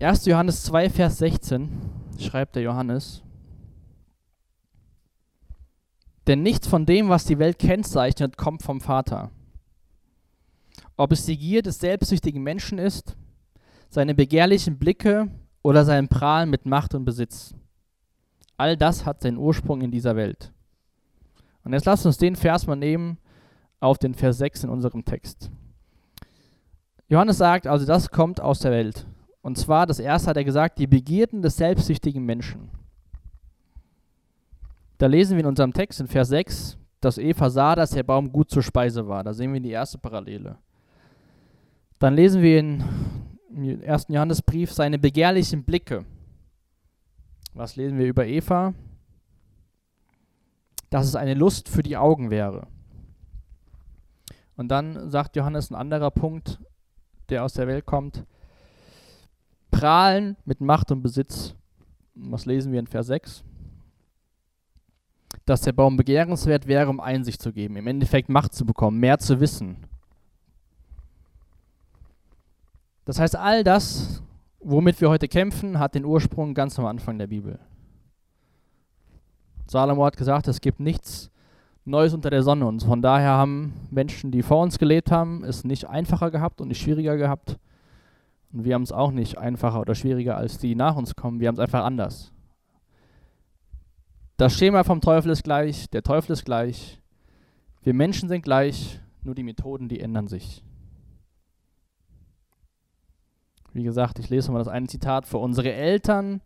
1. 0.00 0.26
Johannes 0.26 0.64
2, 0.64 0.90
Vers 0.90 1.18
16 1.18 1.70
schreibt 2.18 2.56
der 2.56 2.62
Johannes, 2.62 3.22
denn 6.26 6.42
nichts 6.42 6.66
von 6.66 6.84
dem, 6.84 7.08
was 7.08 7.24
die 7.24 7.38
Welt 7.38 7.58
kennzeichnet, 7.58 8.36
kommt 8.36 8.62
vom 8.62 8.80
Vater. 8.80 9.30
Ob 10.96 11.12
es 11.12 11.24
die 11.24 11.38
Gier 11.38 11.62
des 11.62 11.78
selbstsüchtigen 11.78 12.42
Menschen 12.42 12.78
ist, 12.78 13.16
seine 13.88 14.14
begehrlichen 14.14 14.78
Blicke 14.78 15.30
oder 15.62 15.84
sein 15.84 16.08
Prahlen 16.08 16.50
mit 16.50 16.66
Macht 16.66 16.94
und 16.94 17.04
Besitz. 17.04 17.54
All 18.56 18.76
das 18.76 19.06
hat 19.06 19.22
seinen 19.22 19.38
Ursprung 19.38 19.82
in 19.82 19.90
dieser 19.90 20.16
Welt. 20.16 20.52
Und 21.66 21.72
jetzt 21.72 21.84
lasst 21.84 22.06
uns 22.06 22.16
den 22.16 22.36
Vers 22.36 22.68
mal 22.68 22.76
nehmen 22.76 23.18
auf 23.80 23.98
den 23.98 24.14
Vers 24.14 24.38
6 24.38 24.62
in 24.62 24.70
unserem 24.70 25.04
Text. 25.04 25.50
Johannes 27.08 27.38
sagt 27.38 27.66
also, 27.66 27.84
das 27.84 28.10
kommt 28.10 28.40
aus 28.40 28.60
der 28.60 28.70
Welt. 28.70 29.04
Und 29.42 29.58
zwar, 29.58 29.84
das 29.84 29.98
erste 29.98 30.30
hat 30.30 30.36
er 30.36 30.44
gesagt, 30.44 30.78
die 30.78 30.86
Begierden 30.86 31.42
des 31.42 31.56
selbstsüchtigen 31.56 32.24
Menschen. 32.24 32.70
Da 34.98 35.08
lesen 35.08 35.36
wir 35.36 35.40
in 35.40 35.48
unserem 35.48 35.72
Text 35.72 35.98
in 35.98 36.06
Vers 36.06 36.28
6, 36.28 36.78
dass 37.00 37.18
Eva 37.18 37.50
sah, 37.50 37.74
dass 37.74 37.90
der 37.90 38.04
Baum 38.04 38.30
gut 38.30 38.48
zur 38.48 38.62
Speise 38.62 39.08
war. 39.08 39.24
Da 39.24 39.34
sehen 39.34 39.52
wir 39.52 39.60
die 39.60 39.70
erste 39.72 39.98
Parallele. 39.98 40.58
Dann 41.98 42.14
lesen 42.14 42.42
wir 42.42 42.60
in 42.60 42.84
im 43.50 43.82
ersten 43.82 44.12
Johannesbrief 44.12 44.72
seine 44.72 45.00
begehrlichen 45.00 45.64
Blicke. 45.64 46.04
Was 47.54 47.74
lesen 47.74 47.98
wir 47.98 48.06
über 48.06 48.24
Eva? 48.24 48.72
Dass 50.90 51.06
es 51.06 51.16
eine 51.16 51.34
Lust 51.34 51.68
für 51.68 51.82
die 51.82 51.96
Augen 51.96 52.30
wäre. 52.30 52.66
Und 54.56 54.68
dann 54.68 55.10
sagt 55.10 55.36
Johannes 55.36 55.70
ein 55.70 55.74
anderer 55.74 56.10
Punkt, 56.10 56.58
der 57.28 57.44
aus 57.44 57.54
der 57.54 57.66
Welt 57.66 57.86
kommt, 57.86 58.24
prahlen 59.70 60.36
mit 60.44 60.60
Macht 60.60 60.90
und 60.90 61.02
Besitz. 61.02 61.54
Was 62.14 62.46
lesen 62.46 62.72
wir 62.72 62.80
in 62.80 62.86
Vers 62.86 63.08
6? 63.08 63.44
Dass 65.44 65.60
der 65.60 65.72
Baum 65.72 65.96
begehrenswert 65.96 66.66
wäre, 66.66 66.88
um 66.88 67.00
Einsicht 67.00 67.42
zu 67.42 67.52
geben, 67.52 67.76
im 67.76 67.86
Endeffekt 67.86 68.28
Macht 68.28 68.54
zu 68.54 68.64
bekommen, 68.64 68.98
mehr 68.98 69.18
zu 69.18 69.38
wissen. 69.40 69.86
Das 73.04 73.20
heißt, 73.20 73.36
all 73.36 73.62
das, 73.62 74.22
womit 74.60 75.00
wir 75.00 75.10
heute 75.10 75.28
kämpfen, 75.28 75.78
hat 75.78 75.94
den 75.94 76.04
Ursprung 76.04 76.54
ganz 76.54 76.78
am 76.78 76.86
Anfang 76.86 77.18
der 77.18 77.28
Bibel. 77.28 77.60
Salomo 79.66 80.04
hat 80.04 80.16
gesagt, 80.16 80.48
es 80.48 80.60
gibt 80.60 80.80
nichts 80.80 81.30
Neues 81.84 82.14
unter 82.14 82.30
der 82.30 82.42
Sonne. 82.42 82.66
Und 82.66 82.82
von 82.82 83.02
daher 83.02 83.30
haben 83.30 83.74
Menschen, 83.90 84.30
die 84.30 84.42
vor 84.42 84.62
uns 84.62 84.78
gelebt 84.78 85.10
haben, 85.10 85.44
es 85.44 85.64
nicht 85.64 85.86
einfacher 85.86 86.30
gehabt 86.30 86.60
und 86.60 86.68
nicht 86.68 86.80
schwieriger 86.80 87.16
gehabt, 87.16 87.58
und 88.52 88.64
wir 88.64 88.74
haben 88.74 88.82
es 88.82 88.92
auch 88.92 89.10
nicht 89.10 89.36
einfacher 89.36 89.80
oder 89.80 89.94
schwieriger 89.94 90.36
als 90.36 90.56
die 90.56 90.74
nach 90.74 90.96
uns 90.96 91.14
kommen. 91.14 91.40
Wir 91.40 91.48
haben 91.48 91.56
es 91.56 91.60
einfach 91.60 91.84
anders. 91.84 92.32
Das 94.38 94.54
Schema 94.54 94.82
vom 94.82 95.02
Teufel 95.02 95.30
ist 95.30 95.44
gleich, 95.44 95.90
der 95.90 96.02
Teufel 96.02 96.32
ist 96.32 96.44
gleich. 96.44 97.00
Wir 97.82 97.92
Menschen 97.92 98.28
sind 98.30 98.42
gleich, 98.42 98.98
nur 99.22 99.34
die 99.34 99.42
Methoden, 99.42 99.88
die 99.88 100.00
ändern 100.00 100.28
sich. 100.28 100.62
Wie 103.74 103.82
gesagt, 103.82 104.18
ich 104.18 104.30
lese 104.30 104.50
mal 104.52 104.58
das 104.58 104.68
eine 104.68 104.86
Zitat 104.86 105.26
vor. 105.26 105.42
Unsere 105.42 105.72
Eltern, 105.72 106.40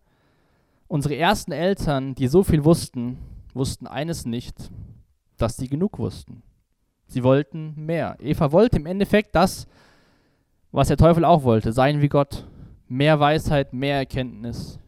unsere 0.91 1.15
ersten 1.15 1.53
Eltern, 1.53 2.17
die 2.17 2.27
so 2.27 2.43
viel 2.43 2.65
wussten, 2.65 3.17
wussten 3.55 3.87
eines 3.87 4.27
nicht, 4.27 4.73
dass 5.37 5.57
sie 5.57 5.69
genug 5.69 6.01
wussten. 6.01 6.43
Sie 7.07 7.23
wollten 7.23 7.75
mehr. 7.77 8.17
Eva 8.19 8.51
wollte 8.51 8.77
im 8.77 8.87
Endeffekt 8.87 9.37
das, 9.37 9.69
was 10.73 10.89
der 10.89 10.97
Teufel 10.97 11.25
auch 11.25 11.45
wollte, 11.45 11.73
sein 11.73 12.03
wie 12.03 12.09
Gott, 12.09 12.45
mehr 12.89 13.21
Weisheit, 13.21 13.73
mehr 13.73 13.99
Erkenntnis 13.99 14.81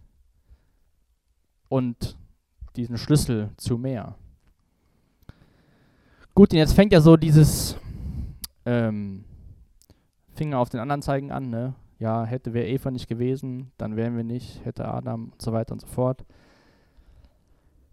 und 1.69 2.17
diesen 2.75 2.99
Schlüssel 2.99 3.51
zu 3.57 3.79
mehr. 3.79 4.17
Gut, 6.35 6.53
und 6.53 6.59
jetzt 6.59 6.75
fängt 6.75 6.93
ja 6.93 7.01
so 7.01 7.17
dieses 7.17 7.77
ähm, 8.67 9.25
Finger 10.35 10.59
auf 10.59 10.69
den 10.69 10.81
anderen 10.81 11.03
zeigen 11.03 11.31
an, 11.31 11.49
ne? 11.49 11.75
Ja, 12.03 12.25
hätte 12.25 12.53
wäre 12.53 12.67
Eva 12.67 12.91
nicht 12.91 13.07
gewesen, 13.07 13.71
dann 13.79 13.95
wären 13.95 14.17
wir 14.17 14.25
nicht, 14.25 14.65
hätte 14.65 14.89
Adam 14.89 15.27
und 15.31 15.41
so 15.41 15.53
weiter 15.53 15.73
und 15.73 15.83
so 15.83 15.87
fort. 15.87 16.25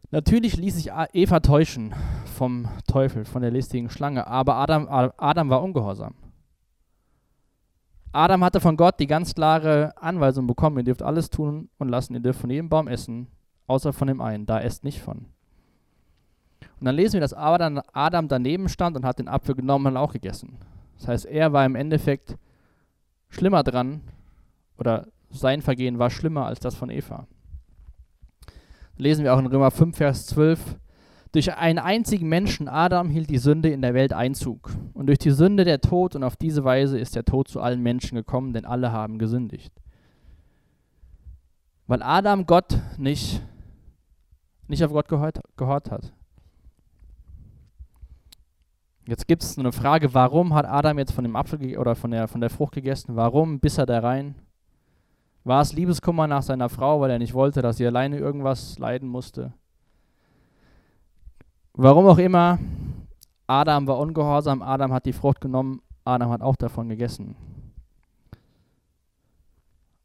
Natürlich 0.09 0.57
ließ 0.57 0.77
sich 0.77 0.89
Eva 1.13 1.41
täuschen 1.41 1.93
vom 2.25 2.67
Teufel, 2.87 3.23
von 3.23 3.43
der 3.43 3.51
listigen 3.51 3.91
Schlange, 3.91 4.25
aber 4.25 4.55
Adam, 4.55 4.87
Adam 5.15 5.49
war 5.51 5.61
ungehorsam. 5.61 6.15
Adam 8.11 8.43
hatte 8.43 8.59
von 8.59 8.77
Gott 8.77 8.99
die 8.99 9.05
ganz 9.05 9.35
klare 9.35 9.93
Anweisung 10.01 10.47
bekommen, 10.47 10.77
ihr 10.77 10.85
dürft 10.85 11.03
alles 11.03 11.29
tun 11.29 11.69
und 11.77 11.89
lassen, 11.89 12.15
ihr 12.15 12.19
dürft 12.19 12.41
von 12.41 12.49
jedem 12.49 12.67
Baum 12.67 12.87
essen, 12.87 13.27
außer 13.67 13.93
von 13.93 14.07
dem 14.07 14.21
einen, 14.21 14.47
da 14.47 14.59
esst 14.59 14.83
nicht 14.83 15.03
von. 15.03 15.27
Und 16.79 16.85
dann 16.85 16.95
lesen 16.95 17.13
wir, 17.13 17.21
dass 17.21 17.35
Adam 17.35 18.27
daneben 18.27 18.69
stand 18.69 18.97
und 18.97 19.05
hat 19.05 19.19
den 19.19 19.27
Apfel 19.27 19.53
genommen 19.53 19.85
und 19.85 19.97
auch 19.97 20.13
gegessen. 20.13 20.57
Das 20.97 21.07
heißt, 21.07 21.25
er 21.27 21.53
war 21.53 21.63
im 21.63 21.75
Endeffekt 21.75 22.39
schlimmer 23.29 23.63
dran, 23.63 24.01
oder 24.77 25.07
sein 25.29 25.62
Vergehen 25.62 25.99
war 25.99 26.10
schlimmer 26.10 26.45
als 26.45 26.60
das 26.60 26.75
von 26.75 26.89
Eva. 26.89 27.27
Lesen 28.97 29.23
wir 29.23 29.33
auch 29.33 29.39
in 29.39 29.45
Römer 29.45 29.71
5, 29.71 29.95
Vers 29.95 30.25
12. 30.27 30.77
Durch 31.31 31.54
einen 31.54 31.79
einzigen 31.79 32.27
Menschen, 32.27 32.67
Adam, 32.67 33.10
hielt 33.10 33.29
die 33.29 33.37
Sünde 33.37 33.69
in 33.69 33.81
der 33.81 33.93
Welt 33.93 34.13
Einzug. 34.13 34.71
Und 34.93 35.08
durch 35.08 35.19
die 35.19 35.31
Sünde 35.31 35.63
der 35.63 35.79
Tod, 35.79 36.15
und 36.15 36.23
auf 36.23 36.35
diese 36.35 36.63
Weise 36.63 36.97
ist 36.97 37.15
der 37.15 37.23
Tod 37.23 37.47
zu 37.47 37.62
allen 37.62 37.81
Menschen 37.81 38.15
gekommen, 38.15 38.51
denn 38.51 38.65
alle 38.65 38.91
haben 38.91 39.19
gesündigt. 39.19 39.71
Weil 41.87 42.01
Adam 42.01 42.45
Gott 42.45 42.79
nicht, 42.97 43.41
nicht 44.67 44.83
auf 44.83 44.91
Gott 44.91 45.08
gehört, 45.08 45.39
gehört 45.56 45.91
hat. 45.91 46.13
Jetzt 49.10 49.27
gibt 49.27 49.41
es 49.41 49.57
eine 49.57 49.71
Frage, 49.71 50.13
warum 50.13 50.53
hat 50.53 50.67
Adam 50.67 50.99
jetzt 50.99 51.13
von 51.13 51.23
dem 51.23 51.35
Apfel 51.35 51.79
oder 51.79 51.95
von 51.95 52.12
der, 52.12 52.27
von 52.27 52.41
der 52.41 52.51
Frucht 52.51 52.73
gegessen? 52.75 53.15
Warum 53.15 53.60
biss 53.60 53.79
er 53.79 53.87
da 53.87 54.01
rein? 54.01 54.35
War 55.43 55.62
es 55.62 55.73
Liebeskummer 55.73 56.27
nach 56.27 56.43
seiner 56.43 56.69
Frau, 56.69 57.01
weil 57.01 57.10
er 57.10 57.17
nicht 57.17 57.33
wollte, 57.33 57.63
dass 57.63 57.77
sie 57.77 57.87
alleine 57.87 58.19
irgendwas 58.19 58.77
leiden 58.77 59.10
musste? 59.10 59.51
Warum 61.73 62.05
auch 62.05 62.19
immer, 62.19 62.60
Adam 63.47 63.87
war 63.87 63.97
ungehorsam, 63.97 64.62
Adam 64.62 64.93
hat 64.93 65.07
die 65.07 65.13
Frucht 65.13 65.41
genommen, 65.41 65.81
Adam 66.05 66.29
hat 66.29 66.43
auch 66.43 66.55
davon 66.55 66.87
gegessen. 66.87 67.35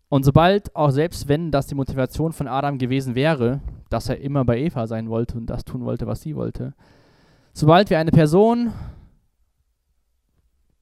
Und 0.08 0.24
sobald, 0.24 0.74
auch 0.74 0.90
selbst 0.90 1.28
wenn 1.28 1.50
das 1.50 1.66
die 1.66 1.74
Motivation 1.74 2.32
von 2.32 2.48
Adam 2.48 2.78
gewesen 2.78 3.14
wäre, 3.14 3.60
dass 3.90 4.08
er 4.08 4.18
immer 4.22 4.46
bei 4.46 4.60
Eva 4.60 4.86
sein 4.86 5.10
wollte 5.10 5.36
und 5.36 5.44
das 5.44 5.62
tun 5.62 5.84
wollte, 5.84 6.06
was 6.06 6.22
sie 6.22 6.34
wollte. 6.34 6.72
Sobald 7.56 7.88
wir 7.88 8.00
eine 8.00 8.10
Person 8.10 8.72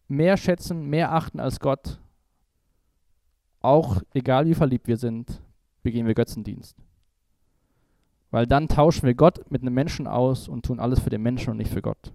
mehr 0.08 0.38
schätzen, 0.38 0.88
mehr 0.88 1.12
achten 1.12 1.38
als 1.38 1.60
Gott, 1.60 2.00
auch 3.60 4.00
egal 4.14 4.46
wie 4.46 4.54
verliebt 4.54 4.86
wir 4.86 4.96
sind, 4.96 5.42
begehen 5.82 6.06
wir 6.06 6.14
Götzendienst. 6.14 6.78
Weil 8.30 8.46
dann 8.46 8.68
tauschen 8.68 9.06
wir 9.06 9.14
Gott 9.14 9.50
mit 9.50 9.60
einem 9.60 9.74
Menschen 9.74 10.06
aus 10.06 10.48
und 10.48 10.64
tun 10.64 10.80
alles 10.80 11.00
für 11.00 11.10
den 11.10 11.20
Menschen 11.20 11.50
und 11.50 11.58
nicht 11.58 11.70
für 11.70 11.82
Gott. 11.82 12.10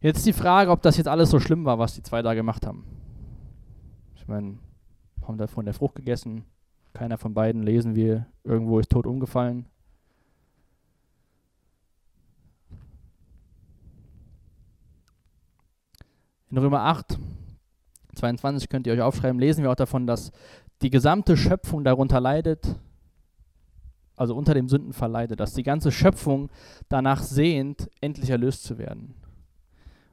Jetzt 0.00 0.24
die 0.26 0.32
Frage, 0.32 0.70
ob 0.70 0.82
das 0.82 0.98
jetzt 0.98 1.08
alles 1.08 1.30
so 1.30 1.40
schlimm 1.40 1.64
war, 1.64 1.80
was 1.80 1.96
die 1.96 2.02
zwei 2.02 2.22
da 2.22 2.34
gemacht 2.34 2.64
haben. 2.64 2.84
Ich 4.14 4.28
meine, 4.28 4.58
haben 5.26 5.36
da 5.36 5.48
von 5.48 5.64
der 5.64 5.74
Frucht 5.74 5.96
gegessen. 5.96 6.44
Keiner 6.92 7.18
von 7.18 7.34
beiden 7.34 7.64
lesen 7.64 7.96
wir, 7.96 8.26
irgendwo 8.44 8.78
ist 8.78 8.90
tot 8.90 9.06
umgefallen. 9.06 9.66
In 16.50 16.58
Römer 16.58 16.80
8, 16.80 17.16
22 18.16 18.68
könnt 18.68 18.86
ihr 18.88 18.92
euch 18.92 19.00
aufschreiben, 19.00 19.38
lesen 19.38 19.62
wir 19.62 19.70
auch 19.70 19.76
davon, 19.76 20.08
dass 20.08 20.32
die 20.82 20.90
gesamte 20.90 21.36
Schöpfung 21.36 21.84
darunter 21.84 22.20
leidet, 22.20 22.74
also 24.16 24.34
unter 24.34 24.52
dem 24.52 24.68
Sündenfall 24.68 25.12
leidet, 25.12 25.38
dass 25.38 25.54
die 25.54 25.62
ganze 25.62 25.92
Schöpfung 25.92 26.50
danach 26.88 27.22
sehnt, 27.22 27.88
endlich 28.00 28.30
erlöst 28.30 28.64
zu 28.64 28.78
werden. 28.78 29.14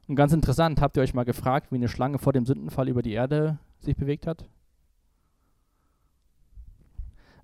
Und 0.06 0.14
ganz 0.14 0.32
interessant, 0.32 0.80
habt 0.80 0.96
ihr 0.96 1.02
euch 1.02 1.12
mal 1.12 1.24
gefragt, 1.24 1.72
wie 1.72 1.76
eine 1.76 1.88
Schlange 1.88 2.18
vor 2.18 2.32
dem 2.32 2.46
Sündenfall 2.46 2.88
über 2.88 3.02
die 3.02 3.12
Erde 3.12 3.58
sich 3.80 3.96
bewegt 3.96 4.28
hat? 4.28 4.48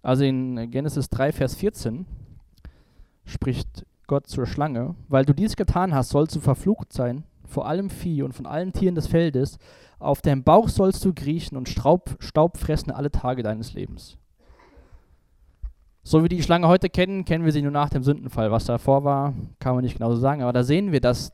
Also 0.02 0.22
in 0.22 0.70
Genesis 0.70 1.10
3, 1.10 1.32
Vers 1.32 1.56
14 1.56 2.06
spricht 3.24 3.84
Gott 4.06 4.28
zur 4.28 4.46
Schlange, 4.46 4.94
weil 5.08 5.24
du 5.24 5.32
dies 5.32 5.56
getan 5.56 5.94
hast, 5.94 6.10
sollst 6.10 6.36
du 6.36 6.40
verflucht 6.40 6.92
sein 6.92 7.24
vor 7.54 7.66
allem 7.66 7.88
Vieh 7.88 8.22
und 8.22 8.34
von 8.34 8.46
allen 8.46 8.72
Tieren 8.72 8.96
des 8.96 9.06
Feldes. 9.06 9.58
Auf 9.98 10.20
deinem 10.20 10.42
Bauch 10.42 10.68
sollst 10.68 11.04
du 11.04 11.14
kriechen 11.14 11.56
und 11.56 11.68
Staub, 11.68 12.16
Staub 12.18 12.58
fressen 12.58 12.90
alle 12.90 13.10
Tage 13.10 13.42
deines 13.42 13.72
Lebens. 13.72 14.18
So 16.02 16.22
wie 16.22 16.28
die 16.28 16.42
Schlange 16.42 16.68
heute 16.68 16.90
kennen, 16.90 17.24
kennen 17.24 17.44
wir 17.44 17.52
sie 17.52 17.62
nur 17.62 17.70
nach 17.70 17.88
dem 17.88 18.02
Sündenfall. 18.02 18.50
Was 18.50 18.66
davor 18.66 19.04
war, 19.04 19.32
kann 19.60 19.74
man 19.74 19.84
nicht 19.84 19.96
genau 19.96 20.10
so 20.10 20.20
sagen, 20.20 20.42
aber 20.42 20.52
da 20.52 20.62
sehen 20.64 20.92
wir, 20.92 21.00
dass 21.00 21.32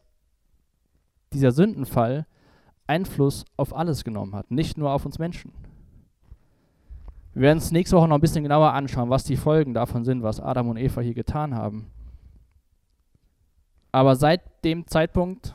dieser 1.32 1.50
Sündenfall 1.50 2.26
Einfluss 2.86 3.44
auf 3.56 3.74
alles 3.74 4.04
genommen 4.04 4.34
hat, 4.34 4.50
nicht 4.50 4.76
nur 4.76 4.92
auf 4.92 5.06
uns 5.06 5.18
Menschen. 5.18 5.52
Wir 7.32 7.42
werden 7.42 7.58
uns 7.58 7.72
nächste 7.72 7.96
Woche 7.96 8.08
noch 8.08 8.16
ein 8.16 8.20
bisschen 8.20 8.42
genauer 8.42 8.72
anschauen, 8.72 9.10
was 9.10 9.24
die 9.24 9.36
Folgen 9.36 9.72
davon 9.72 10.04
sind, 10.04 10.22
was 10.22 10.40
Adam 10.40 10.68
und 10.68 10.76
Eva 10.76 11.00
hier 11.00 11.14
getan 11.14 11.54
haben. 11.54 11.90
Aber 13.92 14.16
seit 14.16 14.42
dem 14.64 14.86
Zeitpunkt 14.86 15.54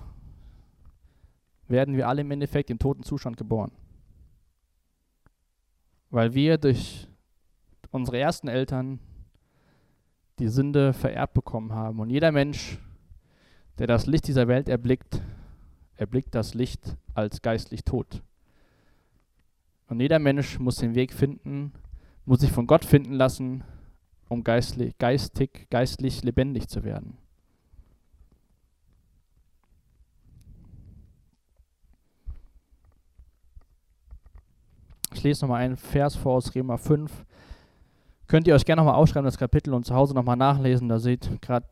werden 1.68 1.96
wir 1.96 2.08
alle 2.08 2.22
im 2.22 2.32
Endeffekt 2.32 2.70
im 2.70 2.80
toten 2.80 3.04
Zustand 3.04 3.38
geboren. 3.38 3.72
Weil 6.10 6.34
wir 6.34 6.58
durch 6.58 7.08
unsere 7.92 8.20
ersten 8.20 8.48
Eltern 8.48 9.00
die 10.40 10.50
Sünde 10.50 10.94
vererbt 10.94 11.34
bekommen 11.34 11.74
haben. 11.74 12.00
Und 12.00 12.10
jeder 12.10 12.32
Mensch, 12.32 12.78
der 13.78 13.88
das 13.88 14.06
Licht 14.06 14.28
dieser 14.28 14.48
Welt 14.48 14.70
erblickt, 14.70 15.22
erblickt 15.96 16.36
das 16.36 16.54
Licht 16.54 16.98
als 17.14 17.42
geistlich 17.42 17.84
tot. 17.84 18.22
Und 19.88 20.00
jeder 20.00 20.20
Mensch 20.20 20.60
muss 20.60 20.78
den 20.78 20.96
Weg 20.96 21.14
finden, 21.14 21.72
muss 22.26 22.42
sich 22.42 22.52
von 22.52 22.68
Gott 22.68 22.84
finden 22.84 23.14
lassen, 23.14 23.64
um 24.28 24.44
geistlich, 24.44 24.98
geistig, 24.98 25.68
geistlich 25.70 26.24
lebendig 26.24 26.68
zu 26.68 26.84
werden. 26.84 27.18
Ich 35.16 35.24
lese 35.24 35.46
nochmal 35.46 35.62
einen 35.62 35.78
Vers 35.78 36.16
vor 36.18 36.34
aus 36.34 36.54
Rema 36.54 36.76
5. 36.76 37.10
Könnt 38.28 38.48
ihr 38.48 38.54
euch 38.54 38.66
gerne 38.66 38.82
nochmal 38.82 39.00
aufschreiben, 39.00 39.24
das 39.24 39.38
Kapitel, 39.38 39.74
und 39.74 39.86
zu 39.86 39.96
Hause 39.96 40.14
nochmal 40.14 40.36
nachlesen. 40.36 40.90
Da 40.90 41.00
seht 41.00 41.42
gerade, 41.42 41.66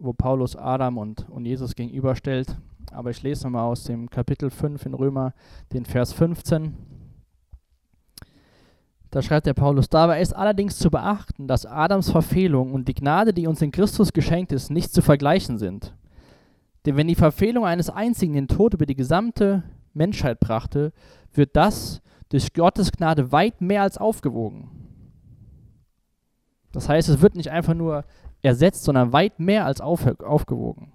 wo 0.00 0.14
Paulus 0.14 0.56
Adam 0.56 0.96
und, 0.96 1.28
und 1.28 1.44
Jesus 1.44 1.74
gegenüberstellt. 1.74 2.56
Aber 2.90 3.10
ich 3.10 3.22
lese 3.22 3.44
nochmal 3.44 3.64
aus 3.64 3.84
dem 3.84 4.08
Kapitel 4.08 4.48
5 4.48 4.86
in 4.86 4.94
Römer, 4.94 5.34
den 5.74 5.84
Vers 5.84 6.14
15. 6.14 6.74
Da 9.10 9.20
schreibt 9.20 9.46
der 9.46 9.54
Paulus, 9.54 9.90
dabei 9.90 10.22
ist 10.22 10.34
allerdings 10.34 10.78
zu 10.78 10.90
beachten, 10.90 11.46
dass 11.46 11.66
Adams 11.66 12.10
Verfehlung 12.10 12.72
und 12.72 12.88
die 12.88 12.94
Gnade, 12.94 13.34
die 13.34 13.46
uns 13.46 13.60
in 13.60 13.70
Christus 13.70 14.14
geschenkt 14.14 14.50
ist, 14.50 14.70
nicht 14.70 14.94
zu 14.94 15.02
vergleichen 15.02 15.58
sind. 15.58 15.94
Denn 16.86 16.96
wenn 16.96 17.08
die 17.08 17.14
Verfehlung 17.14 17.66
eines 17.66 17.90
einzigen 17.90 18.32
den 18.32 18.48
Tod 18.48 18.72
über 18.72 18.86
die 18.86 18.96
gesamte 18.96 19.62
Menschheit 19.92 20.40
brachte, 20.40 20.92
wird 21.34 21.54
das 21.54 22.00
durch 22.28 22.52
Gottes 22.52 22.92
Gnade 22.92 23.32
weit 23.32 23.60
mehr 23.60 23.82
als 23.82 23.98
aufgewogen. 23.98 24.70
Das 26.72 26.88
heißt, 26.88 27.08
es 27.08 27.20
wird 27.20 27.34
nicht 27.34 27.50
einfach 27.50 27.74
nur 27.74 28.04
ersetzt, 28.42 28.84
sondern 28.84 29.12
weit 29.12 29.40
mehr 29.40 29.64
als 29.64 29.80
auf, 29.80 30.06
aufgewogen. 30.20 30.92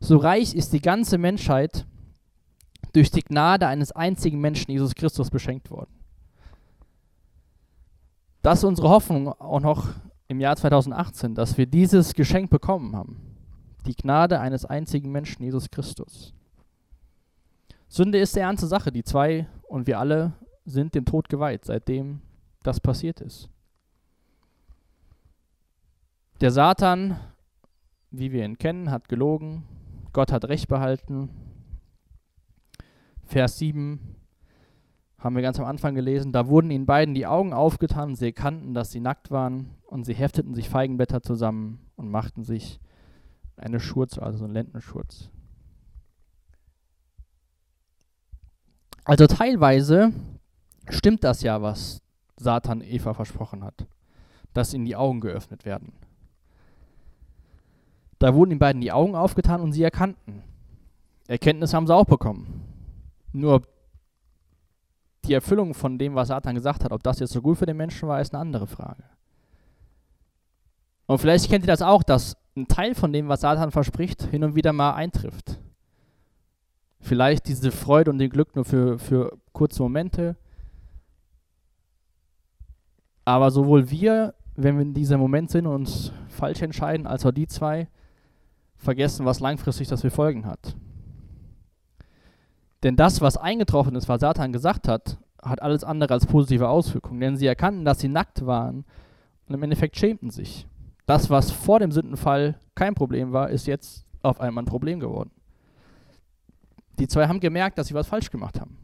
So 0.00 0.16
reich 0.16 0.54
ist 0.54 0.72
die 0.72 0.80
ganze 0.80 1.16
Menschheit 1.16 1.86
durch 2.92 3.10
die 3.10 3.22
Gnade 3.22 3.66
eines 3.66 3.92
einzigen 3.92 4.40
Menschen, 4.40 4.70
Jesus 4.70 4.94
Christus, 4.94 5.30
beschenkt 5.30 5.70
worden. 5.70 5.90
Das 8.42 8.58
ist 8.58 8.64
unsere 8.64 8.88
Hoffnung 8.88 9.28
auch 9.28 9.60
noch 9.60 9.88
im 10.28 10.40
Jahr 10.40 10.56
2018, 10.56 11.34
dass 11.34 11.58
wir 11.58 11.66
dieses 11.66 12.14
Geschenk 12.14 12.50
bekommen 12.50 12.96
haben. 12.96 13.20
Die 13.86 13.94
Gnade 13.94 14.40
eines 14.40 14.64
einzigen 14.64 15.10
Menschen, 15.12 15.42
Jesus 15.42 15.70
Christus. 15.70 16.34
Sünde 17.90 18.18
ist 18.18 18.36
eine 18.36 18.46
ernste 18.46 18.68
Sache. 18.68 18.92
Die 18.92 19.02
zwei 19.02 19.48
und 19.68 19.88
wir 19.88 19.98
alle 19.98 20.32
sind 20.64 20.94
dem 20.94 21.04
Tod 21.04 21.28
geweiht, 21.28 21.64
seitdem 21.64 22.22
das 22.62 22.78
passiert 22.78 23.20
ist. 23.20 23.50
Der 26.40 26.52
Satan, 26.52 27.18
wie 28.12 28.30
wir 28.30 28.44
ihn 28.44 28.58
kennen, 28.58 28.92
hat 28.92 29.08
gelogen. 29.08 29.64
Gott 30.12 30.30
hat 30.30 30.44
Recht 30.44 30.68
behalten. 30.68 31.30
Vers 33.24 33.58
7 33.58 34.16
haben 35.18 35.34
wir 35.34 35.42
ganz 35.42 35.58
am 35.58 35.66
Anfang 35.66 35.96
gelesen. 35.96 36.30
Da 36.30 36.46
wurden 36.46 36.70
ihnen 36.70 36.86
beiden 36.86 37.14
die 37.14 37.26
Augen 37.26 37.52
aufgetan. 37.52 38.14
Sie 38.14 38.26
erkannten, 38.26 38.72
dass 38.72 38.92
sie 38.92 39.00
nackt 39.00 39.32
waren. 39.32 39.74
Und 39.86 40.04
sie 40.04 40.14
hefteten 40.14 40.54
sich 40.54 40.68
Feigenblätter 40.68 41.22
zusammen 41.22 41.80
und 41.96 42.08
machten 42.08 42.44
sich 42.44 42.80
eine 43.56 43.80
Schurz, 43.80 44.16
also 44.16 44.38
so 44.38 44.44
einen 44.44 44.54
Lendenschurz. 44.54 45.30
Also 49.10 49.26
teilweise 49.26 50.12
stimmt 50.88 51.24
das 51.24 51.42
ja, 51.42 51.60
was 51.60 52.00
Satan 52.36 52.80
Eva 52.80 53.12
versprochen 53.12 53.64
hat, 53.64 53.88
dass 54.52 54.72
ihnen 54.72 54.84
die 54.84 54.94
Augen 54.94 55.20
geöffnet 55.20 55.64
werden. 55.64 55.94
Da 58.20 58.32
wurden 58.32 58.50
den 58.50 58.60
beiden 58.60 58.80
die 58.80 58.92
Augen 58.92 59.16
aufgetan 59.16 59.62
und 59.62 59.72
sie 59.72 59.82
erkannten. 59.82 60.44
Erkenntnis 61.26 61.74
haben 61.74 61.88
sie 61.88 61.92
auch 61.92 62.04
bekommen. 62.04 62.62
Nur 63.32 63.62
die 65.24 65.34
Erfüllung 65.34 65.74
von 65.74 65.98
dem, 65.98 66.14
was 66.14 66.28
Satan 66.28 66.54
gesagt 66.54 66.84
hat, 66.84 66.92
ob 66.92 67.02
das 67.02 67.18
jetzt 67.18 67.32
so 67.32 67.42
gut 67.42 67.58
für 67.58 67.66
den 67.66 67.78
Menschen 67.78 68.08
war, 68.08 68.20
ist 68.20 68.32
eine 68.32 68.40
andere 68.40 68.68
Frage. 68.68 69.02
Und 71.06 71.18
vielleicht 71.18 71.50
kennt 71.50 71.64
ihr 71.64 71.72
das 71.72 71.82
auch, 71.82 72.04
dass 72.04 72.36
ein 72.56 72.68
Teil 72.68 72.94
von 72.94 73.12
dem, 73.12 73.26
was 73.26 73.40
Satan 73.40 73.72
verspricht, 73.72 74.22
hin 74.22 74.44
und 74.44 74.54
wieder 74.54 74.72
mal 74.72 74.92
eintrifft. 74.92 75.58
Vielleicht 77.00 77.48
diese 77.48 77.70
Freude 77.70 78.10
und 78.10 78.18
den 78.18 78.30
Glück 78.30 78.54
nur 78.54 78.64
für, 78.64 78.98
für 78.98 79.38
kurze 79.52 79.82
Momente. 79.82 80.36
Aber 83.24 83.50
sowohl 83.50 83.90
wir, 83.90 84.34
wenn 84.54 84.76
wir 84.76 84.82
in 84.82 84.94
diesem 84.94 85.18
Moment 85.18 85.50
sind 85.50 85.66
und 85.66 85.74
uns 85.74 86.12
falsch 86.28 86.62
entscheiden, 86.62 87.06
als 87.06 87.24
auch 87.24 87.32
die 87.32 87.46
zwei, 87.46 87.88
vergessen, 88.76 89.26
was 89.26 89.40
langfristig 89.40 89.88
das 89.88 90.00
für 90.00 90.10
Folgen 90.10 90.46
hat. 90.46 90.74
Denn 92.82 92.96
das, 92.96 93.20
was 93.20 93.36
eingetroffen 93.36 93.94
ist, 93.94 94.08
was 94.08 94.20
Satan 94.20 94.52
gesagt 94.52 94.88
hat, 94.88 95.18
hat 95.42 95.62
alles 95.62 95.84
andere 95.84 96.14
als 96.14 96.26
positive 96.26 96.68
Auswirkungen. 96.68 97.20
Denn 97.20 97.36
sie 97.36 97.46
erkannten, 97.46 97.84
dass 97.84 98.00
sie 98.00 98.08
nackt 98.08 98.44
waren 98.46 98.84
und 99.46 99.54
im 99.54 99.62
Endeffekt 99.62 99.96
schämten 99.96 100.30
sich. 100.30 100.66
Das, 101.06 101.28
was 101.28 101.50
vor 101.50 101.78
dem 101.78 101.92
Sündenfall 101.92 102.58
kein 102.74 102.94
Problem 102.94 103.32
war, 103.32 103.50
ist 103.50 103.66
jetzt 103.66 104.06
auf 104.22 104.40
einmal 104.40 104.64
ein 104.64 104.66
Problem 104.68 105.00
geworden. 105.00 105.30
Die 107.00 107.08
zwei 107.08 107.26
haben 107.26 107.40
gemerkt, 107.40 107.78
dass 107.78 107.88
sie 107.88 107.94
was 107.94 108.06
falsch 108.06 108.30
gemacht 108.30 108.60
haben. 108.60 108.76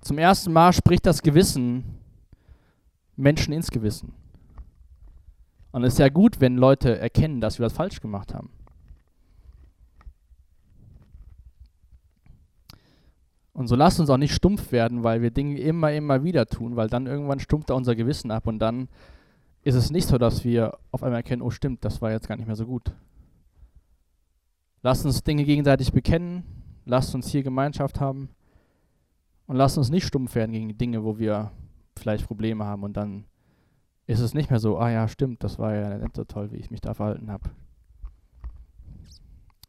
Zum 0.00 0.16
ersten 0.18 0.52
Mal 0.52 0.72
spricht 0.72 1.04
das 1.04 1.22
Gewissen 1.22 1.84
Menschen 3.14 3.52
ins 3.52 3.70
Gewissen. 3.70 4.14
Und 5.70 5.84
es 5.84 5.94
ist 5.94 5.98
ja 5.98 6.08
gut, 6.08 6.40
wenn 6.40 6.56
Leute 6.56 6.98
erkennen, 6.98 7.42
dass 7.42 7.54
sie 7.54 7.62
was 7.62 7.74
falsch 7.74 8.00
gemacht 8.00 8.32
haben. 8.32 8.50
Und 13.52 13.66
so 13.66 13.74
lasst 13.74 14.00
uns 14.00 14.08
auch 14.08 14.16
nicht 14.16 14.34
stumpf 14.34 14.72
werden, 14.72 15.02
weil 15.02 15.20
wir 15.20 15.30
Dinge 15.30 15.58
immer, 15.58 15.92
immer 15.92 16.22
wieder 16.24 16.46
tun, 16.46 16.76
weil 16.76 16.88
dann 16.88 17.06
irgendwann 17.06 17.40
stumpft 17.40 17.70
da 17.70 17.74
unser 17.74 17.96
Gewissen 17.96 18.30
ab 18.30 18.46
und 18.46 18.60
dann 18.60 18.88
ist 19.62 19.74
es 19.74 19.90
nicht 19.90 20.06
so, 20.06 20.16
dass 20.16 20.44
wir 20.44 20.78
auf 20.92 21.02
einmal 21.02 21.18
erkennen, 21.18 21.42
oh 21.42 21.50
stimmt, 21.50 21.84
das 21.84 22.00
war 22.00 22.12
jetzt 22.12 22.28
gar 22.28 22.36
nicht 22.36 22.46
mehr 22.46 22.56
so 22.56 22.64
gut. 22.64 22.94
Lasst 24.82 25.04
uns 25.04 25.24
Dinge 25.24 25.44
gegenseitig 25.44 25.92
bekennen, 25.92 26.44
lasst 26.88 27.14
uns 27.14 27.28
hier 27.28 27.42
Gemeinschaft 27.42 28.00
haben 28.00 28.30
und 29.46 29.56
lasst 29.56 29.78
uns 29.78 29.90
nicht 29.90 30.06
stumpf 30.06 30.34
werden 30.34 30.52
gegen 30.52 30.76
Dinge, 30.76 31.04
wo 31.04 31.18
wir 31.18 31.52
vielleicht 31.96 32.26
Probleme 32.26 32.64
haben 32.64 32.82
und 32.82 32.96
dann 32.96 33.24
ist 34.06 34.20
es 34.20 34.32
nicht 34.32 34.48
mehr 34.50 34.58
so, 34.58 34.78
ah 34.78 34.90
ja, 34.90 35.06
stimmt, 35.06 35.44
das 35.44 35.58
war 35.58 35.74
ja 35.74 35.98
nicht 35.98 36.16
so 36.16 36.24
toll, 36.24 36.50
wie 36.50 36.56
ich 36.56 36.70
mich 36.70 36.80
da 36.80 36.94
verhalten 36.94 37.30
habe. 37.30 37.50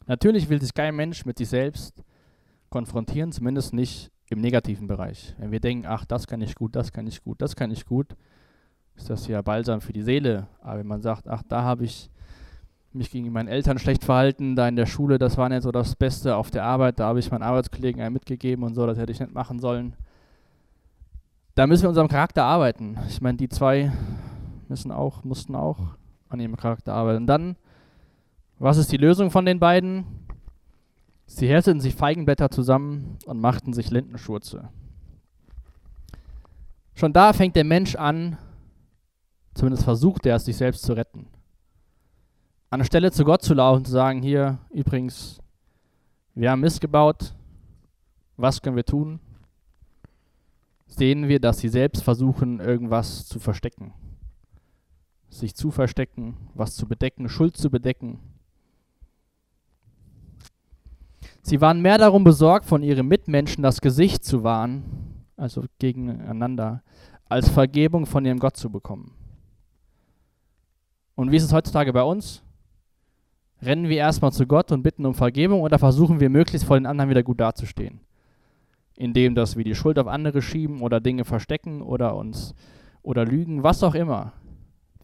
Natürlich 0.08 0.50
will 0.50 0.62
sich 0.62 0.74
kein 0.74 0.96
Mensch 0.96 1.26
mit 1.26 1.38
sich 1.38 1.50
selbst 1.50 2.04
konfrontieren, 2.70 3.34
zumindest 3.34 3.74
nicht 3.74 4.12
im 4.30 4.40
negativen 4.40 4.88
Bereich. 4.88 5.36
Wenn 5.38 5.52
wir 5.52 5.60
denken, 5.60 5.86
ach, 5.88 6.06
das 6.06 6.26
kann 6.26 6.42
ich 6.42 6.56
gut, 6.56 6.76
das 6.76 6.94
kann 6.94 7.06
ich 7.06 7.22
gut, 7.22 7.42
das 7.42 7.56
kann 7.56 7.70
ich 7.70 7.86
gut, 7.86 8.16
ist 8.96 9.10
das 9.10 9.28
ja 9.28 9.42
balsam 9.42 9.82
für 9.82 9.92
die 9.92 10.04
Seele. 10.04 10.48
Aber 10.62 10.80
wenn 10.80 10.88
man 10.88 11.02
sagt, 11.02 11.28
ach, 11.28 11.44
da 11.48 11.64
habe 11.64 11.84
ich 11.84 12.10
mich 12.92 13.12
gegen 13.12 13.32
meinen 13.32 13.48
Eltern 13.48 13.78
schlecht 13.78 14.04
verhalten, 14.04 14.56
da 14.56 14.68
in 14.68 14.76
der 14.76 14.86
Schule, 14.86 15.20
das 15.20 15.38
war 15.38 15.50
nicht 15.50 15.62
so 15.62 15.72
das 15.72 15.96
Beste, 15.96 16.36
auf 16.36 16.50
der 16.50 16.64
Arbeit, 16.64 17.00
da 17.00 17.08
habe 17.08 17.20
ich 17.20 17.30
meinen 17.30 17.44
Arbeitskollegen 17.44 18.02
einen 18.02 18.14
mitgegeben 18.14 18.64
und 18.64 18.74
so, 18.74 18.86
das 18.88 18.98
hätte 18.98 19.12
ich 19.12 19.20
nicht 19.20 19.34
machen 19.34 19.60
sollen. 19.60 19.96
Da 21.56 21.68
müssen 21.68 21.84
wir 21.84 21.90
unserem 21.90 22.08
Charakter 22.08 22.44
arbeiten. 22.44 22.98
Ich 23.10 23.22
meine, 23.22 23.38
die 23.38 23.50
zwei 23.50 23.92
müssen 24.70 24.92
auch, 24.92 25.24
mussten 25.24 25.56
auch 25.56 25.98
an 26.30 26.40
ihrem 26.40 26.56
Charakter 26.56 26.94
arbeiten. 26.94 27.24
Und 27.24 27.28
dann, 27.28 27.58
was 28.60 28.78
ist 28.78 28.92
die 28.92 28.98
Lösung 28.98 29.30
von 29.30 29.46
den 29.46 29.60
beiden? 29.60 30.06
Sie 31.26 31.48
härteten 31.48 31.82
sich 31.82 31.96
Feigenblätter 31.96 32.50
zusammen 32.50 33.18
und 33.26 33.40
machten 33.40 33.74
sich 33.74 33.92
Lindenschurze. 33.92 34.70
Schon 36.96 37.14
da 37.14 37.34
fängt 37.34 37.56
der 37.56 37.64
Mensch 37.64 37.96
an, 37.96 38.38
zumindest 39.54 39.84
versucht 39.84 40.26
er 40.26 40.38
es, 40.38 40.46
sich 40.46 40.58
selbst 40.58 40.84
zu 40.84 40.94
retten. 40.94 41.28
Anstelle 42.70 43.12
zu 43.12 43.26
Gott 43.26 43.42
zu 43.42 43.56
laufen 43.56 43.78
und 43.80 43.86
zu 43.86 43.92
sagen, 43.92 44.22
hier 44.22 44.60
übrigens, 44.70 45.40
wir 46.36 46.52
haben 46.52 46.62
Mist 46.62 46.82
gebaut, 46.82 47.34
was 48.38 48.62
können 48.62 48.76
wir 48.76 48.86
tun? 48.86 49.20
Sehen 50.88 51.28
wir, 51.28 51.40
dass 51.40 51.60
sie 51.60 51.70
selbst 51.70 52.04
versuchen, 52.04 52.60
irgendwas 52.60 53.28
zu 53.28 53.40
verstecken. 53.40 53.94
Sich 55.30 55.56
zu 55.56 55.72
verstecken, 55.72 56.38
was 56.54 56.76
zu 56.76 56.88
bedecken, 56.88 57.28
Schuld 57.28 57.58
zu 57.58 57.70
bedecken. 57.70 58.20
Sie 61.42 61.62
waren 61.62 61.82
mehr 61.82 61.98
darum 61.98 62.24
besorgt, 62.24 62.66
von 62.66 62.84
ihren 62.84 63.08
Mitmenschen 63.08 63.64
das 63.64 63.82
Gesicht 63.82 64.24
zu 64.24 64.44
wahren, 64.44 65.26
also 65.36 65.66
gegeneinander, 65.80 66.84
als 67.28 67.50
Vergebung 67.50 68.06
von 68.06 68.26
ihrem 68.26 68.40
Gott 68.40 68.58
zu 68.58 68.70
bekommen. 68.70 69.14
Und 71.16 71.32
wie 71.32 71.38
ist 71.38 71.44
es 71.44 71.54
heutzutage 71.54 71.92
bei 71.92 72.04
uns? 72.04 72.44
Rennen 73.62 73.90
wir 73.90 73.98
erstmal 73.98 74.32
zu 74.32 74.48
Gott 74.48 74.72
und 74.72 74.84
bitten 74.84 75.06
um 75.06 75.14
Vergebung 75.14 75.62
oder 75.62 75.80
versuchen 75.80 76.20
wir 76.20 76.30
möglichst 76.30 76.66
vor 76.66 76.78
den 76.78 76.86
anderen 76.86 77.10
wieder 77.10 77.24
gut 77.24 77.40
dazustehen? 77.40 78.00
Indem 78.96 79.36
dass 79.36 79.58
wir 79.58 79.64
die 79.64 79.76
Schuld 79.76 80.00
auf 80.00 80.08
andere 80.08 80.42
schieben 80.42 80.82
oder 80.82 81.00
Dinge 81.00 81.26
verstecken 81.26 81.82
oder 81.82 82.16
uns 82.16 82.54
oder 83.02 83.26
lügen, 83.26 83.64
was 83.64 83.84
auch 83.84 83.96
immer. 83.96 84.34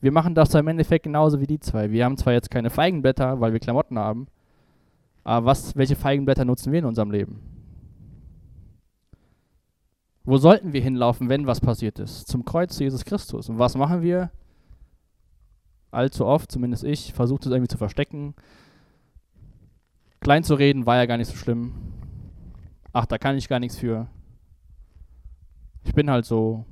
Wir 0.01 0.11
machen 0.11 0.35
das 0.35 0.53
im 0.53 0.67
Endeffekt 0.67 1.03
genauso 1.03 1.41
wie 1.41 1.47
die 1.47 1.59
zwei. 1.59 1.91
Wir 1.91 2.05
haben 2.05 2.17
zwar 2.17 2.33
jetzt 2.33 2.51
keine 2.51 2.69
Feigenblätter, 2.69 3.39
weil 3.41 3.53
wir 3.53 3.59
Klamotten 3.59 3.97
haben, 3.97 4.27
aber 5.23 5.47
was, 5.47 5.75
welche 5.75 5.95
Feigenblätter 5.95 6.45
nutzen 6.45 6.71
wir 6.71 6.79
in 6.79 6.85
unserem 6.85 7.11
Leben? 7.11 7.41
Wo 10.23 10.37
sollten 10.37 10.73
wir 10.73 10.81
hinlaufen, 10.81 11.29
wenn 11.29 11.47
was 11.47 11.61
passiert 11.61 11.99
ist? 11.99 12.27
Zum 12.27 12.45
Kreuz 12.45 12.77
Jesus 12.79 13.05
Christus. 13.05 13.49
Und 13.49 13.59
was 13.59 13.75
machen 13.75 14.01
wir? 14.01 14.31
Allzu 15.95 16.25
oft, 16.25 16.51
zumindest 16.51 16.83
ich, 16.83 17.13
versuche 17.13 17.41
es 17.41 17.47
irgendwie 17.47 17.67
zu 17.67 17.77
verstecken. 17.77 18.35
Klein 20.19 20.43
zu 20.43 20.55
reden 20.55 20.85
war 20.85 20.97
ja 20.97 21.05
gar 21.05 21.17
nicht 21.17 21.29
so 21.29 21.35
schlimm. 21.35 21.73
Ach, 22.93 23.05
da 23.05 23.17
kann 23.17 23.37
ich 23.37 23.47
gar 23.47 23.59
nichts 23.59 23.77
für. 23.77 24.07
Ich 25.83 25.93
bin 25.93 26.09
halt 26.09 26.25
so 26.25 26.65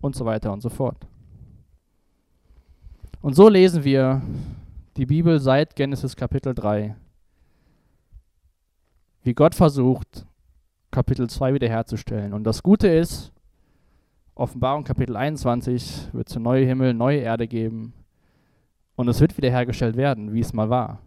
und 0.00 0.16
so 0.16 0.24
weiter 0.24 0.52
und 0.52 0.60
so 0.60 0.68
fort. 0.68 1.06
Und 3.20 3.34
so 3.34 3.48
lesen 3.48 3.84
wir 3.84 4.22
die 4.96 5.06
Bibel 5.06 5.38
seit 5.40 5.76
Genesis 5.76 6.16
Kapitel 6.16 6.54
3 6.54 6.96
wie 9.22 9.34
Gott 9.34 9.54
versucht, 9.54 10.26
Kapitel 10.90 11.28
2 11.30 11.54
wiederherzustellen. 11.54 12.32
Und 12.32 12.44
das 12.44 12.62
Gute 12.62 12.88
ist, 12.88 13.32
Offenbarung 14.34 14.84
Kapitel 14.84 15.16
21 15.16 16.08
wird 16.12 16.28
es 16.28 16.36
neue 16.36 16.66
Himmel, 16.66 16.94
neue 16.94 17.20
Erde 17.20 17.46
geben. 17.46 17.92
Und 18.96 19.08
es 19.08 19.20
wird 19.20 19.36
wiederhergestellt 19.36 19.96
werden, 19.96 20.32
wie 20.32 20.40
es 20.40 20.52
mal 20.52 20.70
war. 20.70 21.00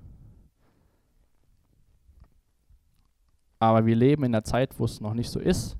Aber 3.59 3.85
wir 3.85 3.95
leben 3.95 4.23
in 4.23 4.35
einer 4.35 4.43
Zeit, 4.43 4.77
wo 4.79 4.85
es 4.85 5.01
noch 5.01 5.13
nicht 5.13 5.29
so 5.29 5.39
ist. 5.39 5.77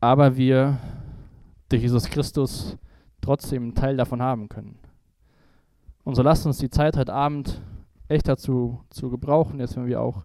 Aber 0.00 0.36
wir 0.36 0.78
durch 1.68 1.82
Jesus 1.82 2.06
Christus 2.06 2.78
trotzdem 3.20 3.64
einen 3.64 3.74
Teil 3.74 3.96
davon 3.96 4.22
haben 4.22 4.48
können. 4.48 4.78
Und 6.04 6.14
so 6.14 6.22
lasst 6.22 6.46
uns 6.46 6.58
die 6.58 6.70
Zeit 6.70 6.96
heute 6.96 7.12
Abend 7.12 7.60
echt 8.08 8.28
dazu 8.28 8.80
zu 8.90 9.10
gebrauchen, 9.10 9.58
jetzt 9.58 9.76
wenn 9.76 9.86
wir 9.86 10.00
auch 10.00 10.24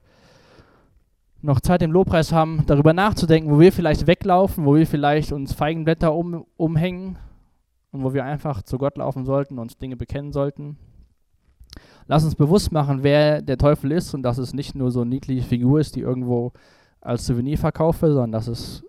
noch 1.42 1.60
Zeit 1.60 1.82
im 1.82 1.92
Lobpreis 1.92 2.32
haben, 2.32 2.64
darüber 2.68 2.94
nachzudenken, 2.94 3.50
wo 3.50 3.60
wir 3.60 3.72
vielleicht 3.72 4.06
weglaufen, 4.06 4.66
wo 4.66 4.76
wir 4.76 4.86
vielleicht 4.86 5.32
uns 5.32 5.54
Feigenblätter 5.54 6.14
um, 6.14 6.46
umhängen 6.56 7.18
und 7.92 8.04
wo 8.04 8.14
wir 8.14 8.24
einfach 8.24 8.62
zu 8.64 8.78
Gott 8.78 8.98
laufen 8.98 9.26
sollten, 9.26 9.60
uns 9.60 9.78
Dinge 9.78 9.98
bekennen 9.98 10.32
sollten. 10.32 10.78
Lass 12.08 12.24
uns 12.24 12.36
bewusst 12.36 12.72
machen, 12.72 13.04
wer 13.04 13.42
der 13.42 13.58
Teufel 13.58 13.92
ist 13.92 14.14
und 14.14 14.24
dass 14.24 14.38
es 14.38 14.54
nicht 14.54 14.76
nur 14.76 14.92
so 14.92 15.02
eine 15.02 15.10
niedliche 15.10 15.48
Figur 15.48 15.80
ist, 15.80 15.96
die 15.96 16.02
irgendwo 16.02 16.52
als 17.00 17.26
Souvenir 17.26 17.58
verkaufe, 17.58 18.08
sondern 18.08 18.32
dass 18.32 18.48
es 18.48 18.84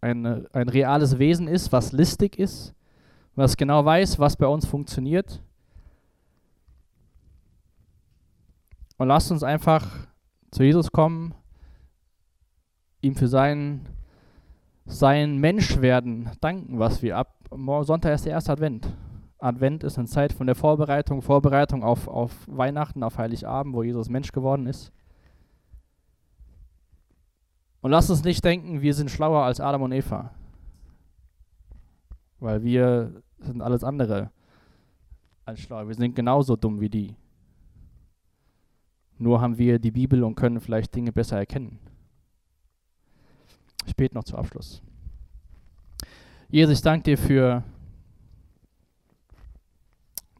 eine, 0.00 0.46
ein 0.52 0.68
reales 0.68 1.18
Wesen 1.18 1.48
ist, 1.48 1.72
was 1.72 1.92
listig 1.92 2.38
ist, 2.38 2.74
was 3.34 3.56
genau 3.56 3.84
weiß, 3.84 4.18
was 4.18 4.36
bei 4.36 4.46
uns 4.46 4.66
funktioniert. 4.66 5.40
Und 8.96 9.08
lasst 9.08 9.30
uns 9.30 9.42
einfach 9.42 9.86
zu 10.50 10.62
Jesus 10.62 10.92
kommen, 10.92 11.34
ihm 13.00 13.16
für 13.16 13.28
sein, 13.28 13.88
sein 14.86 15.38
Menschwerden 15.38 16.30
danken, 16.40 16.78
was 16.78 17.02
wir 17.02 17.16
ab 17.16 17.43
Sonntag 17.50 18.14
ist 18.14 18.24
der 18.24 18.32
erste 18.32 18.52
Advent. 18.52 18.88
Advent 19.38 19.84
ist 19.84 19.98
eine 19.98 20.08
Zeit 20.08 20.32
von 20.32 20.46
der 20.46 20.56
Vorbereitung, 20.56 21.20
Vorbereitung 21.20 21.82
auf, 21.84 22.08
auf 22.08 22.32
Weihnachten, 22.46 23.02
auf 23.02 23.18
Heiligabend, 23.18 23.74
wo 23.74 23.82
Jesus 23.82 24.08
Mensch 24.08 24.32
geworden 24.32 24.66
ist. 24.66 24.92
Und 27.82 27.90
lasst 27.90 28.08
uns 28.08 28.24
nicht 28.24 28.42
denken, 28.42 28.80
wir 28.80 28.94
sind 28.94 29.10
schlauer 29.10 29.42
als 29.42 29.60
Adam 29.60 29.82
und 29.82 29.92
Eva. 29.92 30.30
Weil 32.40 32.62
wir 32.62 33.22
sind 33.38 33.60
alles 33.60 33.84
andere 33.84 34.30
als 35.44 35.60
schlau. 35.60 35.86
Wir 35.86 35.94
sind 35.94 36.16
genauso 36.16 36.56
dumm 36.56 36.80
wie 36.80 36.88
die. 36.88 37.14
Nur 39.18 39.40
haben 39.40 39.58
wir 39.58 39.78
die 39.78 39.90
Bibel 39.90 40.24
und 40.24 40.34
können 40.34 40.60
vielleicht 40.60 40.94
Dinge 40.94 41.12
besser 41.12 41.36
erkennen. 41.36 41.78
Ich 43.86 43.94
bete 43.94 44.14
noch 44.14 44.24
zum 44.24 44.38
Abschluss. 44.38 44.82
Jesus, 46.54 46.76
ich 46.76 46.82
danke 46.82 47.02
dir 47.02 47.18
für 47.18 47.64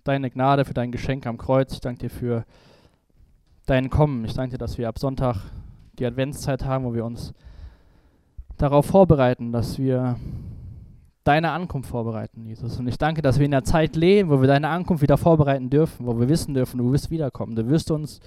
deine 0.04 0.30
Gnade, 0.30 0.64
für 0.64 0.72
dein 0.72 0.92
Geschenk 0.92 1.26
am 1.26 1.36
Kreuz. 1.36 1.72
Ich 1.72 1.80
danke 1.80 2.02
dir 2.02 2.08
für 2.08 2.44
dein 3.66 3.90
Kommen. 3.90 4.24
Ich 4.24 4.32
danke 4.32 4.52
dir, 4.52 4.58
dass 4.58 4.78
wir 4.78 4.88
ab 4.88 5.00
Sonntag 5.00 5.38
die 5.98 6.06
Adventszeit 6.06 6.64
haben, 6.64 6.84
wo 6.84 6.94
wir 6.94 7.04
uns 7.04 7.34
darauf 8.58 8.86
vorbereiten, 8.86 9.50
dass 9.50 9.76
wir 9.76 10.14
deine 11.24 11.50
Ankunft 11.50 11.90
vorbereiten, 11.90 12.46
Jesus. 12.46 12.78
Und 12.78 12.86
ich 12.86 12.96
danke, 12.96 13.20
dass 13.20 13.40
wir 13.40 13.46
in 13.46 13.50
der 13.50 13.64
Zeit 13.64 13.96
leben, 13.96 14.30
wo 14.30 14.40
wir 14.40 14.46
deine 14.46 14.68
Ankunft 14.68 15.02
wieder 15.02 15.18
vorbereiten 15.18 15.68
dürfen, 15.68 16.06
wo 16.06 16.16
wir 16.20 16.28
wissen 16.28 16.54
dürfen, 16.54 16.78
du 16.78 16.92
wirst 16.92 17.10
wiederkommen. 17.10 17.56
Du 17.56 17.66
wirst 17.66 17.90
uns 17.90 18.20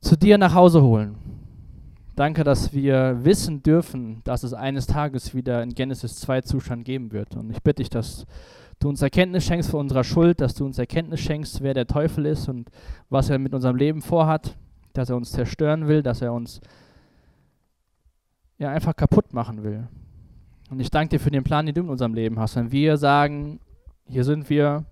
zu 0.00 0.16
dir 0.16 0.38
nach 0.38 0.54
Hause 0.54 0.84
holen. 0.84 1.29
Danke, 2.16 2.44
dass 2.44 2.72
wir 2.72 3.24
wissen 3.24 3.62
dürfen, 3.62 4.20
dass 4.24 4.42
es 4.42 4.52
eines 4.52 4.86
Tages 4.86 5.34
wieder 5.34 5.62
in 5.62 5.74
Genesis 5.74 6.16
2 6.16 6.42
Zustand 6.42 6.84
geben 6.84 7.12
wird. 7.12 7.36
Und 7.36 7.50
ich 7.50 7.62
bitte 7.62 7.82
dich, 7.82 7.90
dass 7.90 8.26
du 8.78 8.88
uns 8.88 9.02
Erkenntnis 9.02 9.44
schenkst 9.44 9.70
von 9.70 9.80
unserer 9.80 10.04
Schuld, 10.04 10.40
dass 10.40 10.54
du 10.54 10.64
uns 10.64 10.78
Erkenntnis 10.78 11.20
schenkst, 11.20 11.62
wer 11.62 11.74
der 11.74 11.86
Teufel 11.86 12.26
ist 12.26 12.48
und 12.48 12.70
was 13.08 13.30
er 13.30 13.38
mit 13.38 13.54
unserem 13.54 13.76
Leben 13.76 14.02
vorhat, 14.02 14.56
dass 14.92 15.10
er 15.10 15.16
uns 15.16 15.30
zerstören 15.30 15.86
will, 15.86 16.02
dass 16.02 16.22
er 16.22 16.32
uns 16.32 16.60
ja 18.58 18.70
einfach 18.70 18.96
kaputt 18.96 19.32
machen 19.32 19.62
will. 19.62 19.88
Und 20.70 20.80
ich 20.80 20.90
danke 20.90 21.16
dir 21.16 21.20
für 21.20 21.30
den 21.30 21.44
Plan, 21.44 21.66
den 21.66 21.74
du 21.74 21.82
in 21.82 21.88
unserem 21.88 22.14
Leben 22.14 22.38
hast. 22.38 22.56
Wenn 22.56 22.70
wir 22.70 22.96
sagen, 22.96 23.60
hier 24.06 24.24
sind 24.24 24.50
wir, 24.50 24.84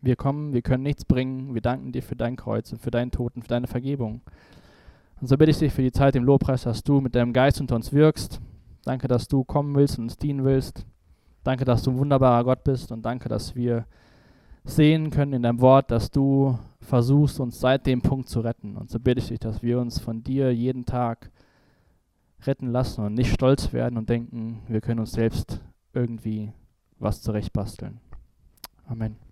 wir 0.00 0.16
kommen, 0.16 0.52
wir 0.52 0.62
können 0.62 0.82
nichts 0.82 1.04
bringen. 1.04 1.54
Wir 1.54 1.62
danken 1.62 1.92
dir 1.92 2.02
für 2.02 2.16
dein 2.16 2.36
Kreuz 2.36 2.72
und 2.72 2.80
für 2.80 2.90
deinen 2.90 3.10
Tod 3.10 3.34
und 3.36 3.42
für 3.42 3.48
deine 3.48 3.66
Vergebung. 3.66 4.20
Und 5.22 5.28
so 5.28 5.36
bitte 5.36 5.52
ich 5.52 5.58
dich 5.60 5.72
für 5.72 5.82
die 5.82 5.92
Zeit 5.92 6.16
im 6.16 6.24
Lobpreis, 6.24 6.64
dass 6.64 6.82
du 6.82 7.00
mit 7.00 7.14
deinem 7.14 7.32
Geist 7.32 7.60
unter 7.60 7.76
uns 7.76 7.92
wirkst. 7.92 8.40
Danke, 8.82 9.06
dass 9.06 9.28
du 9.28 9.44
kommen 9.44 9.72
willst 9.76 9.96
und 9.96 10.06
uns 10.06 10.16
dienen 10.16 10.44
willst. 10.44 10.84
Danke, 11.44 11.64
dass 11.64 11.84
du 11.84 11.92
ein 11.92 11.98
wunderbarer 11.98 12.42
Gott 12.42 12.64
bist 12.64 12.90
und 12.90 13.02
danke, 13.02 13.28
dass 13.28 13.54
wir 13.54 13.86
sehen 14.64 15.10
können 15.10 15.34
in 15.34 15.44
deinem 15.44 15.60
Wort, 15.60 15.92
dass 15.92 16.10
du 16.10 16.58
versuchst, 16.80 17.38
uns 17.38 17.60
seit 17.60 17.86
dem 17.86 18.02
Punkt 18.02 18.28
zu 18.28 18.40
retten. 18.40 18.76
Und 18.76 18.90
so 18.90 18.98
bitte 18.98 19.20
ich 19.20 19.28
dich, 19.28 19.38
dass 19.38 19.62
wir 19.62 19.78
uns 19.78 20.00
von 20.00 20.24
dir 20.24 20.52
jeden 20.52 20.86
Tag 20.86 21.30
retten 22.44 22.72
lassen 22.72 23.04
und 23.04 23.14
nicht 23.14 23.32
stolz 23.32 23.72
werden 23.72 23.98
und 23.98 24.08
denken, 24.08 24.62
wir 24.66 24.80
können 24.80 24.98
uns 24.98 25.12
selbst 25.12 25.60
irgendwie 25.92 26.50
was 26.98 27.22
zurechtbasteln. 27.22 28.00
Amen. 28.88 29.31